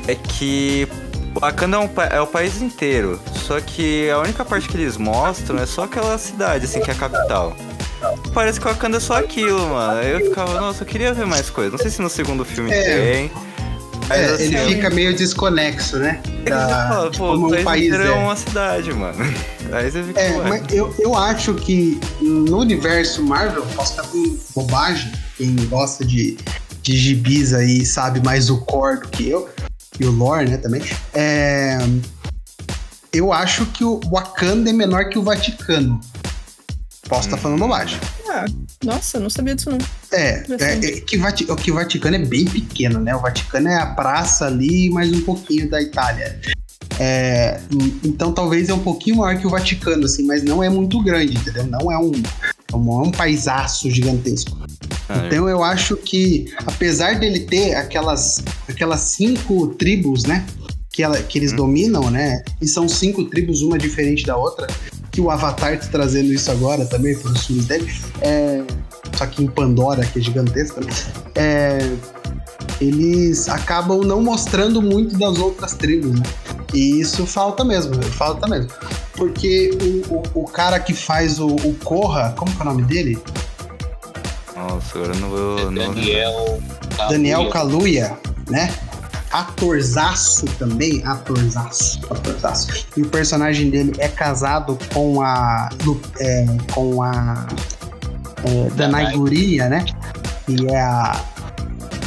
é 0.08 0.16
que 0.16 0.88
o 1.36 1.40
Wakanda 1.40 1.78
é, 1.78 1.80
um 1.80 1.90
é 2.18 2.22
o 2.22 2.28
país 2.28 2.62
inteiro, 2.62 3.20
só 3.46 3.60
que 3.60 4.10
a 4.10 4.18
única 4.20 4.44
parte 4.44 4.68
que 4.68 4.76
eles 4.76 4.98
mostram 4.98 5.60
é 5.60 5.66
só 5.66 5.84
aquela 5.84 6.18
cidade, 6.18 6.66
assim, 6.66 6.82
que 6.82 6.90
é 6.90 6.94
a 6.94 6.98
capital. 6.98 7.56
Parece 8.34 8.60
que 8.60 8.68
o 8.68 8.70
Wakanda 8.70 8.98
é 8.98 9.00
só 9.00 9.18
aquilo, 9.18 9.68
mano. 9.70 10.00
Aí 10.00 10.12
eu 10.12 10.20
ficava, 10.22 10.60
nossa, 10.60 10.84
eu 10.84 10.88
queria 10.88 11.14
ver 11.14 11.26
mais 11.26 11.50
coisas. 11.50 11.72
Não 11.74 11.80
sei 11.80 11.90
se 11.92 12.02
no 12.02 12.10
segundo 12.10 12.44
filme 12.46 12.72
É. 12.72 12.84
tem. 12.84 13.32
Mas, 14.08 14.20
É, 14.20 14.26
assim, 14.26 14.56
ele 14.56 14.76
fica 14.76 14.90
meio 14.90 15.16
desconexo, 15.16 15.98
né? 15.98 16.22
Da, 16.48 16.88
fala, 16.90 17.12
pô, 17.12 17.18
como 17.32 17.48
o 17.48 17.60
o 17.60 17.64
país, 17.64 17.92
é. 17.92 18.08
é. 18.08 18.12
uma 18.12 18.36
cidade, 18.36 18.94
mano. 18.94 19.18
Aí 19.74 19.90
você 19.90 20.04
fica, 20.04 20.22
É, 20.22 20.38
mas 20.44 20.64
eu, 20.72 20.94
eu 21.00 21.16
acho 21.16 21.56
que 21.56 22.00
no 22.22 22.60
universo 22.60 23.24
Marvel, 23.24 23.66
posso 23.76 23.92
estar 23.92 24.04
com 24.04 24.38
bobagem, 24.56 25.12
quem 25.38 25.56
gosta 25.68 26.06
de, 26.06 26.38
de 26.84 26.96
gibis 26.96 27.52
aí 27.52 27.84
sabe 27.84 28.24
mais 28.24 28.52
o 28.52 28.62
core 28.62 29.00
do 29.00 29.08
que 29.08 29.28
eu, 29.28 29.50
e 30.00 30.06
o 30.06 30.12
lore, 30.12 30.50
né, 30.50 30.58
também. 30.58 30.84
É, 31.14 31.80
eu 33.12 33.34
acho 33.34 33.66
que 33.68 33.84
o 33.84 34.00
Wakanda 34.12 34.70
é 34.70 34.74
menor 34.74 35.10
que 35.10 35.18
o 35.18 35.24
Vaticano. 35.24 36.00
Posso 37.08 37.28
estar 37.28 37.38
falando 37.38 37.60
bobagem. 37.60 38.00
Ah, 38.28 38.46
nossa, 38.84 39.18
eu 39.18 39.22
não 39.22 39.30
sabia 39.30 39.56
disso 39.56 39.70
não. 39.70 39.78
É, 40.12 40.44
é, 40.60 40.74
é 40.74 40.92
que, 41.02 41.18
Vati- 41.18 41.46
o 41.50 41.56
que 41.56 41.72
o 41.72 41.76
Vaticano 41.76 42.16
é 42.16 42.20
bem 42.20 42.46
pequeno, 42.46 43.00
né? 43.00 43.16
O 43.16 43.20
Vaticano 43.22 43.68
é 43.68 43.76
a 43.78 43.86
praça 43.88 44.46
ali 44.48 44.88
e 44.88 44.90
mais 44.90 45.12
um 45.14 45.22
pouquinho 45.22 45.70
da 45.70 45.82
Itália. 45.82 46.40
É, 47.00 47.60
en- 47.72 48.00
então 48.04 48.32
talvez 48.34 48.70
é 48.70 48.74
um 48.74 48.80
pouquinho 48.80 49.18
maior 49.18 49.40
que 49.40 49.46
o 49.46 49.50
Vaticano, 49.50 50.06
assim, 50.06 50.24
mas 50.26 50.44
não 50.44 50.64
é 50.64 50.70
muito 50.70 51.02
grande, 51.04 51.36
entendeu? 51.38 51.66
Não 51.68 51.92
é 51.92 51.98
um, 52.00 52.12
não 52.72 53.02
é 53.04 53.08
um 53.08 53.12
paisaço 53.12 53.90
gigantesco. 53.92 54.58
Ah, 55.08 55.24
Então 55.28 55.48
eu 55.48 55.64
acho 55.64 55.96
que, 55.98 56.52
apesar 56.66 57.20
dele 57.20 57.42
ter 57.42 57.76
aquelas, 57.76 58.44
aquelas 58.68 59.02
cinco 59.02 59.68
tribos, 59.76 60.24
né? 60.24 60.44
Que, 60.92 61.04
ela, 61.04 61.22
que 61.22 61.38
eles 61.38 61.52
dominam, 61.52 62.10
né? 62.10 62.42
E 62.62 62.68
são 62.68 62.88
cinco 62.88 63.26
tribos, 63.26 63.62
uma 63.62 63.78
diferente 63.78 64.26
da 64.26 64.38
outra. 64.38 64.66
Que 65.16 65.22
o 65.22 65.32
Avatar 65.32 65.80
tá 65.80 65.88
trazendo 65.90 66.34
isso 66.34 66.52
agora 66.52 66.86
também 66.86 67.18
para 67.18 67.32
os 67.32 67.46
filmes 67.46 67.66
dele. 67.68 67.90
É, 68.20 68.62
só 69.16 69.26
que 69.26 69.42
em 69.42 69.48
Pandora, 69.48 70.06
que 70.06 70.20
é 70.20 70.22
gigantesca, 70.22 70.82
né? 70.82 70.92
É, 71.36 71.90
eles 72.82 73.48
acabam 73.48 74.02
não 74.02 74.22
mostrando 74.22 74.82
muito 74.82 75.18
das 75.18 75.40
outras 75.40 75.74
tribos, 75.74 76.20
né? 76.20 76.26
E 76.74 77.00
isso 77.00 77.26
falta 77.26 77.64
mesmo, 77.64 78.04
falta 78.04 78.46
mesmo. 78.46 78.70
Porque 79.14 79.72
o, 80.10 80.16
o, 80.16 80.44
o 80.44 80.46
cara 80.46 80.82
que 80.82 80.94
faz 80.94 81.40
o, 81.40 81.48
o 81.48 81.74
Korra, 81.82 82.34
como 82.36 82.52
que 82.52 82.62
é 82.62 82.62
o 82.64 82.66
nome 82.66 82.84
dele? 82.84 83.18
Nossa, 84.54 84.98
agora 84.98 85.14
eu 85.14 85.20
não 85.22 85.30
vou. 85.30 85.72
Não 85.72 85.94
Daniel. 85.94 86.60
Daniel 87.10 87.50
Kaluuya. 87.50 88.10
Kaluuya, 88.10 88.18
né? 88.50 88.74
Atorzaço 89.32 90.46
também, 90.58 91.04
atorzaço, 91.06 92.00
atorzaço. 92.10 92.86
E 92.96 93.02
o 93.02 93.10
personagem 93.10 93.70
dele 93.70 93.94
é 93.98 94.08
casado 94.08 94.78
com 94.94 95.22
a. 95.22 95.70
É, 96.20 96.46
com 96.74 97.02
a. 97.02 97.48
É, 98.44 98.70
Danai 98.76 99.04
Danai. 99.04 99.18
Gurira, 99.18 99.70
né? 99.70 99.86
E 100.48 100.68
é 100.68 100.82
a. 100.82 101.22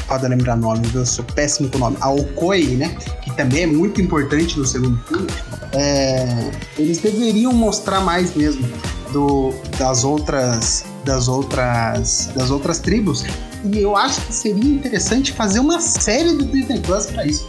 Pode 0.06 0.26
lembrar 0.26 0.56
nome, 0.56 0.88
eu 0.94 1.04
sou 1.04 1.24
péssimo 1.24 1.68
com 1.68 1.76
o 1.76 1.80
nome. 1.80 1.96
A 2.00 2.08
Okoi, 2.10 2.76
né? 2.76 2.96
Que 3.20 3.30
também 3.36 3.64
é 3.64 3.66
muito 3.66 4.00
importante 4.00 4.58
no 4.58 4.64
segundo 4.64 4.98
filme. 5.04 5.26
É, 5.72 6.50
eles 6.78 6.98
deveriam 6.98 7.52
mostrar 7.52 8.00
mais 8.00 8.34
mesmo 8.34 8.66
do, 9.12 9.52
das 9.78 10.04
outras 10.04 10.84
das 11.04 11.28
outras 11.28 12.30
das 12.34 12.50
outras 12.50 12.78
tribos 12.78 13.24
e 13.64 13.78
eu 13.78 13.96
acho 13.96 14.20
que 14.22 14.32
seria 14.32 14.64
interessante 14.64 15.32
fazer 15.32 15.60
uma 15.60 15.80
série 15.80 16.32
do 16.32 16.44
Disney 16.44 16.80
Plus 16.80 17.06
pra 17.06 17.26
isso. 17.26 17.48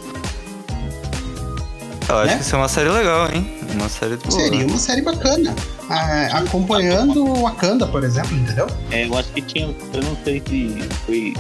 Eu 2.08 2.18
acho 2.18 2.28
né? 2.28 2.38
que 2.38 2.42
isso 2.42 2.56
é 2.56 2.58
uma 2.58 2.68
série 2.68 2.90
legal, 2.90 3.32
hein? 3.32 3.48
Uma 3.76 3.88
série 3.88 4.18
boa. 4.18 4.32
Seria 4.32 4.66
uma 4.66 4.78
série 4.80 5.02
bacana. 5.04 5.56
Ah, 5.88 6.40
acompanhando 6.40 7.24
o 7.24 7.44
Wakanda, 7.44 7.86
por 7.86 8.04
exemplo, 8.04 8.36
entendeu? 8.36 8.68
É, 8.90 9.06
eu 9.06 9.16
acho 9.16 9.32
que 9.32 9.42
tinha. 9.44 9.76
Eu 9.94 10.02
não 10.02 10.18
sei 10.24 10.42
se 10.48 10.90
foi, 11.06 11.34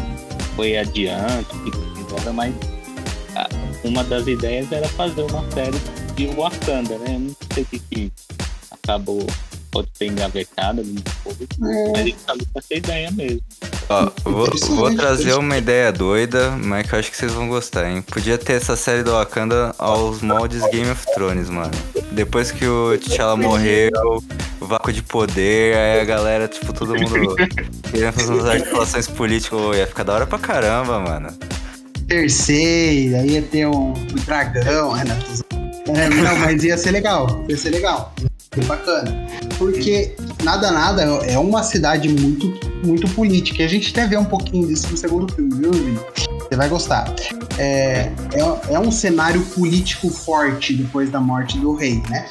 foi 0.55 0.77
adiante, 0.77 1.47
fizeram, 1.95 2.33
mas 2.33 2.53
uma 3.83 4.03
das 4.03 4.27
ideias 4.27 4.71
era 4.71 4.87
fazer 4.89 5.21
uma 5.23 5.43
série 5.51 5.79
de 6.15 6.27
Wakanda, 6.27 6.97
né? 6.99 7.15
Eu 7.15 7.19
não 7.19 7.35
sei 7.53 7.63
o 7.63 7.65
que, 7.65 7.79
que 7.79 8.11
acabou. 8.71 9.25
Pode 9.71 9.87
ser 9.95 10.07
engavetada 10.07 10.81
no 10.83 11.01
povo, 11.23 11.37
É. 11.43 11.91
mas 11.91 11.99
ele 12.01 12.15
sabe 12.25 12.45
com 12.51 12.59
essa 12.59 12.73
ideia 12.73 13.11
mesmo. 13.11 13.39
Ó, 13.87 14.09
vou, 14.23 14.47
vou 14.75 14.95
trazer 14.95 15.33
uma 15.33 15.57
ideia 15.57 15.91
doida, 15.91 16.51
mas 16.51 16.87
que 16.87 16.93
eu 16.95 16.99
acho 16.99 17.11
que 17.11 17.17
vocês 17.17 17.31
vão 17.31 17.47
gostar, 17.47 17.89
hein? 17.89 18.01
Podia 18.01 18.37
ter 18.37 18.53
essa 18.53 18.75
série 18.75 19.03
do 19.03 19.11
Wakanda 19.11 19.73
aos 19.77 20.21
moldes 20.21 20.61
Game 20.71 20.89
of 20.89 21.05
Thrones, 21.13 21.49
mano. 21.49 21.71
Depois 22.11 22.51
que 22.51 22.65
o 22.67 22.97
T'Challa 22.97 23.35
morreu, 23.37 23.91
o 24.59 24.65
vácuo 24.65 24.91
de 24.91 25.01
poder, 25.03 25.75
aí 25.75 26.01
a 26.01 26.05
galera, 26.05 26.47
tipo, 26.47 26.73
todo 26.73 26.95
mundo 26.95 27.35
querendo 27.91 28.13
fazer 28.13 28.33
umas 28.33 28.45
articulações 28.45 29.07
políticas. 29.07 29.59
Ia 29.75 29.87
ficar 29.87 30.03
da 30.03 30.13
hora 30.13 30.27
pra 30.27 30.39
caramba, 30.39 30.99
mano. 30.99 31.29
Terceira, 32.07 33.23
ia 33.25 33.41
ter 33.41 33.67
um 33.67 33.93
dragão, 34.25 34.91
Renato. 34.91 35.45
É, 35.95 36.09
não, 36.09 36.37
mas 36.39 36.63
ia 36.63 36.77
ser 36.77 36.91
legal, 36.91 37.43
ia 37.47 37.57
ser 37.57 37.69
legal. 37.69 38.13
Ser 38.53 38.65
bacana. 38.65 39.27
Porque 39.57 40.15
nada, 40.43 40.71
nada 40.71 41.03
é 41.03 41.37
uma 41.37 41.61
cidade 41.61 42.09
muito, 42.09 42.51
muito 42.83 43.07
política. 43.13 43.61
E 43.61 43.65
a 43.65 43.69
gente 43.69 43.91
até 43.91 44.07
vê 44.07 44.17
um 44.17 44.25
pouquinho 44.25 44.67
disso 44.67 44.87
no 44.89 44.97
segundo 44.97 45.31
filme, 45.33 45.53
viu? 45.55 45.71
Você 46.39 46.55
vai 46.55 46.67
gostar. 46.67 47.13
É, 47.59 48.11
é, 48.33 48.73
é 48.73 48.79
um 48.79 48.91
cenário 48.91 49.41
político 49.47 50.09
forte 50.09 50.73
depois 50.73 51.11
da 51.11 51.19
morte 51.19 51.59
do 51.59 51.75
rei, 51.75 52.01
né? 52.09 52.27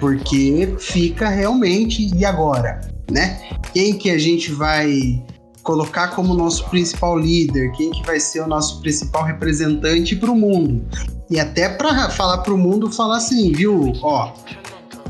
Porque 0.00 0.74
fica 0.78 1.28
realmente, 1.28 2.10
e 2.14 2.24
agora? 2.24 2.80
Né? 3.10 3.50
Quem 3.72 3.96
que 3.96 4.10
a 4.10 4.18
gente 4.18 4.52
vai 4.52 5.22
colocar 5.62 6.08
como 6.08 6.32
nosso 6.32 6.66
principal 6.70 7.18
líder? 7.18 7.72
Quem 7.72 7.90
que 7.90 8.02
vai 8.06 8.18
ser 8.18 8.40
o 8.40 8.46
nosso 8.46 8.80
principal 8.80 9.24
representante 9.24 10.16
para 10.16 10.30
o 10.30 10.34
mundo? 10.34 10.82
E 11.30 11.38
até 11.38 11.68
para 11.68 12.08
falar 12.08 12.38
para 12.38 12.54
o 12.54 12.58
mundo, 12.58 12.90
falar 12.90 13.18
assim, 13.18 13.52
viu? 13.52 13.92
Ó, 14.02 14.32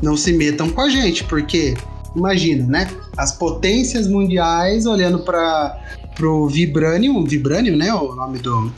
não 0.01 0.15
se 0.15 0.33
metam 0.33 0.69
com 0.69 0.81
a 0.81 0.89
gente, 0.89 1.23
porque 1.25 1.75
imagina, 2.15 2.65
né? 2.65 2.89
As 3.17 3.31
potências 3.31 4.07
mundiais 4.07 4.85
olhando 4.85 5.19
para 5.19 5.77
pro 6.15 6.47
Vibranium, 6.47 7.23
Vibranium, 7.23 7.77
né? 7.77 7.93
O 7.93 8.13
nome 8.13 8.39
do, 8.39 8.71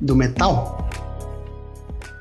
do 0.00 0.14
metal. 0.14 0.88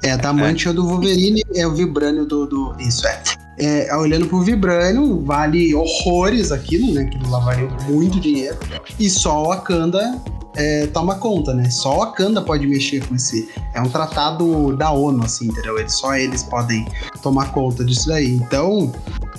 É, 0.03 0.11
a 0.11 0.17
Damante 0.17 0.67
é. 0.67 0.73
do 0.73 0.85
Wolverine, 0.85 1.43
é 1.55 1.65
o 1.65 1.73
Vibranium 1.73 2.25
do, 2.25 2.45
do. 2.45 2.75
Isso 2.79 3.07
é. 3.07 3.21
é. 3.59 3.95
Olhando 3.95 4.27
pro 4.27 4.41
Vibranium, 4.41 5.23
vale 5.23 5.73
horrores 5.73 6.51
aquilo, 6.51 6.93
né? 6.93 7.05
Que 7.05 7.29
lavaria 7.29 7.69
muito 7.87 8.19
dinheiro. 8.19 8.57
E 8.99 9.09
só 9.09 9.43
o 9.43 9.47
Wakanda 9.49 10.19
é, 10.55 10.87
toma 10.87 11.15
conta, 11.15 11.53
né? 11.53 11.69
Só 11.69 11.97
Wakanda 11.99 12.41
pode 12.41 12.67
mexer 12.67 13.05
com 13.07 13.15
esse. 13.15 13.49
É 13.73 13.81
um 13.81 13.89
tratado 13.89 14.75
da 14.75 14.91
ONU, 14.91 15.23
assim, 15.23 15.47
entendeu? 15.47 15.77
Eles, 15.79 15.93
só 15.93 16.15
eles 16.15 16.43
podem 16.43 16.85
tomar 17.21 17.51
conta 17.51 17.83
disso 17.83 18.07
daí. 18.07 18.29
Então, 18.29 18.91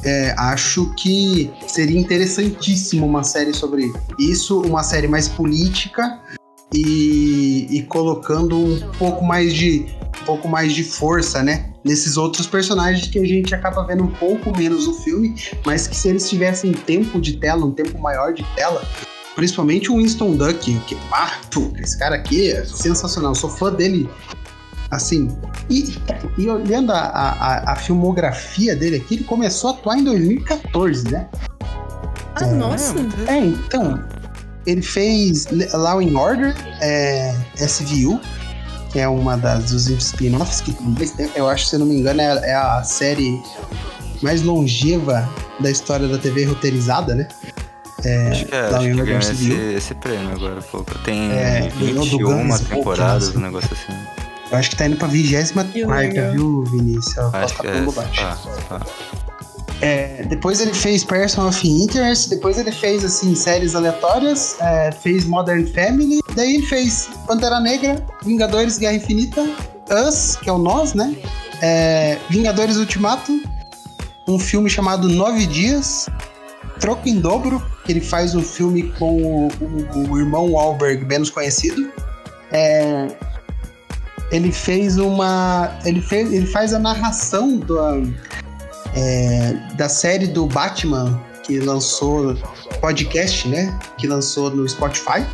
é, 0.05 0.35
acho 0.37 0.93
que 0.95 1.53
seria 1.67 1.99
interessantíssimo 1.99 3.07
uma 3.07 3.23
série 3.23 3.55
sobre 3.55 3.93
isso, 4.19 4.61
uma 4.63 4.83
série 4.83 5.09
mais 5.09 5.29
política 5.29 6.21
e, 6.73 7.67
e 7.71 7.83
colocando 7.85 8.57
um 8.57 8.91
pouco 8.99 9.25
mais 9.25 9.55
de 9.55 9.87
um 10.23 10.25
pouco 10.25 10.49
mais 10.49 10.73
de 10.73 10.83
força, 10.83 11.43
né? 11.43 11.71
Nesses 11.85 12.17
outros 12.17 12.47
personagens 12.47 13.09
que 13.09 13.19
a 13.19 13.25
gente 13.27 13.55
acaba 13.55 13.85
vendo 13.85 14.05
um 14.05 14.11
pouco 14.11 14.57
menos 14.57 14.87
no 14.87 14.95
filme, 14.95 15.35
mas 15.67 15.87
que 15.87 15.95
se 15.95 16.09
eles 16.09 16.29
tivessem 16.29 16.73
tempo 16.73 17.21
de 17.21 17.37
tela, 17.37 17.67
um 17.67 17.73
tempo 17.73 17.99
maior 17.99 18.33
de 18.33 18.43
tela, 18.55 18.83
principalmente 19.35 19.91
o 19.91 19.97
Winston 19.97 20.37
Duck, 20.37 20.79
que, 20.81 20.97
ah, 21.13 21.33
esse 21.79 21.99
cara 21.99 22.17
aqui 22.17 22.51
é 22.51 22.65
sensacional, 22.65 23.35
sou 23.35 23.51
fã 23.51 23.73
dele 23.73 24.09
Assim, 24.95 25.29
e, 25.69 25.97
e 26.39 26.49
olhando 26.49 26.93
a, 26.93 27.01
a, 27.01 27.73
a, 27.73 27.77
filmografia 27.77 28.77
dele 28.77 28.97
aqui, 28.97 29.15
ele 29.17 29.25
começou 29.25 29.71
a 29.71 29.73
atuar 29.73 29.99
em 29.99 30.05
2014, 30.05 31.11
né? 31.11 31.27
Ah, 32.37 32.45
é, 32.45 32.53
nossa! 32.53 32.95
É, 33.27 33.39
então, 33.39 34.05
ele 34.65 34.83
fez 34.83 35.47
Law 35.73 36.01
in 36.01 36.15
Order, 36.15 36.55
é, 36.81 37.35
SVU, 37.57 38.21
que 38.93 39.01
é 39.01 39.09
uma 39.09 39.37
das 39.37 39.73
dos 39.73 39.89
spin-offs 39.89 40.61
que 40.61 40.77
eu 41.35 41.49
acho, 41.49 41.67
se 41.67 41.75
eu 41.75 41.81
não 41.81 41.87
me 41.87 41.97
engano, 41.97 42.21
é, 42.21 42.51
é, 42.51 42.55
a 42.55 42.83
série 42.85 43.43
mais 44.23 44.43
longeva 44.43 45.29
da 45.59 45.71
história 45.71 46.07
da 46.07 46.19
TV 46.19 46.45
roteirizada, 46.45 47.17
né? 47.17 47.27
É, 48.05 48.29
acho 48.29 48.45
que 48.45 48.55
é, 48.55 48.61
acho 48.61 48.79
que 48.79 48.95
ganhou 48.95 49.19
esse, 49.19 49.53
esse, 49.53 49.95
prêmio 49.95 50.33
agora, 50.33 50.61
pô. 50.61 50.85
Tem 51.05 51.33
é, 51.33 51.69
21 51.77 52.59
temporadas, 52.59 53.35
um 53.35 53.41
negócio 53.41 53.71
assim. 53.73 53.99
Eu 54.51 54.59
acho 54.59 54.71
que 54.71 54.77
tá 54.77 54.87
indo 54.87 54.97
pra 54.97 55.09
24, 55.09 56.33
viu, 56.33 56.65
Vinícius? 56.65 57.17
Eu 57.17 57.31
acho 57.33 57.59
que 57.59 57.67
é. 57.67 57.73
Ah, 58.19 58.39
ah. 58.71 58.81
É, 59.81 60.23
depois 60.25 60.61
ele 60.61 60.73
fez 60.73 61.03
Person 61.05 61.49
of 61.49 61.67
Interest, 61.67 62.31
depois 62.31 62.59
ele 62.59 62.73
fez 62.73 63.05
assim 63.05 63.35
séries 63.35 63.75
aleatórias, 63.75 64.57
é, 64.61 64.93
fez 64.93 65.25
Modern 65.25 65.67
Family, 65.67 66.21
daí 66.35 66.55
ele 66.55 66.67
fez 66.67 67.09
Pantera 67.27 67.61
Negra, 67.61 68.05
Vingadores 68.23 68.79
Guerra 68.79 68.95
Infinita, 68.95 69.47
Us, 70.07 70.37
que 70.37 70.49
é 70.49 70.53
o 70.53 70.59
Nós, 70.59 70.95
né? 70.95 71.15
É, 71.61 72.19
Vingadores 72.31 72.77
Ultimato, 72.77 73.43
um 74.27 74.39
filme 74.39 74.71
chamado 74.71 75.09
Nove 75.09 75.47
Dias, 75.47 76.09
Troco 76.81 77.09
em 77.09 77.21
Dobro, 77.21 77.63
que 77.85 77.93
ele 77.93 78.01
faz 78.01 78.35
um 78.35 78.43
filme 78.43 78.93
com 78.99 79.23
o, 79.23 79.49
o, 79.49 80.11
o 80.11 80.19
irmão 80.19 80.53
Wahlberg, 80.53 81.05
menos 81.05 81.31
conhecido. 81.31 81.91
É, 82.53 83.09
ele 84.31 84.51
fez 84.51 84.99
uma. 84.99 85.79
Ele, 85.85 86.01
fez, 86.01 86.33
ele 86.33 86.47
faz 86.47 86.73
a 86.75 86.79
narração 86.79 87.57
do, 87.59 87.79
é, 88.95 89.53
da 89.77 89.89
série 89.89 90.27
do 90.27 90.47
Batman 90.47 91.21
que 91.45 91.61
lançou 91.61 92.37
podcast, 92.81 93.47
né? 93.49 93.79
Que 93.99 94.07
lançou 94.07 94.51
no 94.51 94.69
Spotify. 94.69 95.25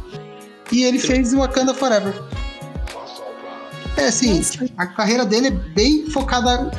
E 0.72 0.84
ele 0.84 0.98
fez 0.98 1.32
o 1.32 1.38
Wakanda 1.38 1.74
Forever. 1.74 2.14
É 3.96 4.06
assim, 4.06 4.40
a 4.76 4.86
carreira 4.86 5.26
dele 5.26 5.48
é 5.48 5.50
bem 5.50 6.08
focada 6.10 6.70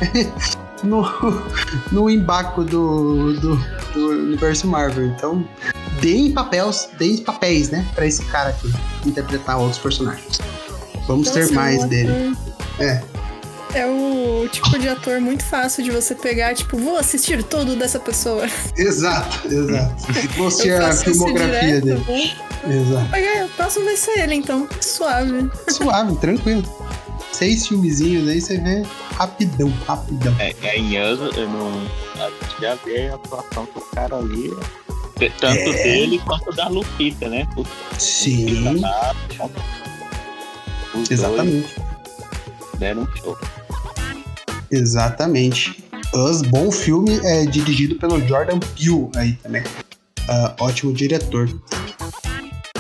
no, 0.83 1.05
no 1.91 2.09
embaco 2.09 2.63
do, 2.63 3.33
do, 3.39 3.55
do 3.93 4.07
universo 4.09 4.67
Marvel. 4.67 5.07
Então, 5.07 5.47
deem 5.99 6.31
papéis, 6.31 6.89
deem 6.97 7.17
papéis, 7.17 7.69
né? 7.69 7.85
Pra 7.93 8.05
esse 8.05 8.23
cara 8.25 8.49
aqui 8.49 8.71
interpretar 9.05 9.57
outros 9.59 9.79
personagens. 9.79 10.39
Vamos 11.07 11.27
então, 11.27 11.33
ter 11.33 11.45
assim, 11.45 11.53
mais 11.53 11.85
dele. 11.85 12.35
É. 12.79 13.01
É 13.73 13.85
o 13.85 14.49
tipo 14.49 14.77
de 14.77 14.89
ator 14.89 15.21
muito 15.21 15.45
fácil 15.45 15.83
de 15.83 15.91
você 15.91 16.13
pegar, 16.13 16.53
tipo, 16.53 16.77
vou 16.77 16.97
assistir 16.97 17.41
tudo 17.41 17.75
dessa 17.75 17.99
pessoa. 17.99 18.45
Exato, 18.77 19.47
exato. 19.47 20.07
Você 20.37 20.69
é 20.69 20.77
a 20.77 20.91
filmografia 20.91 21.79
dele. 21.79 22.03
Vou... 22.05 22.17
Exato. 22.17 23.45
O 23.45 23.49
próximo 23.55 23.85
vai 23.85 23.95
ser 23.95 24.19
ele, 24.19 24.35
então. 24.35 24.67
Suave. 24.81 25.49
Suave, 25.69 26.15
tranquilo. 26.17 26.63
Seis 27.31 27.65
filmezinhos 27.65 28.27
aí 28.27 28.41
você 28.41 28.57
vê 28.57 28.83
rapidão, 29.21 29.71
rapidão. 29.85 30.35
É, 30.39 30.55
é 30.63 30.77
em 30.77 30.97
anos, 30.97 31.37
eu 31.37 31.47
não. 31.47 31.69
A 32.15 32.29
gente 32.29 32.61
já 32.61 32.75
vê 32.75 33.09
a 33.09 33.15
atuação 33.15 33.67
do 33.73 33.81
cara 33.93 34.17
ali. 34.17 34.51
Tanto 35.39 35.59
é... 35.59 35.83
dele 35.83 36.19
quanto 36.25 36.51
da 36.55 36.67
Lupita, 36.67 37.29
né? 37.29 37.47
Sim. 37.99 38.83
Os 40.95 41.11
Exatamente. 41.11 41.75
Deram 42.79 43.03
um 43.03 43.15
show. 43.17 43.37
Exatamente. 44.71 45.83
Us, 46.13 46.41
bom 46.41 46.71
filme, 46.71 47.19
é 47.23 47.45
dirigido 47.45 47.95
pelo 47.95 48.19
Jordan 48.27 48.59
Peele 48.59 49.09
aí 49.15 49.33
também. 49.33 49.61
Uh, 49.61 50.55
ótimo 50.59 50.91
diretor. 50.93 51.47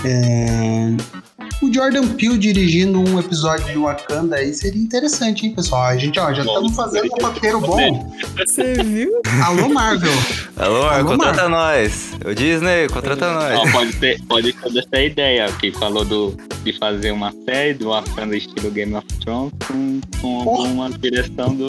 É... 0.03 1.20
O 1.61 1.71
Jordan 1.71 2.07
Peele 2.15 2.39
dirigindo 2.39 2.99
um 2.99 3.19
episódio 3.19 3.65
de 3.67 3.77
Wakanda 3.77 4.37
aí 4.37 4.51
seria 4.51 4.81
interessante, 4.81 5.45
hein, 5.45 5.53
pessoal? 5.53 5.83
A 5.83 5.95
gente, 5.95 6.19
ó, 6.19 6.33
já 6.33 6.41
estamos 6.41 6.75
fazendo 6.75 7.07
um 7.13 7.23
roteiro 7.23 7.61
bom. 7.61 8.11
Você 8.35 8.73
viu? 8.83 9.21
Alô, 9.43 9.69
Marvel. 9.69 10.11
Alô, 10.57 10.85
Marvel, 10.85 11.05
contrata 11.05 11.47
Marvel. 11.47 11.83
nós. 11.83 12.13
O 12.25 12.33
Disney, 12.33 12.89
contrata 12.89 13.31
nós. 13.31 13.59
Ó, 13.59 13.71
pode 13.71 13.93
ter, 13.93 14.19
pode 14.23 14.53
ter 14.53 14.79
essa 14.79 15.03
ideia, 15.03 15.51
que 15.59 15.71
falou 15.71 16.03
do, 16.03 16.35
de 16.63 16.73
fazer 16.79 17.11
uma 17.11 17.31
série 17.45 17.75
do 17.75 17.89
Wakanda 17.89 18.35
estilo 18.35 18.71
Game 18.71 18.95
of 18.95 19.05
Thrones 19.19 19.53
com, 19.67 20.01
com 20.19 20.49
alguma 20.49 20.89
direção 20.89 21.53
do... 21.55 21.67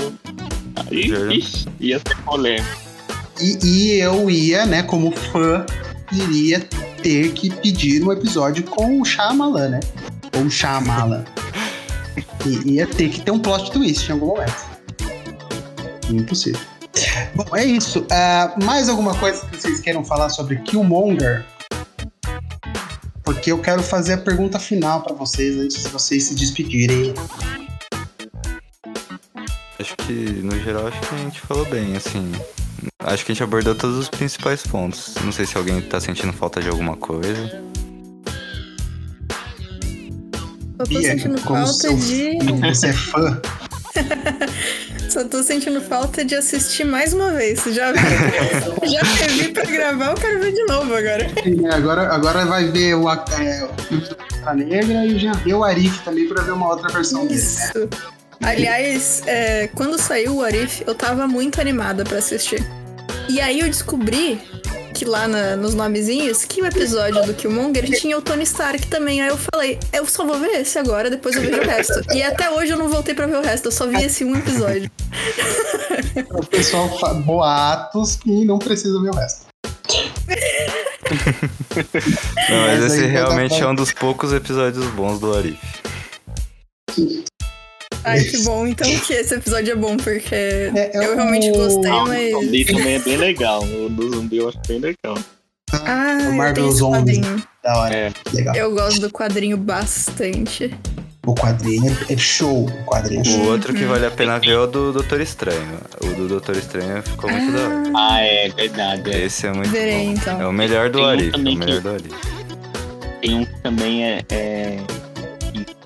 Aí, 0.91 1.37
ixi, 1.37 1.69
ia 1.79 1.99
ser 1.99 2.17
polêmico. 2.25 2.81
E, 3.39 3.59
e 3.63 4.01
eu 4.01 4.31
ia, 4.31 4.65
né, 4.65 4.83
como 4.83 5.11
fã, 5.11 5.67
iria 6.13 6.61
ter 7.03 7.33
que 7.33 7.51
pedir 7.51 8.03
um 8.05 8.13
episódio 8.13 8.65
com 8.65 9.01
o 9.01 9.05
Shyamalan, 9.05 9.69
né? 9.71 9.81
Ou 10.37 10.49
Shyamalan. 10.49 11.25
e 12.47 12.75
ia 12.75 12.87
ter 12.87 13.09
que 13.11 13.21
ter 13.21 13.31
um 13.31 13.39
plot 13.39 13.71
twist 13.73 14.09
em 14.09 14.13
algum 14.13 14.29
momento. 14.29 14.73
Impossível. 16.11 16.61
Bom, 17.35 17.57
é 17.57 17.65
isso. 17.65 18.01
Uh, 18.01 18.65
mais 18.65 18.89
alguma 18.89 19.15
coisa 19.15 19.47
que 19.47 19.57
vocês 19.57 19.81
queiram 19.81 20.05
falar 20.05 20.29
sobre 20.29 20.57
Killmonger? 20.57 21.45
Porque 23.25 23.51
eu 23.51 23.59
quero 23.59 23.83
fazer 23.83 24.15
a 24.15 24.19
pergunta 24.19 24.59
final 24.59 25.03
para 25.03 25.15
vocês 25.15 25.57
antes 25.57 25.83
de 25.83 25.89
vocês 25.89 26.25
se 26.25 26.35
despedirem. 26.35 27.15
Acho 29.79 29.97
que, 29.97 30.13
no 30.13 30.59
geral, 30.61 30.89
acho 30.89 31.01
que 31.01 31.15
a 31.15 31.19
gente 31.19 31.41
falou 31.41 31.65
bem, 31.67 31.97
assim. 31.97 32.31
Acho 32.99 33.25
que 33.25 33.33
a 33.33 33.35
gente 33.35 33.43
abordou 33.43 33.75
todos 33.75 33.97
os 33.97 34.09
principais 34.09 34.67
pontos. 34.67 35.15
Não 35.25 35.33
sei 35.33 35.47
se 35.47 35.57
alguém 35.57 35.81
tá 35.81 36.01
sentindo 36.01 36.33
falta 36.33 36.61
de 36.61 36.69
alguma 36.69 36.97
coisa. 36.97 37.63
Eu 40.79 40.87
tô 40.87 41.03
sentindo 41.03 41.39
falta 41.39 41.95
de. 41.95 42.39
Você 42.69 42.89
é 42.89 42.93
fã. 42.93 43.41
Só 45.13 45.25
tô 45.25 45.43
sentindo 45.43 45.81
falta 45.83 46.25
de 46.25 46.35
assistir 46.35 46.85
mais 46.85 47.13
uma 47.13 47.33
vez. 47.33 47.63
Já, 47.65 47.93
já 47.95 49.01
teve 49.19 49.49
pra 49.51 49.65
gravar, 49.65 50.13
eu 50.13 50.15
quero 50.15 50.41
ver 50.41 50.53
de 50.53 50.65
novo 50.65 50.95
agora. 50.95 51.29
Sim, 51.43 51.67
agora, 51.67 52.15
agora 52.15 52.47
vai 52.47 52.71
ver 52.71 52.95
o, 52.95 53.11
é, 53.11 53.69
o 54.51 54.55
Negra 54.55 55.05
e 55.05 55.19
já 55.19 55.33
deu 55.33 55.59
o 55.59 55.65
Arif 55.65 56.03
também 56.03 56.27
pra 56.27 56.43
ver 56.43 56.53
uma 56.53 56.71
outra 56.71 56.89
versão 56.89 57.27
Isso. 57.27 57.75
dele. 57.75 57.91
Aliás, 58.41 59.23
é, 59.27 59.69
quando 59.69 59.99
saiu 60.01 60.37
o 60.37 60.43
Arif, 60.43 60.83
eu 60.87 60.95
tava 60.95 61.27
muito 61.29 61.61
animada 61.61 62.05
para 62.05 62.19
assistir. 62.19 62.65
E 63.29 63.41
aí 63.41 63.61
eu 63.61 63.67
descobri 63.69 64.41
que 64.95 65.05
lá 65.05 65.27
na- 65.27 65.57
nos 65.57 65.75
nomezinhos, 65.75 66.45
que 66.45 66.61
o 66.61 66.67
episódio 66.67 67.25
do 67.25 67.33
Killmonger 67.35 67.85
tinha 67.99 68.19
o 68.19 68.23
Tony 68.23 68.43
Stark 68.43 68.87
também. 68.89 69.23
Aí 69.23 69.29
eu 69.29 69.39
falei, 69.39 69.79
eu 69.93 70.05
só 70.07 70.25
vou 70.27 70.39
ver 70.39 70.61
esse 70.61 70.79
agora, 70.79 71.09
depois 71.09 71.35
eu 71.37 71.43
vejo 71.43 71.61
o 71.61 71.65
resto. 71.65 71.95
E 72.15 72.23
até 72.23 72.51
hoje 72.51 72.73
eu 72.73 72.77
não 72.77 72.89
voltei 72.89 73.15
pra 73.15 73.27
ver 73.27 73.37
o 73.37 73.43
resto, 73.43 73.67
eu 73.69 73.73
só 73.73 73.87
vi 73.87 74.03
esse 74.05 74.25
um 74.25 74.37
episódio. 74.37 74.91
O 76.35 76.45
pessoal 76.47 76.89
fa- 76.99 77.15
boatos 77.15 78.19
e 78.27 78.45
não 78.45 78.59
precisa 78.59 79.01
ver 79.01 79.11
o 79.11 79.15
resto. 79.15 79.47
Não, 82.51 82.61
mas 82.67 82.81
Mas 82.81 82.85
esse 82.85 83.01
vai 83.03 83.13
dar 83.13 83.13
realmente 83.13 83.63
é 83.63 83.67
um 83.67 83.75
dos 83.75 83.93
poucos 83.93 84.33
episódios 84.33 84.85
bons 84.89 85.19
do 85.21 85.35
Arif. 85.35 85.59
Ai, 88.05 88.21
que 88.25 88.39
bom, 88.45 88.67
então 88.67 88.89
que 89.01 89.13
esse 89.13 89.35
episódio 89.35 89.73
é 89.73 89.77
bom, 89.77 89.97
porque 89.97 90.35
É, 90.35 90.71
é 90.75 90.91
eu 91.07 91.13
o- 91.13 91.17
realmente 91.17 91.51
gostei, 91.53 91.91
Ah, 91.91 92.03
o 92.05 92.09
mas. 92.09 92.31
zumbi 92.33 92.65
também 92.65 92.95
é 92.95 92.99
bem 92.99 93.17
legal. 93.17 93.63
O 93.63 93.89
do 93.89 94.11
zumbi 94.15 94.37
eu 94.39 94.49
acho 94.49 94.59
bem 94.67 94.79
legal. 94.81 95.19
Ah, 95.73 96.19
O 96.21 96.25
eu 96.25 96.33
Marvel 96.33 96.71
Zombies. 96.73 97.19
quadrinho. 97.19 97.43
Da 97.63 97.77
hora. 97.79 97.95
É. 97.95 98.13
Legal. 98.33 98.55
Eu 98.57 98.73
gosto 98.75 99.01
do 99.01 99.11
quadrinho 99.11 99.57
bastante. 99.57 100.75
O 101.25 101.35
quadrinho 101.35 101.97
é, 102.09 102.13
é 102.13 102.17
show. 102.19 102.65
O 102.67 102.85
quadrinho 102.85 103.23
é 103.25 103.29
O 103.39 103.49
outro 103.51 103.73
que 103.73 103.85
vale 103.85 104.05
a 104.05 104.11
pena 104.11 104.39
ver 104.41 104.51
é 104.51 104.59
o 104.59 104.67
do 104.67 104.93
Doutor 104.93 105.21
Estranho. 105.21 105.79
O 106.03 106.07
do 106.09 106.27
Doutor 106.29 106.57
Estranho 106.57 107.01
ficou 107.03 107.31
muito 107.31 107.53
da 107.53 107.61
hora. 107.69 107.93
Ah, 107.97 108.21
é 108.21 108.49
verdade. 108.49 109.11
é. 109.15 109.25
Esse 109.25 109.47
é 109.47 109.53
muito 109.53 109.71
Verei, 109.71 110.07
bom. 110.07 110.13
então. 110.13 110.41
É 110.43 110.47
o 110.47 110.53
melhor 110.53 110.91
do 110.91 110.99
Tem 110.99 111.07
um 111.07 111.09
Arif. 111.09 111.33
É 111.35 111.39
o 111.39 111.41
melhor 111.43 111.77
que- 111.77 111.81
do 111.81 111.89
Arif. 111.91 112.15
Tem 113.23 113.35
um 113.37 113.45
que 113.45 113.61
também 113.63 114.05
é. 114.05 114.21
é 114.31 114.77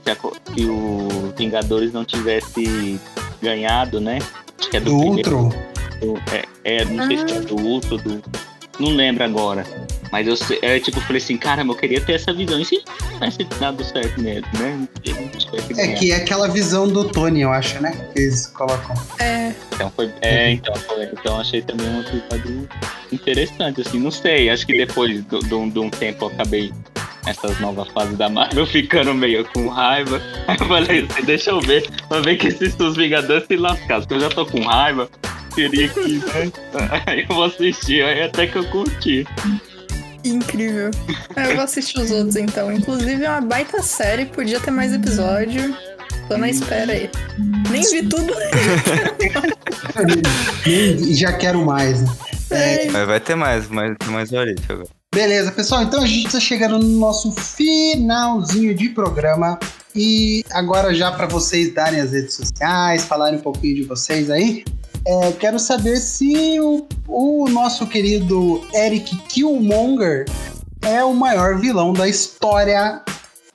que 0.07 0.11
se, 0.11 0.11
a 0.11 0.17
co- 0.17 0.37
se 0.55 0.65
o 0.65 1.33
Vingadores 1.37 1.93
não 1.93 2.05
tivesse 2.05 3.01
ganhado, 3.43 4.01
né? 4.01 4.19
Acho 4.59 4.71
que 4.71 4.77
é 4.77 4.81
do, 4.81 4.91
Do 4.93 4.99
primeiro. 5.01 5.45
outro, 5.45 6.23
É, 6.33 6.77
é, 6.79 6.85
não 6.85 7.07
sei 7.07 7.19
se 7.19 7.25
é 7.35 7.41
do 7.41 7.57
Ultro, 7.57 7.97
do. 7.99 8.23
Não 8.79 8.91
lembro 8.91 9.25
agora. 9.25 9.65
Mas 10.13 10.27
eu 10.29 10.35
é, 10.63 10.79
tipo, 10.79 10.99
eu 10.99 11.03
falei 11.03 11.17
assim, 11.21 11.37
caramba, 11.39 11.73
eu 11.73 11.77
queria 11.77 12.01
ter 12.01 12.13
essa 12.13 12.33
visão. 12.33 12.61
E 12.61 12.65
se 12.65 12.83
tivesse 13.15 13.45
dado 13.59 13.83
certo 13.83 14.21
mesmo, 14.21 14.47
né? 14.59 14.87
É 15.79 15.89
que 15.95 16.13
é 16.13 16.17
aquela 16.17 16.47
visão 16.49 16.87
do 16.87 17.05
Tony, 17.09 17.41
eu 17.41 17.53
acho, 17.53 17.81
né? 17.81 17.93
Que 18.13 18.21
eles 18.21 18.47
colocam. 18.49 18.95
É, 19.19 19.53
Então 19.73 19.91
foi. 19.97 20.13
É, 20.21 20.51
então, 20.53 20.75
foi, 20.75 21.05
então 21.05 21.41
achei 21.41 21.63
também 21.63 21.89
um 21.89 22.01
episódio 22.01 22.69
interessante, 23.11 23.81
assim, 23.81 23.99
não 23.99 24.11
sei. 24.11 24.51
Acho 24.51 24.67
que 24.67 24.77
depois 24.77 25.25
de 25.27 25.55
um 25.79 25.91
tempo 25.91 26.27
eu 26.27 26.29
acabei 26.29 26.73
essas 27.27 27.59
novas 27.61 27.89
fases 27.89 28.16
da 28.16 28.29
Marvel 28.29 28.66
ficando 28.66 29.12
meio 29.14 29.45
com 29.47 29.68
raiva. 29.68 30.20
Aí 30.47 30.57
eu 30.61 30.66
falei 30.66 31.07
assim, 31.11 31.24
deixa 31.24 31.51
eu 31.51 31.61
ver, 31.61 31.89
pra 32.09 32.20
ver 32.20 32.37
que 32.37 32.51
se 32.51 32.74
os 32.83 32.97
Vingadores 32.97 33.47
se 33.47 33.57
lascassem, 33.57 34.01
porque 34.09 34.14
eu 34.14 34.20
já 34.20 34.29
tô 34.31 34.47
com 34.47 34.61
raiva, 34.62 35.09
teria 35.55 35.89
que, 35.89 36.18
né? 36.18 36.51
Aí 37.07 37.20
eu 37.29 37.35
vou 37.35 37.45
assistir, 37.45 38.03
aí 38.05 38.22
até 38.22 38.47
que 38.47 38.57
eu 38.57 38.64
curti. 38.70 39.27
incrível. 40.24 40.91
É, 41.37 41.51
Eu 41.51 41.55
vou 41.57 41.64
assistir 41.64 41.99
os 42.01 42.11
outros 42.11 42.37
então. 42.37 42.72
Inclusive 42.72 43.24
é 43.24 43.31
uma 43.31 43.41
baita 43.41 43.83
série, 43.83 44.27
podia 44.27 44.61
ter 44.61 44.70
mais 44.70 44.93
episódio. 44.93 45.77
Tô 46.29 46.37
na 46.37 46.49
espera 46.51 46.93
aí. 46.93 47.09
Nem 47.70 47.83
vi 47.83 48.09
tudo. 48.09 48.33
E 50.66 51.14
já 51.14 51.33
quero 51.35 51.64
mais. 51.64 52.03
É, 52.51 52.91
Mas 52.91 53.07
vai 53.07 53.20
ter 53.20 53.35
mais, 53.35 53.68
mais, 53.68 53.97
mais 54.09 54.31
do 54.31 54.39
Arif 54.39 54.61
agora. 54.70 54.89
Beleza, 55.17 55.51
pessoal. 55.51 55.83
Então 55.83 56.03
a 56.03 56.07
gente 56.07 56.27
está 56.27 56.39
chegando 56.39 56.79
no 56.79 56.99
nosso 56.99 57.33
finalzinho 57.33 58.75
de 58.75 58.91
programa. 58.91 59.59
E 59.95 60.45
agora, 60.51 60.95
já 60.95 61.11
para 61.11 61.27
vocês 61.27 61.73
darem 61.73 62.01
as 62.01 62.12
redes 62.12 62.35
sociais, 62.35 63.07
falarem 63.07 63.39
um 63.39 63.43
pouquinho 63.43 63.77
de 63.77 63.85
vocês 63.85 64.29
aí, 64.29 64.62
é, 65.07 65.33
quero 65.33 65.59
saber 65.59 65.97
se 65.97 66.61
o, 66.61 66.87
o 67.09 67.49
nosso 67.49 67.87
querido 67.87 68.62
Eric 68.75 69.17
Killmonger 69.29 70.27
é 70.83 71.03
o 71.03 71.14
maior 71.14 71.59
vilão 71.59 71.95
da 71.95 72.07
história 72.07 73.01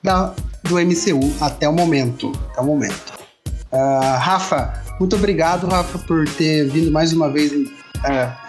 da, 0.02 0.34
do 0.64 0.80
MCU 0.80 1.32
até 1.40 1.68
o 1.68 1.72
momento. 1.72 2.32
Até 2.50 2.60
o 2.60 2.64
momento. 2.64 3.12
Ah, 3.70 4.18
Rafa, 4.20 4.82
muito 4.98 5.14
obrigado, 5.14 5.68
Rafa, 5.68 5.96
por 6.00 6.28
ter 6.30 6.68
vindo 6.68 6.90
mais 6.90 7.12
uma 7.12 7.30
vez 7.30 7.52
ah, 8.02 8.41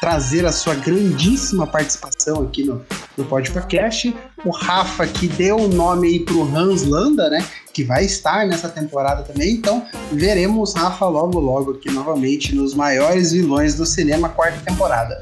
trazer 0.00 0.44
a 0.44 0.52
sua 0.52 0.74
grandíssima 0.74 1.66
participação 1.66 2.42
aqui 2.42 2.64
no, 2.64 2.84
no 3.16 3.24
podcast. 3.24 4.14
O 4.44 4.50
Rafa 4.50 5.06
que 5.06 5.26
deu 5.26 5.56
o 5.56 5.68
nome 5.68 6.08
aí 6.08 6.20
pro 6.20 6.42
Hans 6.42 6.82
Landa, 6.82 7.28
né? 7.30 7.44
Que 7.72 7.84
vai 7.84 8.04
estar 8.04 8.46
nessa 8.46 8.68
temporada 8.68 9.22
também. 9.22 9.52
Então 9.52 9.84
veremos 10.12 10.74
Rafa 10.74 11.06
logo 11.06 11.38
logo 11.38 11.72
aqui 11.72 11.90
novamente 11.90 12.54
nos 12.54 12.74
maiores 12.74 13.32
vilões 13.32 13.74
do 13.74 13.86
cinema, 13.86 14.28
quarta 14.28 14.58
temporada. 14.64 15.20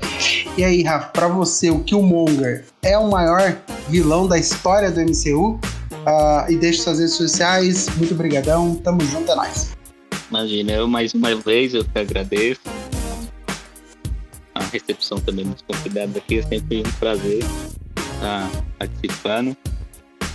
E 0.57 0.63
aí, 0.63 0.83
Rafa, 0.83 1.09
pra 1.09 1.29
você 1.29 1.71
o 1.71 1.81
Killmonger 1.81 2.65
é 2.83 2.97
o 2.99 3.11
maior 3.11 3.57
vilão 3.89 4.27
da 4.27 4.39
história 4.39 4.91
do 4.91 5.01
MCU? 5.01 5.59
Ah, 6.07 6.47
e 6.49 6.57
deixe 6.57 6.83
suas 6.83 6.99
redes 6.99 7.15
sociais. 7.15 7.89
Muito 7.97 8.15
obrigadão. 8.15 8.75
Tamo 8.77 9.01
junto, 9.05 9.33
é 9.33 9.35
nóis. 9.35 9.71
Imagina, 10.31 10.73
eu 10.73 10.89
mais 10.89 11.15
uma 11.15 11.35
vez 11.35 11.75
eu 11.75 11.85
que 11.85 11.99
agradeço. 11.99 12.74
Recepção 14.75 15.21
também 15.21 15.45
dos 15.45 15.63
convidados 15.63 16.17
aqui, 16.17 16.41
é 16.41 16.43
sempre 16.43 16.79
um 16.79 16.93
prazer 16.99 17.39
estar 18.15 18.51
participando. 18.77 19.57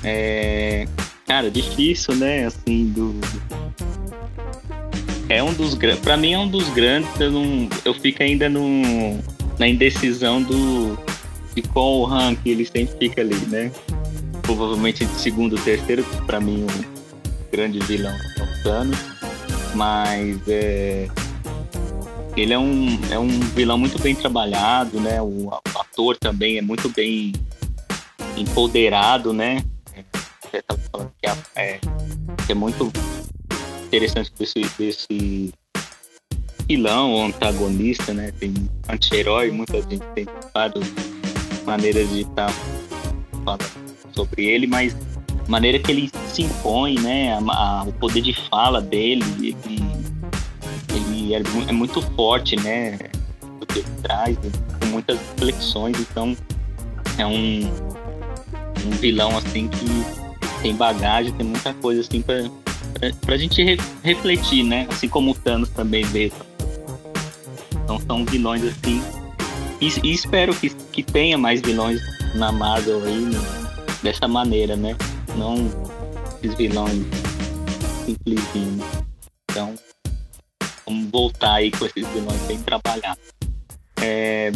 É, 0.02 0.88
cara, 1.28 1.52
difícil, 1.52 2.16
né? 2.16 2.46
Assim, 2.46 2.86
do. 2.86 3.14
É 5.28 5.44
um 5.44 5.54
dos 5.54 5.74
grandes. 5.74 6.02
Pra 6.02 6.16
mim 6.16 6.32
é 6.32 6.40
um 6.40 6.48
dos 6.48 6.70
grandes. 6.70 7.20
Eu, 7.20 7.32
não, 7.34 7.68
eu 7.84 7.94
fico 7.94 8.24
ainda 8.24 8.48
no, 8.48 9.20
na 9.60 9.68
indecisão 9.68 10.42
do. 10.42 10.98
De 11.54 11.62
qual 11.62 12.06
rank 12.06 12.40
ele 12.46 12.66
sempre 12.66 12.96
fica 12.98 13.20
ali, 13.20 13.36
né? 13.48 13.70
Provavelmente 14.44 15.04
de 15.04 15.20
segundo, 15.20 15.58
terceiro, 15.58 16.06
pra 16.26 16.40
mim 16.40 16.64
um 16.64 17.52
grande 17.52 17.80
vilão 17.80 18.14
é 18.14 18.44
o 18.44 19.76
mas 19.76 20.38
é, 20.48 21.08
ele 22.40 22.54
é 22.54 22.60
um, 22.60 23.00
é 23.12 23.20
um 23.20 23.28
vilão 23.28 23.78
muito 23.78 24.00
bem 24.02 24.16
trabalhado, 24.16 25.00
né? 25.00 25.22
O, 25.22 25.48
o 25.48 25.80
ator 25.80 26.18
também 26.18 26.58
é 26.58 26.62
muito 26.62 26.90
bem 26.90 27.34
empoderado, 28.38 29.34
né? 29.34 29.64
Você 30.42 30.62
tava 30.62 30.80
falando 30.92 31.12
que 31.22 31.30
é, 31.56 31.80
é, 32.50 32.54
muito 32.54 32.92
interessante 33.86 34.32
desse, 34.38 34.62
desse 34.78 35.54
vilão 36.68 37.26
antagonista, 37.26 38.14
né? 38.14 38.32
Tem 38.40 38.54
anti-herói, 38.88 39.52
muita 39.52 39.82
gente 39.82 40.06
tem 40.16 40.26
várias 40.54 40.86
maneiras 41.66 42.10
de 42.10 42.22
estar 42.22 42.52
falando 43.44 43.66
sobre 44.14 44.46
ele, 44.46 44.66
mas 44.68 44.96
a 45.46 45.50
maneira 45.50 45.80
que 45.80 45.92
ele 45.92 46.12
se 46.28 46.44
impõe, 46.44 46.96
né? 47.00 47.34
A- 47.34 47.40
a- 47.54 47.84
o 47.84 47.94
poder 47.94 48.22
de 48.22 48.34
fala 48.50 48.82
dele, 48.82 49.24
ele, 49.40 49.56
ele 51.34 51.48
é, 51.48 51.52
mu- 51.52 51.66
é 51.70 51.72
muito 51.72 52.02
forte, 52.16 52.56
né? 52.58 52.98
O 53.62 53.66
que 53.66 53.80
ele 53.80 53.88
traz, 54.02 54.38
com 54.80 54.86
muitas 54.88 55.18
reflexões, 55.20 55.98
então 56.00 56.36
é 57.18 57.26
um, 57.26 57.62
um 58.86 58.90
vilão 59.00 59.38
assim 59.38 59.68
que 59.68 59.86
tem 60.62 60.76
bagagem, 60.76 61.32
tem 61.34 61.46
muita 61.46 61.74
coisa 61.76 62.02
assim 62.02 62.22
pra, 62.22 62.44
pra, 62.94 63.12
pra 63.26 63.38
gente 63.38 63.64
re- 63.64 63.80
refletir, 64.04 64.64
né? 64.64 64.88
Assim 64.90 65.08
como 65.08 65.32
o 65.32 65.36
Thanos 65.36 65.70
também 65.70 66.04
veio. 66.06 66.32
Então 67.84 68.00
são 68.08 68.26
vilões 68.26 68.64
assim. 68.64 69.02
E, 69.82 69.88
e 70.04 70.12
espero 70.14 70.54
que, 70.54 70.70
que 70.70 71.02
tenha 71.04 71.38
mais 71.38 71.62
vilões 71.62 72.00
na 72.36 72.52
Marvel 72.52 73.04
aí, 73.06 73.20
né? 73.22 73.40
dessa 74.04 74.28
maneira, 74.28 74.76
né? 74.76 74.96
Não 75.36 75.56
esses 76.42 76.56
vilões 76.58 77.04
simplesinhos. 78.06 78.78
né? 78.78 78.86
Então, 79.52 79.74
vamos 80.90 81.12
voltar 81.12 81.54
aí 81.54 81.70
com 81.72 81.86
esses 81.86 82.08
vilões 82.08 82.42
bem 82.48 82.60
trabalhados. 82.60 83.24
É, 84.02 84.52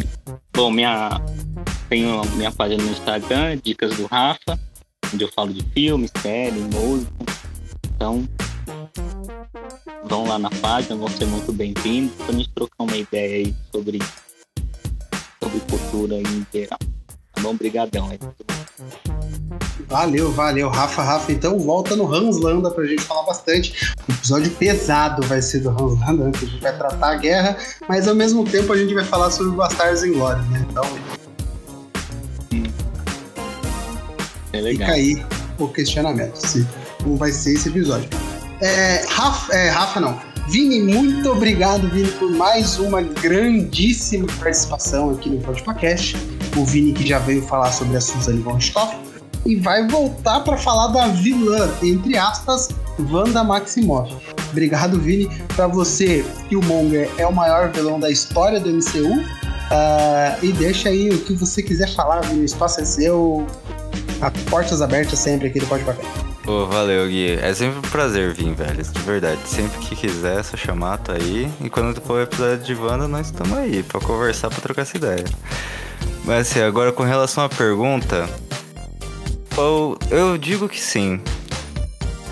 bom, 0.52 0.70
minha, 0.70 1.20
tenho 1.88 2.22
minha 2.36 2.50
página 2.50 2.82
no 2.82 2.90
Instagram, 2.90 3.58
Dicas 3.62 3.96
do 3.96 4.06
Rafa, 4.06 4.58
onde 5.12 5.22
eu 5.22 5.32
falo 5.32 5.52
de 5.52 5.62
filme, 5.72 6.10
série, 6.20 6.58
música. 6.58 7.12
Então, 7.94 8.28
vão 10.04 10.26
lá 10.26 10.38
na 10.38 10.50
página, 10.50 10.96
vão 10.96 11.08
ser 11.08 11.26
muito 11.26 11.52
bem-vindos 11.52 12.14
para 12.16 12.34
gente 12.34 12.50
trocar 12.50 12.82
uma 12.84 12.96
ideia 12.96 13.46
aí 13.46 13.54
sobre, 13.70 13.98
sobre 15.40 15.60
cultura 15.70 16.16
em 16.16 16.46
geral. 16.52 16.78
Tá 17.32 17.42
bom? 17.42 17.50
Obrigadão 17.50 18.10
aí. 18.10 18.18
Valeu, 19.88 20.32
valeu, 20.32 20.68
Rafa, 20.68 21.02
Rafa. 21.02 21.32
Então 21.32 21.58
volta 21.58 21.94
no 21.94 22.12
Hans 22.12 22.38
Landa 22.38 22.70
pra 22.70 22.84
gente 22.84 23.02
falar 23.02 23.24
bastante. 23.24 23.94
O 24.08 24.12
episódio 24.12 24.50
pesado 24.52 25.22
vai 25.26 25.42
ser 25.42 25.60
do 25.60 25.70
Hans 25.70 25.98
Landa, 26.00 26.24
né? 26.24 26.32
que 26.32 26.44
a 26.44 26.48
gente 26.48 26.60
vai 26.60 26.76
tratar 26.76 27.12
a 27.12 27.16
guerra, 27.16 27.56
mas 27.88 28.08
ao 28.08 28.14
mesmo 28.14 28.44
tempo 28.44 28.72
a 28.72 28.76
gente 28.76 28.94
vai 28.94 29.04
falar 29.04 29.30
sobre 29.30 29.52
Bastardos 29.56 30.02
em 30.02 30.12
Glória, 30.12 30.42
né? 30.50 30.66
Então 30.70 30.84
É 34.52 34.60
legal. 34.60 34.88
fica 34.88 34.92
aí 34.92 35.26
o 35.58 35.68
questionamento, 35.68 36.36
se, 36.36 36.66
como 37.02 37.16
vai 37.16 37.30
ser 37.32 37.54
esse 37.54 37.68
episódio. 37.68 38.08
É, 38.60 39.04
Rafa, 39.08 39.52
é, 39.52 39.68
Rafa 39.68 40.00
não, 40.00 40.18
Vini, 40.48 40.80
muito 40.80 41.30
obrigado, 41.30 41.88
Vini, 41.90 42.10
por 42.12 42.30
mais 42.30 42.78
uma 42.78 43.02
grandíssima 43.02 44.26
participação 44.38 45.10
aqui 45.10 45.28
no 45.30 45.40
podcast. 45.40 46.16
O 46.56 46.64
Vini 46.64 46.92
que 46.92 47.06
já 47.06 47.18
veio 47.18 47.42
falar 47.42 47.72
sobre 47.72 47.96
a 47.96 48.00
Suzane 48.00 48.40
von 48.40 48.58
Stoff 48.58 48.94
e 49.46 49.56
vai 49.56 49.86
voltar 49.86 50.40
para 50.40 50.56
falar 50.56 50.88
da 50.88 51.08
vilã, 51.08 51.70
entre 51.82 52.16
aspas, 52.16 52.68
Wanda 53.10 53.42
Maximoff. 53.44 54.14
Obrigado, 54.50 55.00
Vini. 55.00 55.28
Para 55.56 55.66
você, 55.66 56.24
Killmonger 56.48 57.10
é 57.18 57.26
o 57.26 57.32
maior 57.32 57.70
vilão 57.70 57.98
da 57.98 58.10
história 58.10 58.60
do 58.60 58.70
MCU. 58.70 59.20
Uh, 59.20 59.24
ah, 59.70 60.38
e 60.42 60.52
deixa 60.52 60.88
aí 60.88 61.08
o 61.10 61.18
que 61.18 61.32
você 61.34 61.62
quiser 61.62 61.92
falar, 61.94 62.20
Vini. 62.20 62.42
O 62.42 62.44
espaço 62.44 62.80
é 62.80 62.84
seu. 62.84 63.46
A 64.20 64.30
portas 64.48 64.80
abertas 64.80 65.18
sempre 65.18 65.48
aqui 65.48 65.58
do 65.58 65.66
Pode 65.66 65.84
Papel. 65.84 66.04
Pô, 66.44 66.66
valeu, 66.66 67.08
Gui. 67.08 67.32
É 67.32 67.52
sempre 67.54 67.78
um 67.78 67.90
prazer 67.90 68.32
vir, 68.34 68.54
velho. 68.54 68.82
De 68.82 69.00
verdade. 69.00 69.40
Sempre 69.46 69.78
que 69.78 69.96
quiser, 69.96 70.40
é 70.40 70.42
só 70.42 70.56
chamar, 70.56 70.98
tá 70.98 71.14
aí. 71.14 71.50
E 71.60 71.68
quando 71.68 72.00
for 72.00 72.18
o 72.18 72.22
episódio 72.22 72.58
de 72.58 72.74
Wanda, 72.74 73.08
nós 73.08 73.26
estamos 73.26 73.56
aí 73.58 73.82
pra 73.82 73.98
conversar, 74.00 74.50
pra 74.50 74.60
trocar 74.60 74.82
essa 74.82 74.96
ideia. 74.96 75.24
Mas 76.24 76.48
assim, 76.48 76.60
agora 76.60 76.92
com 76.92 77.02
relação 77.02 77.44
à 77.44 77.48
pergunta, 77.48 78.28
eu, 80.10 80.38
digo 80.38 80.68
que 80.68 80.80
sim. 80.80 81.20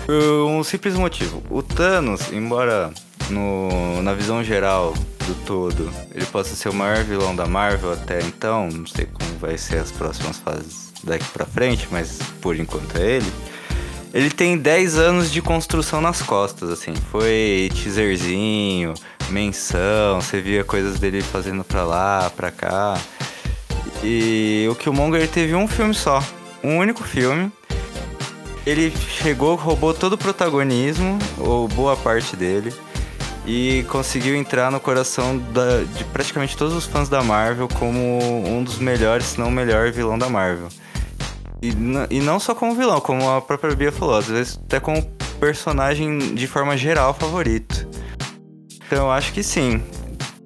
Por 0.05 0.45
um 0.45 0.63
simples 0.63 0.95
motivo. 0.95 1.41
O 1.49 1.63
Thanos, 1.63 2.31
embora 2.31 2.91
no, 3.29 4.01
na 4.01 4.13
visão 4.13 4.43
geral 4.43 4.93
do 5.25 5.33
todo 5.45 5.89
ele 6.13 6.25
possa 6.25 6.53
ser 6.53 6.67
o 6.67 6.73
maior 6.73 7.01
vilão 7.03 7.33
da 7.33 7.45
Marvel 7.45 7.93
até 7.93 8.19
então, 8.21 8.67
não 8.67 8.85
sei 8.85 9.05
como 9.05 9.39
vai 9.39 9.57
ser 9.57 9.77
as 9.77 9.89
próximas 9.89 10.37
fases 10.37 10.91
daqui 11.03 11.25
pra 11.31 11.45
frente, 11.45 11.87
mas 11.91 12.19
por 12.41 12.57
enquanto 12.57 12.97
é 12.97 13.17
ele. 13.17 13.33
Ele 14.13 14.29
tem 14.29 14.57
10 14.57 14.97
anos 14.97 15.31
de 15.31 15.41
construção 15.41 15.99
nas 15.99 16.21
costas, 16.21 16.69
assim. 16.69 16.93
Foi 17.11 17.71
teaserzinho, 17.73 18.93
menção, 19.29 20.21
você 20.21 20.39
via 20.39 20.63
coisas 20.63 20.99
dele 20.99 21.21
fazendo 21.21 21.63
pra 21.63 21.83
lá, 21.83 22.31
pra 22.35 22.51
cá. 22.51 22.99
E 24.03 24.67
o 24.69 24.75
Killmonger 24.75 25.27
teve 25.27 25.55
um 25.55 25.67
filme 25.67 25.93
só, 25.93 26.21
um 26.63 26.77
único 26.77 27.03
filme. 27.03 27.51
Ele 28.65 28.91
chegou, 28.91 29.55
roubou 29.55 29.93
todo 29.93 30.13
o 30.13 30.17
protagonismo, 30.17 31.19
ou 31.37 31.67
boa 31.67 31.97
parte 31.97 32.35
dele, 32.35 32.73
e 33.45 33.85
conseguiu 33.89 34.35
entrar 34.35 34.71
no 34.71 34.79
coração 34.79 35.37
da, 35.37 35.83
de 35.83 36.05
praticamente 36.05 36.55
todos 36.55 36.73
os 36.73 36.85
fãs 36.85 37.09
da 37.09 37.21
Marvel 37.21 37.67
como 37.67 38.19
um 38.47 38.63
dos 38.63 38.77
melhores, 38.77 39.25
se 39.25 39.39
não 39.39 39.49
o 39.49 39.51
melhor 39.51 39.91
vilão 39.91 40.17
da 40.17 40.29
Marvel. 40.29 40.69
E, 41.61 41.73
e 42.09 42.19
não 42.21 42.39
só 42.39 42.55
como 42.55 42.73
vilão, 42.75 43.01
como 43.01 43.29
a 43.29 43.41
própria 43.41 43.75
Bia 43.75 43.91
falou, 43.91 44.15
às 44.15 44.27
vezes 44.27 44.59
até 44.65 44.79
como 44.79 45.01
personagem 45.39 46.33
de 46.33 46.47
forma 46.47 46.77
geral 46.77 47.13
favorito. 47.13 47.87
Então 48.85 49.05
eu 49.05 49.11
acho 49.11 49.33
que 49.33 49.43
sim. 49.43 49.81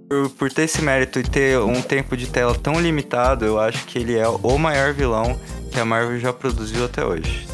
Por, 0.10 0.30
por 0.30 0.52
ter 0.52 0.64
esse 0.64 0.82
mérito 0.82 1.20
e 1.20 1.24
ter 1.24 1.60
um 1.60 1.82
tempo 1.82 2.16
de 2.16 2.28
tela 2.28 2.56
tão 2.56 2.80
limitado, 2.80 3.46
eu 3.46 3.60
acho 3.60 3.86
que 3.86 4.00
ele 4.00 4.18
é 4.18 4.28
o 4.28 4.58
maior 4.58 4.94
vilão 4.94 5.38
que 5.78 5.82
a 5.82 5.86
Marvel 5.86 6.20
já 6.20 6.34
produziu 6.34 6.86
até 6.86 7.06
hoje. 7.06 7.48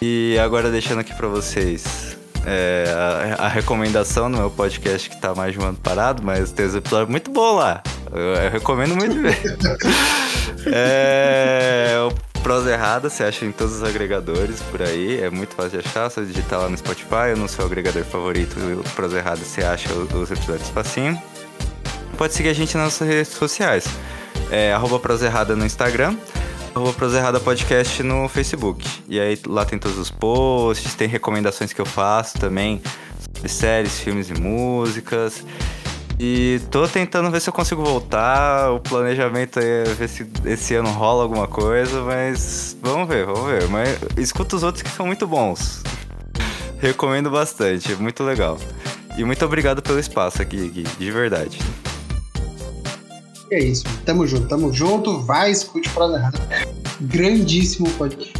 E 0.00 0.38
agora 0.42 0.70
deixando 0.70 1.00
aqui 1.00 1.12
para 1.12 1.28
vocês 1.28 2.16
é, 2.46 2.86
a, 3.38 3.44
a, 3.44 3.48
recomendação 3.48 4.30
no 4.30 4.38
meu 4.38 4.50
podcast 4.50 5.10
que 5.10 5.20
tá 5.20 5.34
mais 5.34 5.52
de 5.52 5.60
um 5.60 5.64
ano 5.64 5.76
parado, 5.76 6.22
mas 6.22 6.50
tem 6.50 6.64
um 6.64 6.76
episódio 6.78 7.10
muito 7.10 7.30
bom 7.30 7.56
lá. 7.56 7.82
Eu, 8.10 8.18
eu 8.42 8.50
recomendo 8.50 8.96
muito 8.96 9.20
ver. 9.20 9.36
é, 10.72 11.94
o 12.10 12.40
Prosa 12.40 12.72
Errada 12.72 13.10
você 13.10 13.22
acha 13.22 13.44
em 13.44 13.52
todos 13.52 13.74
os 13.74 13.82
agregadores 13.82 14.62
por 14.70 14.80
aí, 14.80 15.20
é 15.20 15.28
muito 15.28 15.54
fácil 15.54 15.72
de 15.72 15.86
achar, 15.86 16.08
só 16.08 16.22
digitar 16.22 16.58
lá 16.58 16.70
no 16.70 16.78
Spotify 16.78 17.32
ou 17.32 17.36
no 17.36 17.50
seu 17.50 17.66
agregador 17.66 18.02
favorito, 18.04 18.56
o 18.58 18.82
Prosa 18.94 19.18
Errada 19.18 19.44
você 19.44 19.62
acha 19.62 19.92
os 19.92 20.30
episódios 20.30 20.70
facinho. 20.70 21.20
Pode 22.16 22.32
seguir 22.32 22.48
a 22.48 22.54
gente 22.54 22.74
nas 22.78 22.98
redes 22.98 23.28
sociais. 23.28 23.84
É, 24.50 24.72
arroba 24.72 24.98
Prosa 24.98 25.26
Errada 25.26 25.54
no 25.54 25.66
Instagram, 25.66 26.16
arroba 26.78 26.92
Proserrada 26.92 27.40
Podcast 27.40 28.02
no 28.04 28.28
Facebook. 28.28 28.88
E 29.08 29.18
aí 29.18 29.38
lá 29.46 29.64
tem 29.64 29.78
todos 29.78 29.98
os 29.98 30.10
posts, 30.10 30.94
tem 30.94 31.08
recomendações 31.08 31.72
que 31.72 31.80
eu 31.80 31.84
faço 31.84 32.38
também 32.38 32.80
sobre 33.34 33.48
séries, 33.48 33.98
filmes 33.98 34.30
e 34.30 34.34
músicas. 34.40 35.44
E 36.20 36.60
tô 36.70 36.86
tentando 36.86 37.30
ver 37.30 37.40
se 37.40 37.48
eu 37.48 37.52
consigo 37.52 37.82
voltar. 37.82 38.70
O 38.70 38.80
planejamento 38.80 39.58
é 39.58 39.84
ver 39.84 40.08
se 40.08 40.26
esse 40.44 40.74
ano 40.76 40.90
rola 40.90 41.24
alguma 41.24 41.48
coisa, 41.48 42.00
mas 42.02 42.76
vamos 42.80 43.08
ver, 43.08 43.26
vamos 43.26 43.46
ver. 43.50 43.68
Mas 43.68 43.98
escuta 44.16 44.54
os 44.54 44.62
outros 44.62 44.82
que 44.82 44.90
são 44.90 45.06
muito 45.06 45.26
bons. 45.26 45.82
Recomendo 46.78 47.28
bastante, 47.28 47.92
muito 47.96 48.22
legal. 48.22 48.56
E 49.16 49.24
muito 49.24 49.44
obrigado 49.44 49.82
pelo 49.82 49.98
espaço 49.98 50.40
aqui, 50.40 50.68
Gui, 50.68 50.84
de 50.84 51.10
verdade. 51.10 51.58
É 53.50 53.58
isso. 53.58 53.84
Tamo 54.04 54.26
junto, 54.26 54.46
tamo 54.46 54.72
junto. 54.72 55.20
Vai, 55.20 55.50
escute 55.50 55.88
Prosa 55.90 56.16
Errada. 56.16 56.38
Grandíssimo 57.00 57.88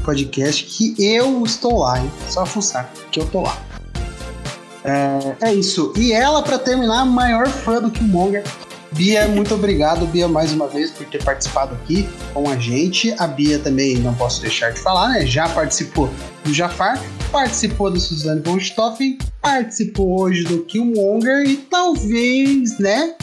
podcast 0.04 0.64
que 0.64 0.94
eu 0.98 1.44
estou 1.44 1.78
lá, 1.78 2.00
hein? 2.00 2.11
Só 2.28 2.44
fuçar, 2.44 2.92
que 3.11 3.20
eu 3.20 3.26
tô 3.26 3.42
lá. 3.42 3.62
É, 4.84 5.48
é 5.48 5.54
isso. 5.54 5.92
E 5.96 6.12
ela, 6.12 6.42
para 6.42 6.59
terminar, 6.59 7.04
maior 7.04 7.48
fã 7.48 7.80
do 7.80 7.90
Killmonger. 7.90 8.44
Bia, 8.92 9.28
muito 9.28 9.54
obrigado, 9.54 10.06
Bia, 10.06 10.26
mais 10.26 10.52
uma 10.52 10.66
vez 10.66 10.90
por 10.90 11.06
ter 11.06 11.22
participado 11.22 11.74
aqui 11.74 12.09
com 12.32 12.48
a 12.48 12.56
gente. 12.56 13.14
A 13.18 13.26
Bia 13.26 13.59
também 13.59 13.96
não 13.98 14.14
posso 14.14 14.40
deixar 14.40 14.72
de 14.72 14.80
falar, 14.80 15.11
né? 15.11 15.26
Já 15.26 15.48
participou 15.48 16.11
do 16.42 16.54
Jafar, 16.54 17.02
participou 17.30 17.90
do 17.90 18.00
Suzanne 18.00 18.40
von 18.40 18.59
Stoffen, 18.59 19.18
participou 19.42 20.20
hoje 20.20 20.44
do 20.44 20.64
Killmonger 20.64 21.46
e 21.46 21.56
talvez, 21.56 22.78
né? 22.78 23.14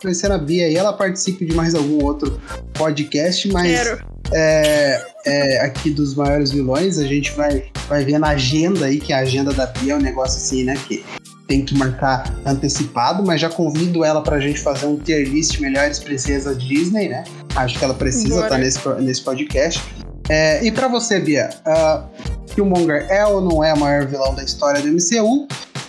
Conhecendo 0.00 0.34
a 0.34 0.38
Bia 0.38 0.66
aí, 0.66 0.76
ela 0.76 0.92
participe 0.92 1.44
de 1.44 1.54
mais 1.54 1.74
algum 1.74 2.04
outro 2.04 2.40
podcast, 2.74 3.48
mas 3.52 3.98
é, 4.32 5.04
é, 5.26 5.60
aqui 5.60 5.90
dos 5.90 6.14
maiores 6.14 6.50
vilões, 6.50 6.98
a 6.98 7.06
gente 7.06 7.32
vai, 7.32 7.64
vai 7.88 8.04
ver 8.04 8.18
na 8.18 8.28
agenda 8.28 8.86
aí, 8.86 8.98
que 8.98 9.12
a 9.12 9.18
agenda 9.18 9.52
da 9.52 9.66
Bia 9.66 9.94
é 9.94 9.96
um 9.96 10.00
negócio 10.00 10.38
assim, 10.38 10.64
né? 10.64 10.74
Que 10.86 11.04
tem 11.46 11.64
que 11.64 11.74
marcar 11.76 12.32
antecipado, 12.44 13.24
mas 13.24 13.40
já 13.40 13.48
convido 13.48 14.04
ela 14.04 14.22
pra 14.22 14.38
gente 14.38 14.60
fazer 14.60 14.86
um 14.86 14.98
tier 14.98 15.26
list 15.26 15.58
melhores 15.60 15.98
princesas 15.98 16.58
Disney, 16.58 17.08
né? 17.08 17.24
Acho 17.56 17.78
que 17.78 17.84
ela 17.84 17.94
precisa 17.94 18.34
estar 18.34 18.48
tá 18.50 18.58
nesse, 18.58 18.86
nesse 19.00 19.22
podcast. 19.22 19.82
É, 20.28 20.62
e 20.62 20.70
para 20.70 20.88
você, 20.88 21.18
Bia, 21.18 21.48
uh, 21.66 22.06
Killmonger 22.54 23.06
é 23.08 23.24
ou 23.24 23.40
não 23.40 23.64
é 23.64 23.72
o 23.72 23.78
maior 23.78 24.06
vilão 24.06 24.34
da 24.34 24.44
história 24.44 24.82
do 24.82 24.88
MCU? 24.88 25.48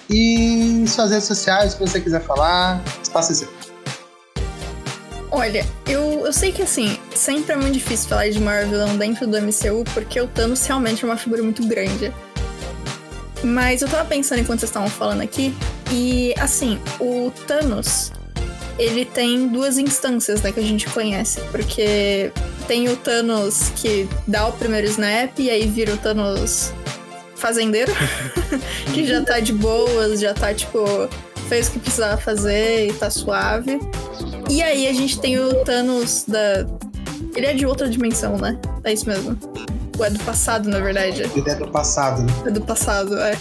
E 0.10 0.86
suas 0.88 1.12
redes 1.12 1.28
sociais, 1.28 1.74
se 1.74 1.80
você 1.80 2.00
quiser 2.00 2.22
falar, 2.22 2.82
espaço 3.04 3.34
é 3.34 3.36
seu. 3.36 3.69
Olha, 5.40 5.66
eu, 5.88 6.26
eu 6.26 6.34
sei 6.34 6.52
que 6.52 6.64
assim, 6.64 7.00
sempre 7.16 7.54
é 7.54 7.56
muito 7.56 7.72
difícil 7.72 8.10
falar 8.10 8.30
de 8.30 8.42
maior 8.42 8.68
vilão 8.68 8.98
dentro 8.98 9.26
do 9.26 9.42
MCU, 9.42 9.86
porque 9.94 10.20
o 10.20 10.28
Thanos 10.28 10.66
realmente 10.66 11.06
é 11.06 11.08
uma 11.08 11.16
figura 11.16 11.42
muito 11.42 11.66
grande. 11.66 12.12
Mas 13.42 13.82
eu 13.82 13.88
tava 13.88 14.04
pensando 14.04 14.40
enquanto 14.40 14.60
vocês 14.60 14.70
estavam 14.70 14.90
falando 14.90 15.22
aqui, 15.22 15.56
e 15.94 16.36
assim, 16.38 16.78
o 17.00 17.32
Thanos, 17.48 18.12
ele 18.78 19.06
tem 19.06 19.48
duas 19.48 19.78
instâncias, 19.78 20.42
né, 20.42 20.52
que 20.52 20.60
a 20.60 20.64
gente 20.64 20.86
conhece, 20.90 21.40
porque 21.52 22.34
tem 22.68 22.90
o 22.90 22.98
Thanos 22.98 23.72
que 23.78 24.10
dá 24.28 24.46
o 24.46 24.52
primeiro 24.52 24.88
snap 24.88 25.40
e 25.40 25.50
aí 25.50 25.66
vira 25.68 25.94
o 25.94 25.98
Thanos 25.98 26.74
fazendeiro, 27.38 27.94
que 28.94 29.08
já 29.08 29.24
tá 29.24 29.40
de 29.40 29.54
boas, 29.54 30.20
já 30.20 30.34
tá 30.34 30.54
tipo, 30.54 30.84
fez 31.48 31.70
o 31.70 31.72
que 31.72 31.80
precisava 31.80 32.18
fazer 32.18 32.90
e 32.90 32.94
tá 32.94 33.10
suave. 33.10 33.80
E 34.50 34.64
aí 34.64 34.88
a 34.88 34.94
gente 34.94 35.20
tem 35.20 35.38
o 35.38 35.64
Thanos 35.64 36.26
da. 36.28 36.66
Ele 37.36 37.46
é 37.46 37.54
de 37.54 37.66
outra 37.66 37.88
dimensão, 37.88 38.38
né? 38.38 38.60
É 38.84 38.92
isso 38.92 39.08
mesmo. 39.08 39.38
Ou 39.98 40.06
é 40.06 40.10
do 40.10 40.20
passado, 40.20 40.68
na 40.68 40.80
verdade. 40.80 41.22
Ele 41.36 41.50
é 41.50 41.56
do 41.56 41.68
passado, 41.68 42.24
né? 42.24 42.34
É 42.48 42.52
do 42.52 42.62
passado, 42.62 43.18
é. 43.20 43.38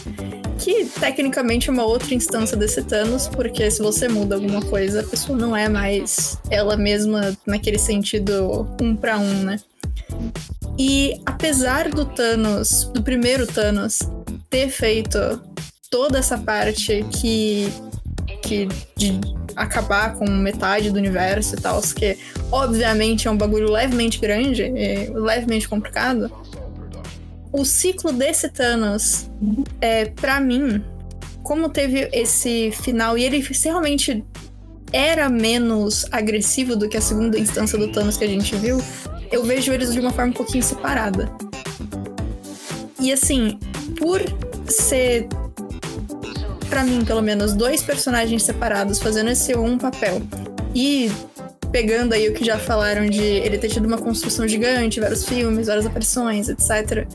Que 0.59 0.85
tecnicamente 0.85 1.71
é 1.71 1.73
uma 1.73 1.85
outra 1.85 2.15
instância 2.15 2.57
desse 2.57 2.83
Thanos, 2.83 3.29
porque 3.29 3.71
se 3.71 3.81
você 3.81 4.09
muda 4.09 4.35
alguma 4.35 4.61
coisa, 4.61 5.01
a 5.01 5.05
pessoa 5.05 5.39
não 5.39 5.57
é 5.57 5.69
mais 5.69 6.37
ela 6.51 6.77
mesma 6.77 7.37
naquele 7.47 7.79
sentido 7.79 8.69
um 8.81 8.95
para 8.95 9.19
um, 9.19 9.43
né? 9.45 9.59
E 10.79 11.21
apesar 11.25 11.89
do 11.89 12.05
Thanos, 12.05 12.91
do 12.93 13.03
primeiro 13.03 13.47
Thanos, 13.47 14.01
ter 14.51 14.69
feito 14.69 15.19
toda 15.91 16.19
essa 16.19 16.37
parte 16.37 17.05
que. 17.11 17.73
que 18.43 18.69
de 18.97 19.21
acabar 19.59 20.15
com 20.15 20.25
metade 20.31 20.91
do 20.91 20.99
universo 20.99 21.57
e 21.57 21.61
tal, 21.61 21.81
que 21.83 22.17
obviamente 22.53 23.27
é 23.27 23.31
um 23.31 23.37
bagulho 23.37 23.71
levemente 23.71 24.21
grande 24.21 24.63
e 24.63 25.11
levemente 25.11 25.69
complicado. 25.69 26.31
O 27.53 27.65
ciclo 27.65 28.13
desse 28.13 28.49
Thanos, 28.49 29.29
é, 29.81 30.05
para 30.07 30.39
mim, 30.39 30.85
como 31.43 31.69
teve 31.69 32.09
esse 32.13 32.71
final 32.71 33.19
e 33.19 33.25
ele 33.25 33.45
realmente 33.65 34.25
era 34.93 35.29
menos 35.29 36.07
agressivo 36.13 36.77
do 36.77 36.89
que 36.89 36.97
a 36.97 37.01
segunda 37.01 37.39
instância 37.39 37.77
do 37.77 37.89
Thanos 37.89 38.17
que 38.17 38.25
a 38.25 38.29
gente 38.29 38.55
viu, 38.55 38.81
eu 39.33 39.43
vejo 39.45 39.73
eles 39.73 39.93
de 39.93 39.99
uma 39.99 40.13
forma 40.13 40.31
um 40.31 40.35
pouquinho 40.35 40.63
separada. 40.63 41.31
E 43.01 43.13
assim, 43.13 43.59
por 43.99 44.21
ser 44.67 45.29
pra 46.69 46.85
mim, 46.85 47.05
pelo 47.05 47.23
menos, 47.23 47.53
dois 47.53 47.83
personagens 47.83 48.43
separados 48.43 48.99
fazendo 48.99 49.31
esse 49.31 49.57
um 49.57 49.79
papel 49.79 50.23
e 50.75 51.11
pegando 51.73 52.13
aí 52.13 52.29
o 52.29 52.35
que 52.35 52.45
já 52.45 52.59
falaram 52.59 53.07
de 53.07 53.23
ele 53.23 53.59
ter 53.59 53.69
tido 53.69 53.87
uma 53.87 53.99
construção 53.99 54.47
gigante, 54.47 55.01
vários 55.01 55.25
filmes, 55.25 55.67
várias 55.67 55.87
aparições, 55.87 56.49
etc. 56.49 57.07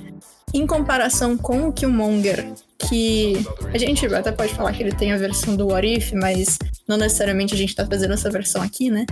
Em 0.53 0.67
comparação 0.67 1.35
com 1.35 1.67
o 1.67 1.73
Killmonger, 1.73 2.53
que 2.77 3.33
a 3.73 3.77
gente 3.77 4.05
até 4.13 4.31
pode 4.31 4.53
falar 4.53 4.71
que 4.73 4.83
ele 4.83 4.91
tem 4.91 5.11
a 5.11 5.17
versão 5.17 5.55
do 5.55 5.67
What 5.67 5.87
If, 5.87 6.13
mas 6.13 6.59
não 6.87 6.97
necessariamente 6.97 7.55
a 7.55 7.57
gente 7.57 7.75
tá 7.75 7.85
fazendo 7.85 8.13
essa 8.13 8.29
versão 8.29 8.61
aqui, 8.61 8.91
né? 8.91 9.05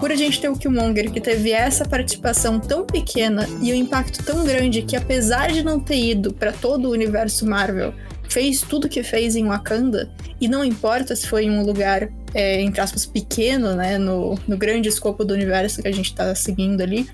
Por 0.00 0.10
a 0.10 0.16
gente 0.16 0.40
ter 0.40 0.48
o 0.48 0.56
Killmonger 0.56 1.10
que 1.10 1.20
teve 1.20 1.52
essa 1.52 1.84
participação 1.84 2.58
tão 2.58 2.86
pequena 2.86 3.46
e 3.60 3.72
o 3.72 3.74
um 3.74 3.78
impacto 3.78 4.24
tão 4.24 4.44
grande 4.44 4.82
que 4.82 4.96
apesar 4.96 5.52
de 5.52 5.62
não 5.62 5.78
ter 5.78 5.98
ido 5.98 6.32
para 6.32 6.52
todo 6.52 6.88
o 6.88 6.92
universo 6.92 7.46
Marvel, 7.46 7.92
fez 8.28 8.60
tudo 8.60 8.88
que 8.88 9.02
fez 9.02 9.36
em 9.36 9.46
Wakanda, 9.46 10.10
e 10.40 10.48
não 10.48 10.64
importa 10.64 11.14
se 11.14 11.26
foi 11.26 11.44
em 11.44 11.50
um 11.50 11.64
lugar, 11.64 12.08
é, 12.34 12.60
entre 12.60 12.80
aspas, 12.80 13.06
pequeno, 13.06 13.74
né, 13.74 13.98
no, 13.98 14.38
no 14.46 14.56
grande 14.56 14.88
escopo 14.88 15.24
do 15.24 15.34
universo 15.34 15.82
que 15.82 15.88
a 15.88 15.92
gente 15.92 16.14
tá 16.14 16.34
seguindo 16.34 16.82
ali, 16.82 17.08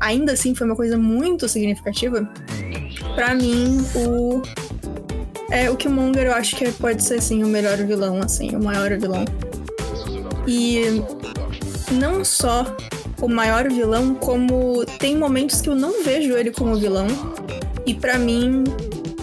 ainda 0.00 0.32
assim 0.32 0.54
foi 0.54 0.66
uma 0.66 0.76
coisa 0.76 0.98
muito 0.98 1.48
significativa. 1.48 2.28
Para 3.14 3.34
mim, 3.34 3.84
o 3.94 4.42
é, 5.50 5.70
o 5.70 5.76
Killmonger 5.76 6.26
eu 6.26 6.32
acho 6.32 6.56
que 6.56 6.70
pode 6.72 7.02
ser, 7.02 7.16
assim, 7.16 7.44
o 7.44 7.46
melhor 7.46 7.76
vilão, 7.76 8.20
assim, 8.20 8.56
o 8.56 8.62
maior 8.62 8.90
vilão. 8.98 9.24
E 10.46 11.02
não 11.92 12.24
só 12.24 12.76
o 13.20 13.28
maior 13.28 13.68
vilão, 13.70 14.14
como 14.14 14.84
tem 14.98 15.16
momentos 15.16 15.60
que 15.60 15.68
eu 15.68 15.74
não 15.74 16.02
vejo 16.02 16.32
ele 16.32 16.50
como 16.50 16.76
vilão. 16.76 17.06
E 17.86 17.94
para 17.94 18.18
mim, 18.18 18.64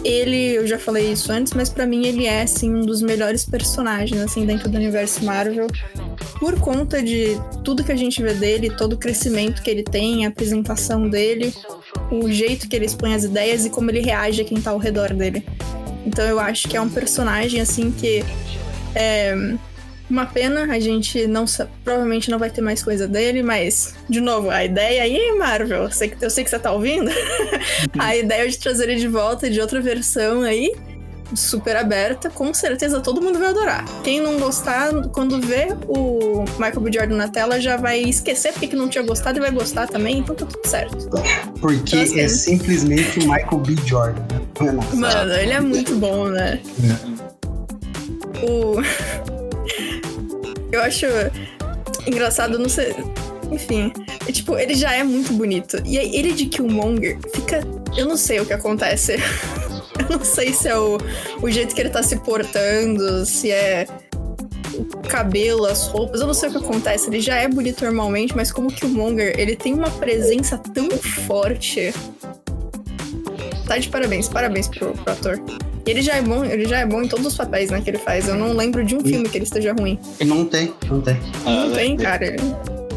ele, 0.03 0.55
eu 0.55 0.67
já 0.67 0.79
falei 0.79 1.11
isso 1.11 1.31
antes, 1.31 1.53
mas 1.53 1.69
para 1.69 1.85
mim 1.85 2.05
ele 2.05 2.25
é 2.25 2.41
assim 2.41 2.73
um 2.73 2.81
dos 2.81 3.01
melhores 3.01 3.45
personagens 3.45 4.19
assim 4.21 4.45
dentro 4.45 4.69
do 4.69 4.77
universo 4.77 5.23
Marvel. 5.23 5.67
Por 6.39 6.59
conta 6.59 7.01
de 7.01 7.39
tudo 7.63 7.83
que 7.83 7.91
a 7.91 7.95
gente 7.95 8.21
vê 8.21 8.33
dele, 8.33 8.69
todo 8.69 8.93
o 8.93 8.97
crescimento 8.97 9.61
que 9.61 9.69
ele 9.69 9.83
tem, 9.83 10.25
a 10.25 10.29
apresentação 10.29 11.09
dele, 11.09 11.53
o 12.11 12.29
jeito 12.31 12.67
que 12.67 12.75
ele 12.75 12.85
expõe 12.85 13.13
as 13.13 13.23
ideias 13.23 13.65
e 13.65 13.69
como 13.69 13.91
ele 13.91 14.01
reage 14.01 14.41
a 14.41 14.45
quem 14.45 14.59
tá 14.59 14.71
ao 14.71 14.77
redor 14.77 15.13
dele. 15.13 15.45
Então 16.05 16.25
eu 16.25 16.39
acho 16.39 16.67
que 16.67 16.75
é 16.75 16.81
um 16.81 16.89
personagem 16.89 17.61
assim 17.61 17.91
que 17.91 18.23
é 18.95 19.55
uma 20.11 20.25
pena, 20.25 20.63
a 20.73 20.79
gente 20.79 21.25
não 21.25 21.45
provavelmente 21.83 22.29
não 22.29 22.37
vai 22.37 22.49
ter 22.49 22.61
mais 22.61 22.83
coisa 22.83 23.07
dele, 23.07 23.41
mas 23.41 23.95
de 24.09 24.19
novo, 24.19 24.49
a 24.49 24.63
ideia 24.63 25.03
aí, 25.03 25.31
Marvel, 25.37 25.83
eu 25.83 25.91
sei 25.91 26.09
que, 26.09 26.23
eu 26.23 26.29
sei 26.29 26.43
que 26.43 26.49
você 26.49 26.59
tá 26.59 26.71
ouvindo. 26.71 27.09
a 27.97 28.15
ideia 28.15 28.47
de 28.47 28.57
trazer 28.57 28.89
ele 28.89 28.99
de 28.99 29.07
volta 29.07 29.49
de 29.49 29.59
outra 29.59 29.79
versão 29.79 30.41
aí, 30.41 30.73
super 31.33 31.77
aberta, 31.77 32.29
com 32.29 32.53
certeza 32.53 32.99
todo 32.99 33.21
mundo 33.21 33.39
vai 33.39 33.49
adorar. 33.49 33.85
Quem 34.03 34.21
não 34.21 34.37
gostar, 34.37 34.91
quando 35.09 35.39
vê 35.39 35.69
o 35.87 36.43
Michael 36.59 36.81
B. 36.81 36.91
Jordan 36.93 37.15
na 37.15 37.27
tela, 37.29 37.59
já 37.59 37.77
vai 37.77 38.01
esquecer 38.01 38.51
porque 38.53 38.75
não 38.75 38.89
tinha 38.89 39.03
gostado 39.03 39.39
e 39.39 39.41
vai 39.41 39.51
gostar 39.51 39.87
também, 39.87 40.19
então 40.19 40.35
tá 40.35 40.45
tudo 40.45 40.67
certo. 40.67 41.09
Porque 41.59 41.95
então, 41.95 42.01
assim, 42.01 42.19
é 42.19 42.27
simplesmente 42.27 43.19
o 43.19 43.31
Michael 43.31 43.57
B. 43.59 43.75
Jordan. 43.85 44.21
Né? 44.59 44.79
Mano, 44.93 45.33
ele 45.33 45.53
é 45.53 45.61
muito 45.61 45.95
bom, 45.95 46.27
né? 46.27 46.59
É. 46.83 48.45
O. 48.45 48.81
Eu 50.71 50.81
acho 50.81 51.05
engraçado, 52.05 52.57
não 52.57 52.69
sei. 52.69 52.95
Enfim. 53.51 53.91
Tipo, 54.31 54.57
ele 54.57 54.73
já 54.73 54.93
é 54.93 55.03
muito 55.03 55.33
bonito. 55.33 55.81
E 55.85 55.99
aí, 55.99 56.15
ele 56.15 56.33
de 56.33 56.45
Killmonger 56.45 57.19
fica. 57.33 57.61
Eu 57.97 58.07
não 58.07 58.15
sei 58.15 58.39
o 58.39 58.45
que 58.45 58.53
acontece. 58.53 59.17
eu 59.99 60.17
não 60.17 60.23
sei 60.23 60.53
se 60.53 60.69
é 60.69 60.77
o, 60.77 60.97
o 61.41 61.49
jeito 61.49 61.75
que 61.75 61.81
ele 61.81 61.89
tá 61.89 62.01
se 62.01 62.15
portando, 62.17 63.25
se 63.25 63.51
é 63.51 63.85
o 64.73 64.85
cabelo, 65.07 65.65
as 65.65 65.87
roupas, 65.87 66.21
eu 66.21 66.27
não 66.27 66.33
sei 66.33 66.49
o 66.49 66.51
que 66.53 66.57
acontece. 66.59 67.09
Ele 67.09 67.19
já 67.19 67.35
é 67.35 67.47
bonito 67.47 67.83
normalmente, 67.83 68.35
mas 68.35 68.51
como 68.51 68.71
Killmonger, 68.71 69.37
ele 69.37 69.55
tem 69.55 69.73
uma 69.73 69.89
presença 69.89 70.57
tão 70.57 70.89
forte. 70.89 71.93
Tá 73.67 73.77
de 73.77 73.89
parabéns, 73.89 74.27
parabéns 74.27 74.67
pro, 74.67 74.93
pro 74.93 75.13
ator. 75.13 75.41
Ele 75.85 76.01
já 76.01 76.15
é 76.15 76.21
bom, 76.21 76.43
ele 76.45 76.65
já 76.65 76.79
é 76.79 76.85
bom 76.85 77.01
em 77.01 77.07
todos 77.07 77.25
os 77.25 77.35
papéis, 77.35 77.69
né, 77.71 77.81
que 77.81 77.89
ele 77.89 77.97
faz. 77.97 78.27
Eu 78.27 78.35
não 78.35 78.53
lembro 78.53 78.83
de 78.83 78.95
um 78.95 79.01
filme 79.01 79.27
que 79.27 79.37
ele 79.37 79.45
esteja 79.45 79.73
ruim. 79.73 79.97
Não 80.25 80.45
tem, 80.45 80.73
não 80.89 81.01
tem. 81.01 81.17
Ah, 81.45 81.65
não 81.65 81.71
tem, 81.71 81.97
cara. 81.97 82.35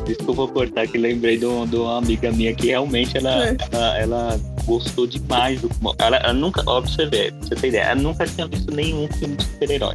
Desculpa 0.06 0.46
cortar 0.48 0.86
que 0.86 0.98
lembrei 0.98 1.36
de, 1.36 1.46
de 1.66 1.76
uma 1.76 1.98
amiga 1.98 2.30
minha 2.30 2.54
que 2.54 2.66
realmente 2.66 3.16
ela, 3.16 3.48
é. 3.48 3.56
ela, 3.72 3.98
ela, 3.98 4.40
gostou 4.66 5.06
demais 5.06 5.60
do 5.60 5.70
ela, 5.98 6.16
ela 6.18 6.32
nunca, 6.32 6.62
ó, 6.66 6.80
pra 6.80 6.90
você 6.90 7.06
ver, 7.06 7.32
pra 7.32 7.48
você 7.48 7.54
ter 7.54 7.68
ideia, 7.68 7.82
ela 7.82 8.02
nunca 8.02 8.26
tinha 8.26 8.46
visto 8.46 8.70
nenhum 8.74 9.08
filme 9.08 9.36
de 9.36 9.44
super-herói. 9.44 9.94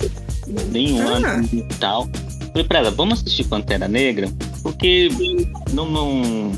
Nenhum 0.71 1.25
ah. 1.25 1.41
e 1.53 1.61
tal. 1.79 2.07
Falei 2.51 2.63
pra 2.63 2.79
ela, 2.79 2.91
vamos 2.91 3.19
assistir 3.19 3.43
Pantera 3.43 3.87
Negra? 3.87 4.27
Porque 4.63 5.09
não, 5.71 5.89
não, 5.89 6.51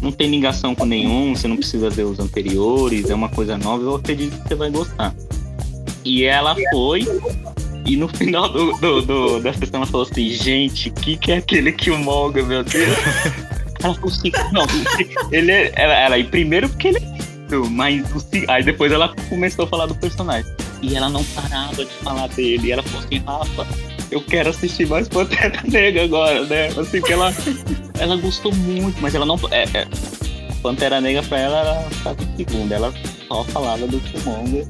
não 0.00 0.12
tem 0.12 0.30
ligação 0.30 0.74
com 0.74 0.84
nenhum, 0.84 1.34
você 1.34 1.48
não 1.48 1.56
precisa 1.56 1.90
ver 1.90 2.04
os 2.04 2.20
anteriores, 2.20 3.10
é 3.10 3.14
uma 3.14 3.28
coisa 3.28 3.58
nova, 3.58 3.82
eu 3.82 3.96
acredito 3.96 4.40
que 4.40 4.48
você 4.48 4.54
vai 4.54 4.70
gostar. 4.70 5.12
E 6.04 6.24
ela 6.24 6.56
foi. 6.70 7.06
E 7.86 7.96
no 7.96 8.08
final 8.08 8.48
do, 8.48 8.72
do, 8.78 9.02
do 9.02 9.40
da 9.40 9.52
sessão 9.52 9.80
ela 9.80 9.86
falou 9.86 10.06
assim, 10.10 10.30
gente, 10.30 10.88
o 10.88 10.92
que, 10.92 11.16
que 11.16 11.32
é 11.32 11.36
aquele 11.36 11.72
Killmonger, 11.72 12.44
meu 12.44 12.64
Deus? 12.64 12.96
ela 13.82 13.94
falou 13.94 14.08
assim, 14.08 14.32
não, 14.52 14.66
ele 15.30 15.52
é. 15.52 15.72
Ela, 15.76 15.94
ela, 15.94 16.18
e 16.18 16.24
primeiro 16.24 16.68
porque 16.68 16.88
ele 16.88 16.98
é 16.98 17.14
mas 17.70 18.02
aí 18.48 18.64
depois 18.64 18.90
ela 18.90 19.14
começou 19.28 19.64
a 19.64 19.68
falar 19.68 19.86
do 19.86 19.94
personagem. 19.94 20.50
E 20.82 20.96
ela 20.96 21.08
não 21.08 21.22
parava 21.24 21.84
de 21.84 21.92
falar 22.02 22.26
dele. 22.28 22.68
E 22.68 22.72
ela 22.72 22.82
falou 22.82 23.06
assim, 23.06 23.18
Rafa, 23.18 23.66
eu 24.10 24.20
quero 24.22 24.50
assistir 24.50 24.86
mais 24.86 25.08
Pantera 25.08 25.60
Negra 25.64 26.04
agora, 26.04 26.44
né? 26.46 26.68
Assim, 26.68 27.00
que 27.00 27.12
ela, 27.12 27.32
ela 27.98 28.16
gostou 28.16 28.52
muito, 28.54 29.00
mas 29.00 29.14
ela 29.14 29.26
não. 29.26 29.38
É, 29.50 29.64
é, 29.76 29.86
Pantera 30.62 31.00
Negra 31.00 31.22
pra 31.22 31.38
ela 31.38 31.58
era 31.58 32.16
em 32.22 32.36
segunda. 32.36 32.74
Ela 32.74 32.94
só 33.28 33.44
falava 33.44 33.86
do 33.86 34.00
Killmonger 34.00 34.66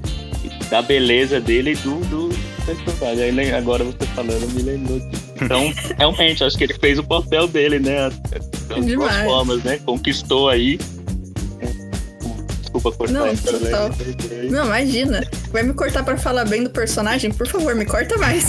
da 0.71 0.83
beleza 0.83 1.41
dele 1.41 1.73
e 1.73 1.77
do, 1.77 1.97
do 2.07 2.29
personagem. 2.65 3.39
Aí, 3.39 3.53
agora 3.53 3.85
você 3.85 4.07
falando 4.15 4.53
me 4.53 4.63
lembrou 4.63 4.99
disso. 4.99 5.25
Então, 5.41 5.73
realmente, 5.97 6.45
acho 6.45 6.57
que 6.57 6.65
ele 6.65 6.75
fez 6.75 6.99
o 6.99 7.05
papel 7.05 7.47
dele, 7.47 7.79
né? 7.79 8.11
Das 8.69 8.85
duas 8.85 9.17
formas, 9.19 9.63
né? 9.63 9.79
Conquistou 9.85 10.49
aí. 10.49 10.79
Desculpa 12.61 12.93
cortar 12.93 13.13
não, 13.13 13.37
total. 13.37 13.91
Não, 14.51 14.67
imagina. 14.67 15.25
Vai 15.53 15.63
me 15.63 15.75
cortar 15.75 16.03
pra 16.03 16.17
falar 16.17 16.45
bem 16.45 16.65
do 16.65 16.71
personagem? 16.71 17.31
Por 17.33 17.47
favor, 17.47 17.75
me 17.75 17.85
corta 17.85 18.19
mais. 18.19 18.47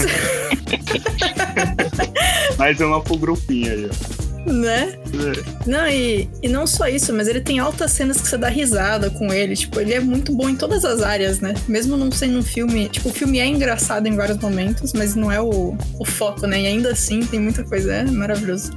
mais 2.58 2.80
uma 2.80 3.02
pro 3.02 3.18
grupinho 3.18 3.72
aí, 3.72 3.90
ó. 3.90 4.25
Né? 4.46 4.94
É. 5.14 5.70
Não, 5.70 5.88
e, 5.88 6.30
e 6.42 6.48
não 6.48 6.68
só 6.68 6.88
isso, 6.88 7.12
mas 7.12 7.28
ele 7.28 7.42
tem 7.42 7.58
altas 7.58 7.92
cenas 7.92 8.22
que 8.22 8.28
você 8.28 8.38
dá 8.38 8.48
risada 8.48 9.10
com 9.10 9.34
ele. 9.34 9.56
Tipo, 9.56 9.80
ele 9.80 9.94
é 9.94 10.00
muito 10.00 10.32
bom 10.34 10.48
em 10.48 10.56
todas 10.56 10.86
as 10.86 11.02
áreas, 11.02 11.40
né? 11.40 11.56
Mesmo 11.68 11.98
não 11.98 12.12
sendo 12.12 12.38
um 12.38 12.44
filme. 12.44 12.88
Tipo, 12.90 13.10
o 13.10 13.12
filme 13.12 13.40
é 13.40 13.48
engraçado 13.48 14.08
em 14.08 14.16
vários 14.16 14.38
momentos, 14.38 14.94
mas 14.94 15.16
não 15.16 15.32
é 15.32 15.42
o, 15.42 15.76
o 16.00 16.06
foco, 16.06 16.46
né? 16.46 16.62
E 16.62 16.68
ainda 16.68 16.92
assim 16.92 17.22
tem 17.26 17.40
muita 17.40 17.64
coisa, 17.64 17.94
é 17.94 18.04
maravilhoso. 18.04 18.72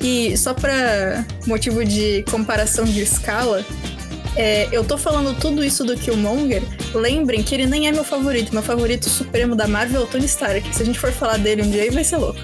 E 0.00 0.36
só 0.36 0.54
pra 0.54 1.24
motivo 1.46 1.84
de 1.84 2.24
comparação 2.30 2.84
de 2.84 3.00
escala, 3.00 3.64
é, 4.36 4.68
eu 4.70 4.84
tô 4.84 4.96
falando 4.96 5.36
tudo 5.38 5.64
isso 5.64 5.84
do 5.84 5.96
Killmonger. 5.96 6.62
Lembrem 6.94 7.42
que 7.42 7.54
ele 7.54 7.66
nem 7.66 7.88
é 7.88 7.92
meu 7.92 8.04
favorito. 8.04 8.52
Meu 8.52 8.62
favorito 8.62 9.08
supremo 9.08 9.56
da 9.56 9.66
Marvel 9.66 10.02
é 10.02 10.04
o 10.04 10.06
Tony 10.06 10.26
Stark. 10.26 10.74
Se 10.74 10.82
a 10.82 10.86
gente 10.86 10.98
for 10.98 11.10
falar 11.10 11.38
dele 11.38 11.62
um 11.62 11.70
dia, 11.70 11.82
aí 11.82 11.90
vai 11.90 12.04
ser 12.04 12.18
louco. 12.18 12.38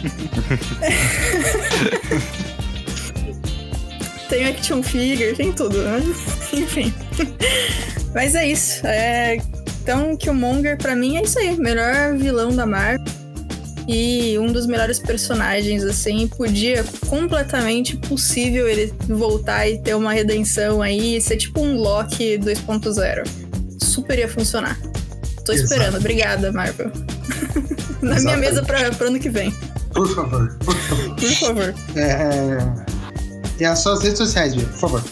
tem 4.28 4.46
action 4.46 4.82
figure, 4.82 5.34
tem 5.34 5.52
tudo, 5.52 5.78
né? 5.82 6.00
Enfim. 6.52 6.92
Mas 8.14 8.34
é 8.34 8.48
isso. 8.48 8.86
É... 8.86 9.38
Então, 9.82 10.16
Killmonger, 10.16 10.78
pra 10.78 10.94
mim, 10.94 11.16
é 11.16 11.22
isso 11.22 11.38
aí. 11.38 11.56
Melhor 11.56 12.16
vilão 12.16 12.54
da 12.54 12.66
Marvel. 12.66 13.04
E 13.88 14.38
um 14.38 14.52
dos 14.52 14.66
melhores 14.66 14.98
personagens, 15.00 15.82
assim. 15.84 16.28
Podia 16.28 16.84
completamente 17.08 17.96
possível 17.96 18.68
ele 18.68 18.92
voltar 19.08 19.66
e 19.68 19.78
ter 19.78 19.96
uma 19.96 20.12
redenção 20.12 20.80
aí. 20.80 21.20
Ser 21.20 21.38
tipo 21.38 21.60
um 21.60 21.76
Loki 21.76 22.38
2.0. 22.38 23.26
Super 23.82 24.18
ia 24.18 24.28
funcionar. 24.28 24.78
Tô 25.44 25.52
esperando. 25.52 25.96
Obrigada, 25.96 26.52
Marvel. 26.52 26.92
Na 28.00 28.16
Exato. 28.16 28.24
minha 28.24 28.36
mesa 28.36 28.62
pra, 28.62 28.90
pro 28.92 29.08
ano 29.08 29.18
que 29.18 29.28
vem. 29.28 29.52
Por 30.00 30.14
favor, 30.14 30.56
por 30.64 30.74
favor. 30.74 31.14
Por 31.14 31.30
favor. 31.34 31.74
É... 31.94 32.58
E 33.58 33.64
as 33.66 33.80
suas 33.80 34.02
redes 34.02 34.16
sociais, 34.16 34.54
Bia, 34.54 34.64
por 34.64 34.78
favor. 34.78 35.04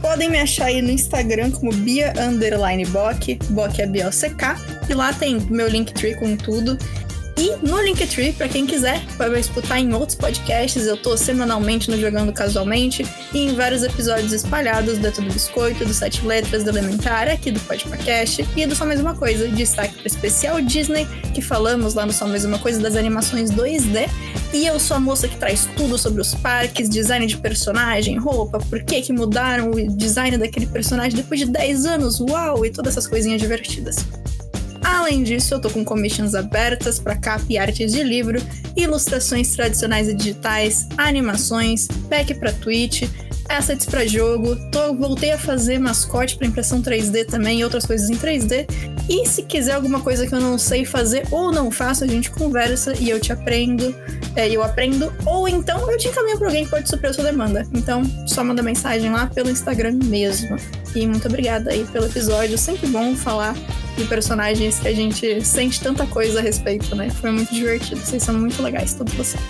Podem 0.00 0.30
me 0.30 0.38
achar 0.38 0.66
aí 0.66 0.80
no 0.80 0.90
Instagram 0.90 1.50
como 1.50 1.72
Bia 1.72 2.12
Underline 2.16 2.86
Bock, 2.86 3.36
Bock 3.50 3.82
é 3.82 3.86
B-O-C-K, 3.86 4.56
e 4.88 4.94
lá 4.94 5.12
tem 5.12 5.40
meu 5.50 5.66
Linktree 5.66 6.14
com 6.14 6.36
tudo. 6.36 6.78
E 7.36 7.56
no 7.66 7.82
Linktree, 7.82 8.32
para 8.32 8.48
quem 8.48 8.64
quiser, 8.64 9.04
vai 9.16 9.40
escutar 9.40 9.80
em 9.80 9.92
outros 9.92 10.16
podcasts. 10.16 10.86
Eu 10.86 10.96
tô 10.96 11.16
semanalmente 11.16 11.90
no 11.90 11.98
Jogando 12.00 12.32
Casualmente 12.32 13.04
e 13.32 13.46
em 13.46 13.54
vários 13.54 13.82
episódios 13.82 14.32
espalhados 14.32 14.98
do 14.98 15.10
Tudo 15.10 15.32
Biscoito, 15.32 15.84
do 15.84 15.92
Sete 15.92 16.24
Letras, 16.24 16.62
do 16.62 16.70
Elementar, 16.70 17.28
aqui 17.28 17.50
do 17.50 17.58
Podcast 17.60 18.46
e 18.56 18.66
do 18.66 18.76
Só 18.76 18.86
Mais 18.86 19.00
Uma 19.00 19.14
Coisa. 19.14 19.48
Destaque 19.48 19.94
para 19.94 20.06
especial 20.06 20.60
Disney, 20.60 21.06
que 21.34 21.42
falamos 21.42 21.94
lá 21.94 22.06
no 22.06 22.12
Só 22.12 22.26
Mais 22.26 22.44
Uma 22.44 22.58
Coisa 22.58 22.80
das 22.80 22.94
animações 22.94 23.50
2D. 23.50 24.08
E 24.52 24.66
eu 24.66 24.78
sou 24.78 24.96
a 24.96 25.00
moça 25.00 25.26
que 25.26 25.36
traz 25.36 25.68
tudo 25.76 25.98
sobre 25.98 26.20
os 26.20 26.34
parques, 26.36 26.88
design 26.88 27.26
de 27.26 27.36
personagem, 27.36 28.16
roupa, 28.16 28.58
por 28.58 28.84
que 28.84 29.02
que 29.02 29.12
mudaram 29.12 29.72
o 29.72 29.96
design 29.96 30.38
daquele 30.38 30.66
personagem 30.66 31.16
depois 31.16 31.40
de 31.40 31.46
10 31.46 31.86
anos, 31.86 32.20
uau, 32.20 32.64
e 32.64 32.70
todas 32.70 32.92
essas 32.92 33.08
coisinhas 33.08 33.40
divertidas. 33.40 33.96
Além 35.04 35.22
disso, 35.22 35.52
eu 35.52 35.60
tô 35.60 35.68
com 35.68 35.84
commissions 35.84 36.34
abertas 36.34 36.98
para 36.98 37.14
capa 37.14 37.44
e 37.50 37.58
artes 37.58 37.92
de 37.92 38.02
livro, 38.02 38.40
ilustrações 38.74 39.50
tradicionais 39.50 40.08
e 40.08 40.14
digitais, 40.14 40.88
animações, 40.96 41.86
pack 42.08 42.32
para 42.32 42.50
Twitch, 42.54 43.02
assets 43.46 43.84
para 43.84 44.06
jogo. 44.06 44.56
Tô, 44.70 44.94
voltei 44.94 45.32
a 45.32 45.38
fazer 45.38 45.78
mascote 45.78 46.38
para 46.38 46.46
impressão 46.46 46.80
3D 46.80 47.26
também 47.26 47.60
e 47.60 47.64
outras 47.64 47.84
coisas 47.84 48.08
em 48.08 48.16
3D. 48.16 48.66
E 49.06 49.26
se 49.28 49.42
quiser 49.42 49.74
alguma 49.74 50.00
coisa 50.00 50.26
que 50.26 50.34
eu 50.34 50.40
não 50.40 50.56
sei 50.56 50.86
fazer 50.86 51.28
ou 51.30 51.52
não 51.52 51.70
faço, 51.70 52.02
a 52.02 52.06
gente 52.06 52.30
conversa 52.30 52.94
e 52.98 53.10
eu 53.10 53.20
te 53.20 53.30
aprendo, 53.30 53.94
é, 54.34 54.48
eu 54.48 54.62
aprendo, 54.62 55.12
ou 55.26 55.46
então 55.46 55.90
eu 55.90 55.98
te 55.98 56.08
encaminho 56.08 56.38
para 56.38 56.46
alguém 56.48 56.64
que 56.64 56.70
pode 56.70 56.88
suprir 56.88 57.10
a 57.10 57.12
sua 57.12 57.24
demanda. 57.24 57.68
Então, 57.74 58.02
só 58.26 58.42
manda 58.42 58.62
mensagem 58.62 59.10
lá 59.10 59.26
pelo 59.26 59.50
Instagram 59.50 59.98
mesmo. 60.02 60.56
E 60.96 61.06
muito 61.06 61.28
obrigada 61.28 61.72
aí 61.72 61.84
pelo 61.92 62.06
episódio. 62.06 62.56
Sempre 62.56 62.86
bom 62.86 63.14
falar 63.14 63.54
de 63.96 64.04
personagens 64.04 64.78
que 64.78 64.88
a 64.88 64.94
gente 64.94 65.44
sente 65.44 65.80
tanta 65.80 66.06
coisa 66.06 66.40
a 66.40 66.42
respeito, 66.42 66.94
né? 66.94 67.10
Foi 67.10 67.30
muito 67.30 67.54
divertido. 67.54 68.00
Vocês 68.00 68.22
são 68.22 68.34
muito 68.34 68.62
legais, 68.62 68.94
todos 68.94 69.14
vocês. 69.14 69.42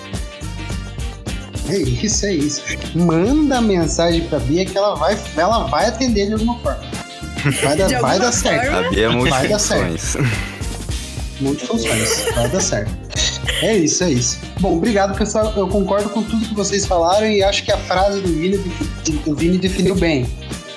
É 1.68 1.78
isso, 1.78 2.26
é 2.26 2.34
isso. 2.34 2.62
Manda 2.94 3.60
mensagem 3.60 4.26
pra 4.28 4.38
Bia 4.38 4.66
que 4.66 4.76
ela 4.76 4.94
vai, 4.96 5.18
ela 5.36 5.66
vai 5.66 5.86
atender 5.86 6.26
de 6.26 6.34
alguma 6.34 6.58
forma. 6.58 6.80
Vai, 7.62 7.76
dar, 7.78 8.00
vai 8.00 8.18
dar 8.18 8.32
certo. 8.32 8.74
A 8.74 8.90
Bia 8.90 9.06
é 9.06 9.08
Vai 9.08 9.48
dar 9.48 9.58
multifunções. 9.58 10.16
Multifunções. 11.40 12.26
Vai 12.34 12.48
dar 12.50 12.60
certo. 12.60 13.04
É 13.62 13.76
isso, 13.76 14.04
é 14.04 14.12
isso. 14.12 14.40
Bom, 14.60 14.76
obrigado, 14.76 15.16
pessoal. 15.16 15.52
Eu 15.56 15.68
concordo 15.68 16.10
com 16.10 16.22
tudo 16.22 16.46
que 16.46 16.54
vocês 16.54 16.84
falaram 16.86 17.26
e 17.26 17.42
acho 17.42 17.64
que 17.64 17.72
a 17.72 17.78
frase 17.78 18.20
do 18.20 18.28
Vini, 18.28 18.58
do 19.24 19.34
Vini 19.34 19.58
definiu 19.58 19.94
bem. 19.94 20.26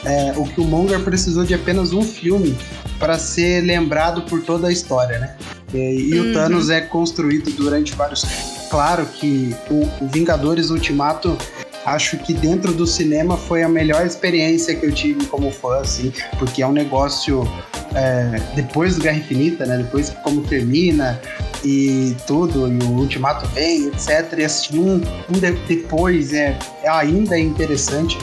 É, 0.06 0.34
o 0.38 0.46
que 0.46 0.62
o 0.62 0.64
Monger 0.64 1.02
precisou 1.02 1.44
de 1.44 1.54
apenas 1.54 1.92
um 1.92 2.02
filme 2.02 2.56
para 3.00 3.18
ser 3.20 3.62
lembrado 3.62 4.24
por 4.24 4.42
toda 4.42 4.68
a 4.68 4.72
história, 4.72 5.20
né? 5.20 5.36
E, 5.74 5.78
e 6.14 6.20
Uhum. 6.20 6.30
o 6.32 6.34
Thanos 6.34 6.70
é 6.70 6.82
construído 6.82 7.52
durante 7.52 7.94
vários. 7.96 8.26
Claro 8.70 9.06
que 9.06 9.56
o, 9.70 9.84
o 10.04 10.08
Vingadores 10.08 10.70
Ultimato, 10.70 11.38
acho 11.86 12.18
que 12.18 12.34
dentro 12.34 12.74
do 12.74 12.86
cinema 12.88 13.38
foi 13.38 13.64
a 13.64 13.70
melhor 13.70 14.06
experiência 14.06 14.76
que 14.76 14.86
eu 14.86 14.92
tive 14.92 15.26
como 15.26 15.52
fã, 15.52 15.80
assim, 15.82 16.12
porque 16.40 16.62
é 16.62 16.68
um 16.68 16.72
negócio 16.74 17.48
é, 17.96 18.40
depois 18.56 18.96
do 18.96 19.02
Guerra 19.02 19.18
Infinita, 19.18 19.66
né? 19.66 19.78
Depois 19.78 20.10
como 20.24 20.42
termina 20.42 21.20
e 21.64 22.16
tudo, 22.26 22.68
e 22.68 22.78
o 22.84 22.90
Ultimato 23.00 23.48
vem, 23.50 23.88
etc. 23.88 24.34
E 24.38 24.44
assistir 24.46 24.78
um, 24.78 24.96
um 25.30 25.40
de- 25.40 25.52
depois 25.68 26.34
é, 26.34 26.58
é 26.84 26.90
ainda 26.90 27.38
interessante. 27.38 28.18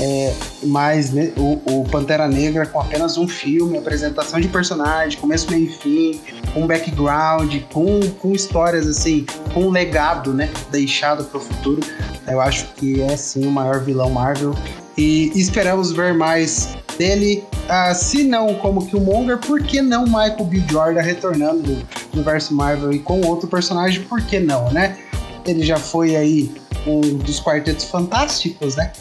É, 0.00 0.34
mas 0.64 1.12
né, 1.12 1.32
o, 1.36 1.60
o 1.66 1.84
Pantera 1.84 2.26
Negra 2.26 2.66
com 2.66 2.80
apenas 2.80 3.16
um 3.16 3.28
filme, 3.28 3.78
apresentação 3.78 4.40
de 4.40 4.48
personagem, 4.48 5.18
começo, 5.20 5.50
meio 5.50 5.64
e 5.64 5.68
fim, 5.68 6.20
com 6.52 6.66
background, 6.66 7.54
com, 7.72 8.00
com 8.18 8.32
histórias 8.32 8.86
assim, 8.88 9.24
com 9.52 9.66
um 9.66 9.70
legado, 9.70 10.32
né, 10.32 10.50
deixado 10.70 11.24
para 11.24 11.38
o 11.38 11.40
futuro. 11.40 11.80
Eu 12.26 12.40
acho 12.40 12.66
que 12.74 13.02
é 13.02 13.16
sim 13.16 13.46
o 13.46 13.50
maior 13.50 13.80
vilão 13.84 14.10
Marvel 14.10 14.54
e 14.96 15.30
esperamos 15.34 15.92
ver 15.92 16.14
mais 16.14 16.76
dele. 16.98 17.44
ah, 17.68 17.94
se 17.94 18.24
não 18.24 18.54
como 18.54 18.86
Killmonger, 18.86 19.38
por 19.38 19.62
que 19.62 19.82
não 19.82 20.04
Michael 20.04 20.44
B. 20.44 20.62
Jordan 20.70 21.00
retornando 21.00 21.62
do 21.62 21.86
universo 22.14 22.54
Marvel 22.54 22.92
e 22.92 22.98
com 22.98 23.20
outro 23.22 23.48
personagem? 23.48 24.02
Por 24.02 24.20
que 24.22 24.38
não, 24.38 24.70
né? 24.72 24.96
Ele 25.46 25.64
já 25.64 25.76
foi 25.76 26.16
aí 26.16 26.54
um 26.86 27.00
dos 27.18 27.40
quartetos 27.40 27.86
fantásticos, 27.86 28.76
né? 28.76 28.92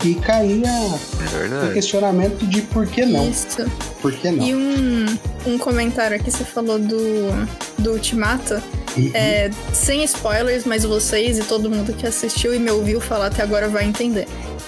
Fica 0.00 0.36
aí 0.36 0.62
a- 0.64 0.98
É 1.66 1.70
o 1.70 1.72
questionamento 1.72 2.46
de 2.46 2.62
por 2.62 2.86
que 2.86 3.04
não? 3.04 3.28
Isso. 3.28 3.64
Por 4.00 4.12
que 4.12 4.30
não? 4.30 4.46
E 4.46 4.54
um, 4.54 5.06
um 5.46 5.58
comentário 5.58 6.16
aqui, 6.16 6.30
você 6.30 6.44
falou 6.44 6.78
do, 6.78 6.96
do 7.78 7.92
Ultimato. 7.92 8.62
E- 8.96 9.10
É, 9.14 9.50
sem 9.72 10.02
spoilers, 10.04 10.64
mas 10.64 10.84
vocês 10.84 11.38
e 11.38 11.42
todo 11.42 11.70
mundo 11.70 11.92
que 11.92 12.06
assistiu 12.06 12.54
e 12.54 12.58
me 12.58 12.70
ouviu 12.70 13.00
falar 13.00 13.26
até 13.26 13.42
agora 13.42 13.68
vai 13.68 13.84
entender. 13.84 14.26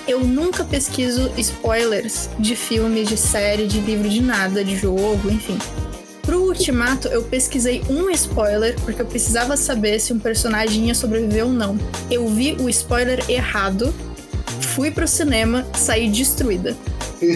Eu 0.09 0.21
nunca 0.21 0.65
pesquiso 0.65 1.31
spoilers 1.37 2.29
de 2.39 2.57
filme, 2.57 3.05
de 3.05 3.17
série, 3.17 3.67
de 3.67 3.79
livro, 3.81 4.09
de 4.09 4.21
nada, 4.23 4.65
de 4.65 4.77
jogo, 4.77 5.31
enfim. 5.31 5.59
Pro 6.23 6.43
Ultimato, 6.45 7.09
eu 7.09 7.23
pesquisei 7.23 7.83
um 7.89 8.09
spoiler 8.11 8.77
porque 8.85 9.01
eu 9.03 9.07
precisava 9.07 9.57
saber 9.57 9.99
se 10.01 10.13
um 10.13 10.19
personagem 10.19 10.87
ia 10.89 10.95
sobreviver 10.95 11.45
ou 11.47 11.53
não. 11.53 11.79
Eu 12.11 12.29
vi 12.29 12.57
o 12.61 12.69
spoiler 12.69 13.25
errado, 13.29 13.93
fui 14.61 14.91
pro 14.91 15.07
cinema, 15.07 15.67
saí 15.75 16.09
destruída. 16.09 16.77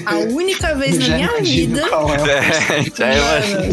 A 0.06 0.16
única 0.32 0.74
vez 0.74 0.98
na 0.98 1.16
minha 1.16 1.40
vida 1.40 1.88
qual 1.88 2.08
é 2.14 2.18
o 2.18 2.24
É, 3.00 3.64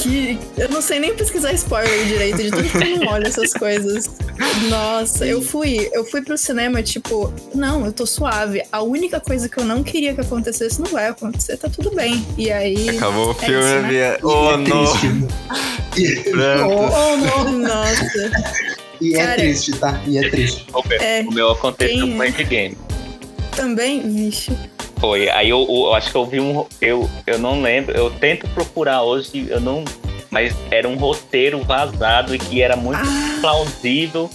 que 0.00 0.38
eu 0.56 0.68
não 0.70 0.80
sei 0.80 0.98
nem 0.98 1.14
pesquisar 1.14 1.52
spoiler 1.52 2.06
direito 2.06 2.42
de 2.42 2.50
tudo 2.50 2.68
que 2.68 2.76
eu 2.76 2.98
não 2.98 3.12
olho 3.12 3.26
essas 3.26 3.52
coisas. 3.52 4.10
Nossa, 4.68 5.26
eu 5.26 5.42
fui, 5.42 5.90
eu 5.92 6.04
fui 6.04 6.22
pro 6.22 6.38
cinema, 6.38 6.82
tipo, 6.82 7.32
não, 7.54 7.84
eu 7.84 7.92
tô 7.92 8.06
suave. 8.06 8.62
A 8.72 8.82
única 8.82 9.20
coisa 9.20 9.48
que 9.48 9.58
eu 9.58 9.64
não 9.64 9.82
queria 9.82 10.14
que 10.14 10.20
acontecesse 10.20 10.80
não 10.80 10.90
vai 10.90 11.08
acontecer, 11.08 11.56
tá 11.56 11.68
tudo 11.68 11.94
bem. 11.94 12.24
E 12.38 12.50
aí. 12.50 12.88
Acabou 12.90 13.28
o 13.28 13.30
É 13.32 13.34
filme, 13.34 13.60
isso, 13.60 13.74
né? 13.82 13.88
Bia. 13.88 14.18
E 14.18 14.24
Oh, 14.24 14.50
é 14.52 14.56
não. 14.56 14.64
Prantos. 16.30 16.64
oh, 16.66 16.90
oh, 16.94 17.16
não. 17.16 17.58
Nossa. 17.58 18.30
E 19.00 19.14
é 19.14 19.18
Cara, 19.24 19.34
triste, 19.36 19.72
tá? 19.72 20.00
E 20.06 20.18
é 20.18 20.28
triste. 20.28 20.66
O 20.74 20.86
meu, 20.86 21.00
É. 21.00 21.22
o 21.22 21.32
meu 21.32 21.50
aconteceu 21.50 22.04
Quem 22.06 22.16
com 22.16 22.22
é? 22.22 22.28
Endgame. 22.28 22.78
Também, 23.56 24.00
vixe. 24.12 24.52
Foi. 24.98 25.28
Aí 25.30 25.48
eu, 25.48 25.66
eu 25.68 25.94
acho 25.94 26.10
que 26.10 26.16
eu 26.16 26.26
vi 26.26 26.40
um. 26.40 26.66
Eu, 26.80 27.08
eu 27.26 27.38
não 27.38 27.62
lembro. 27.62 27.96
Eu 27.96 28.10
tento 28.10 28.46
procurar 28.48 29.02
hoje, 29.02 29.46
eu 29.48 29.60
não. 29.60 29.84
Mas 30.30 30.54
era 30.70 30.88
um 30.88 30.94
roteiro 30.96 31.58
vazado 31.62 32.34
e 32.34 32.38
que 32.38 32.62
era 32.62 32.76
muito 32.76 33.00
Ah, 33.02 33.38
plausível 33.40 34.30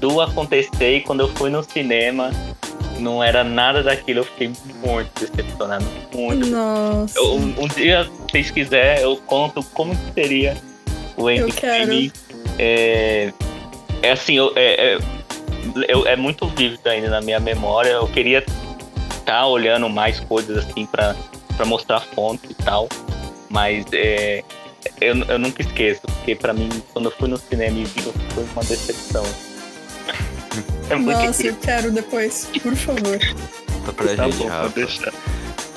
do 0.00 0.20
acontecer. 0.20 0.96
E 0.96 1.00
quando 1.02 1.20
eu 1.20 1.28
fui 1.36 1.50
no 1.50 1.62
cinema, 1.62 2.30
não 2.98 3.22
era 3.22 3.44
nada 3.44 3.82
daquilo. 3.82 4.20
Eu 4.20 4.24
fiquei 4.24 4.50
muito 4.84 5.10
decepcionado. 5.20 5.84
Muito. 6.14 6.46
nossa. 6.48 7.18
Eu- 7.18 7.34
um, 7.34 7.54
um 7.64 7.68
dia, 7.68 8.04
se 8.04 8.10
vocês 8.32 8.50
quiserem, 8.50 9.02
eu 9.04 9.16
conto 9.18 9.62
como 9.74 9.94
que 9.94 10.12
seria 10.14 10.56
o 11.16 11.30
Eu 11.30 11.46
Endgame. 11.48 12.10
É, 12.58 13.32
é 14.02 14.12
assim, 14.12 14.34
eu, 14.34 14.52
é, 14.56 14.94
é, 14.94 14.98
eu- 15.88 16.06
é 16.06 16.16
muito 16.16 16.46
vívido 16.48 16.86
ainda 16.88 17.08
na 17.10 17.20
minha 17.20 17.40
memória. 17.40 17.90
Eu 17.90 18.06
queria 18.08 18.44
estar 19.18 19.46
olhando 19.46 19.88
mais 19.88 20.20
coisas 20.20 20.58
assim 20.58 20.86
pra, 20.86 21.14
pra 21.56 21.66
mostrar 21.66 22.00
fontes 22.00 22.50
e 22.50 22.54
tal. 22.54 22.88
Mas 23.48 23.84
é, 23.92 24.42
eu, 25.00 25.14
eu 25.28 25.38
nunca 25.38 25.62
esqueço, 25.62 26.00
porque 26.02 26.34
pra 26.34 26.52
mim, 26.52 26.68
quando 26.92 27.06
eu 27.06 27.10
fui 27.12 27.28
no 27.28 27.36
cinema 27.36 27.78
e 27.78 27.84
vi, 27.84 28.02
foi 28.34 28.44
uma 28.52 28.62
decepção. 28.64 29.24
É 30.88 30.94
Nossa, 30.94 31.26
incrível. 31.26 31.52
eu 31.52 31.58
quero 31.60 31.90
depois, 31.90 32.48
por 32.62 32.74
favor. 32.76 33.18
Tá 33.84 33.92
pra 33.92 34.14
Tá 34.16 34.24
gente, 34.24 34.36
bom, 34.38 34.46
Rafa. 34.48 34.68
deixar. 34.70 35.12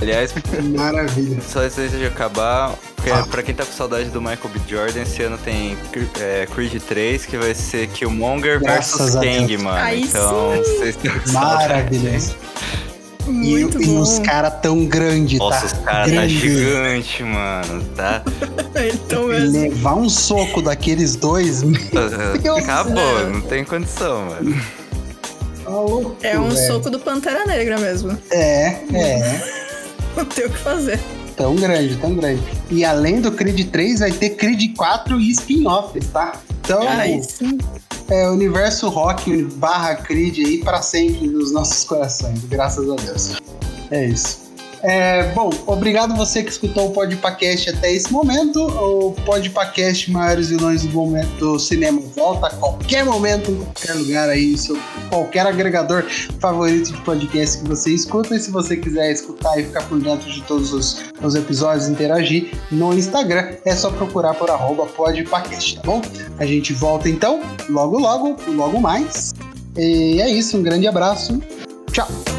Aliás, 0.02 0.34
Maravilha. 0.76 1.38
só 1.42 1.60
antes 1.60 1.92
de 1.92 2.06
acabar, 2.06 2.74
porque 2.96 3.10
Ah. 3.12 3.26
pra 3.30 3.44
quem 3.44 3.54
tá 3.54 3.66
com 3.66 3.74
saudade 3.74 4.10
do 4.10 4.22
Michael 4.22 4.50
B. 4.54 4.60
Jordan, 4.68 5.02
esse 5.02 5.22
ano 5.24 5.38
tem 5.38 5.78
é, 6.22 6.48
Creed 6.54 6.82
3, 6.82 7.26
que 7.26 7.38
vai 7.38 7.54
ser 7.54 7.88
Killmonger 7.90 8.60
Graças 8.62 9.14
versus 9.14 9.16
Kang, 9.16 9.58
mano. 9.58 9.78
Aí 9.78 10.04
então, 10.04 10.54
sim. 10.64 10.78
vocês 10.78 10.96
estão. 10.96 12.40
E, 13.28 13.32
Muito 13.32 13.80
e 13.82 13.86
bom. 13.86 14.00
os 14.00 14.18
caras 14.20 14.54
tão 14.62 14.86
grandes, 14.86 15.38
Nossa, 15.38 15.60
tá? 15.60 15.66
os 15.68 15.74
caras 15.86 16.06
tá 16.06 16.16
Grande. 16.16 16.40
gigante, 16.40 17.24
mano, 17.24 17.84
tá? 17.96 18.24
então 18.92 19.28
mesmo. 19.28 19.52
Levar 19.62 19.96
um 19.96 20.10
soco 20.10 20.62
daqueles 20.64 21.16
dois, 21.16 21.62
Acabou, 22.58 23.30
não 23.30 23.42
tem 23.42 23.64
condição, 23.64 24.26
mano. 24.26 24.60
tá 25.64 25.70
louco, 25.70 26.16
É 26.24 26.40
um 26.40 26.50
velho. 26.50 26.68
soco 26.68 26.90
do 26.90 27.00
Pantera 27.00 27.46
Negra 27.46 27.78
mesmo. 27.78 28.18
É, 28.32 28.78
é. 28.96 29.59
Não 30.18 30.26
tem 30.26 30.46
o 30.46 30.50
que 30.50 30.58
fazer. 30.58 31.00
Tão 31.36 31.56
grande, 31.56 31.96
tão 31.98 32.16
grande. 32.16 32.44
E 32.70 32.84
além 32.84 33.22
do 33.22 33.32
Creed 33.32 33.70
3, 33.72 34.00
vai 34.00 34.12
ter 34.12 34.32
Creed 34.32 34.76
4 34.76 35.20
e 35.20 35.32
spin-offs, 35.32 36.08
tá? 36.08 36.34
Então, 36.62 36.88
Aí 36.88 37.24
sim. 37.24 37.58
é 38.10 38.28
o 38.30 38.34
universo 38.34 38.90
rock 38.90 39.44
barra 39.56 39.96
Creed 39.96 40.38
aí 40.40 40.58
pra 40.64 40.82
sempre 40.82 41.28
nos 41.28 41.52
nossos 41.54 41.84
corações, 41.86 42.44
graças 42.46 42.90
a 42.90 42.96
Deus. 42.96 43.38
É 43.90 44.06
isso. 44.06 44.49
É, 44.82 45.24
bom, 45.34 45.50
obrigado 45.68 46.16
você 46.16 46.44
que 46.44 46.52
escutou 46.52 46.88
o 46.88 46.92
Podpacast 46.92 47.70
até 47.70 47.92
esse 47.92 48.12
momento. 48.12 48.66
O 48.66 49.12
Podpacast 49.26 50.10
Maiores 50.12 50.50
Vilões 50.50 50.84
do 50.84 50.90
Momento 50.90 51.30
do 51.38 51.60
Cinema 51.60 52.02
volta 52.16 52.48
a 52.48 52.50
qualquer 52.52 53.04
momento, 53.04 53.52
em 53.52 53.58
qualquer 53.58 53.94
lugar 53.94 54.30
aí, 54.30 54.58
seu, 54.58 54.78
qualquer 55.10 55.46
agregador 55.46 56.04
favorito 56.40 56.94
de 56.94 57.02
podcast 57.02 57.62
que 57.62 57.68
você 57.68 57.92
escuta. 57.92 58.36
E 58.36 58.40
se 58.40 58.52
você 58.52 58.78
quiser 58.78 59.12
escutar 59.12 59.60
e 59.60 59.66
ficar 59.66 59.84
por 59.84 60.00
dentro 60.00 60.32
de 60.32 60.42
todos 60.44 60.72
os, 60.72 61.04
os 61.22 61.36
episódios, 61.36 61.90
interagir 61.90 62.52
no 62.72 62.94
Instagram, 62.94 63.56
é 63.66 63.76
só 63.76 63.92
procurar 63.92 64.34
por 64.36 64.50
arroba 64.50 64.86
Podpacast, 64.86 65.76
tá 65.78 65.82
bom? 65.84 66.02
A 66.38 66.46
gente 66.46 66.74
volta 66.74 67.10
então, 67.10 67.42
logo 67.70 68.00
logo, 68.00 68.38
logo 68.48 68.80
mais. 68.80 69.34
E 69.78 70.22
é 70.22 70.30
isso, 70.30 70.58
um 70.58 70.64
grande 70.64 70.88
abraço. 70.88 71.42
Tchau! 71.92 72.39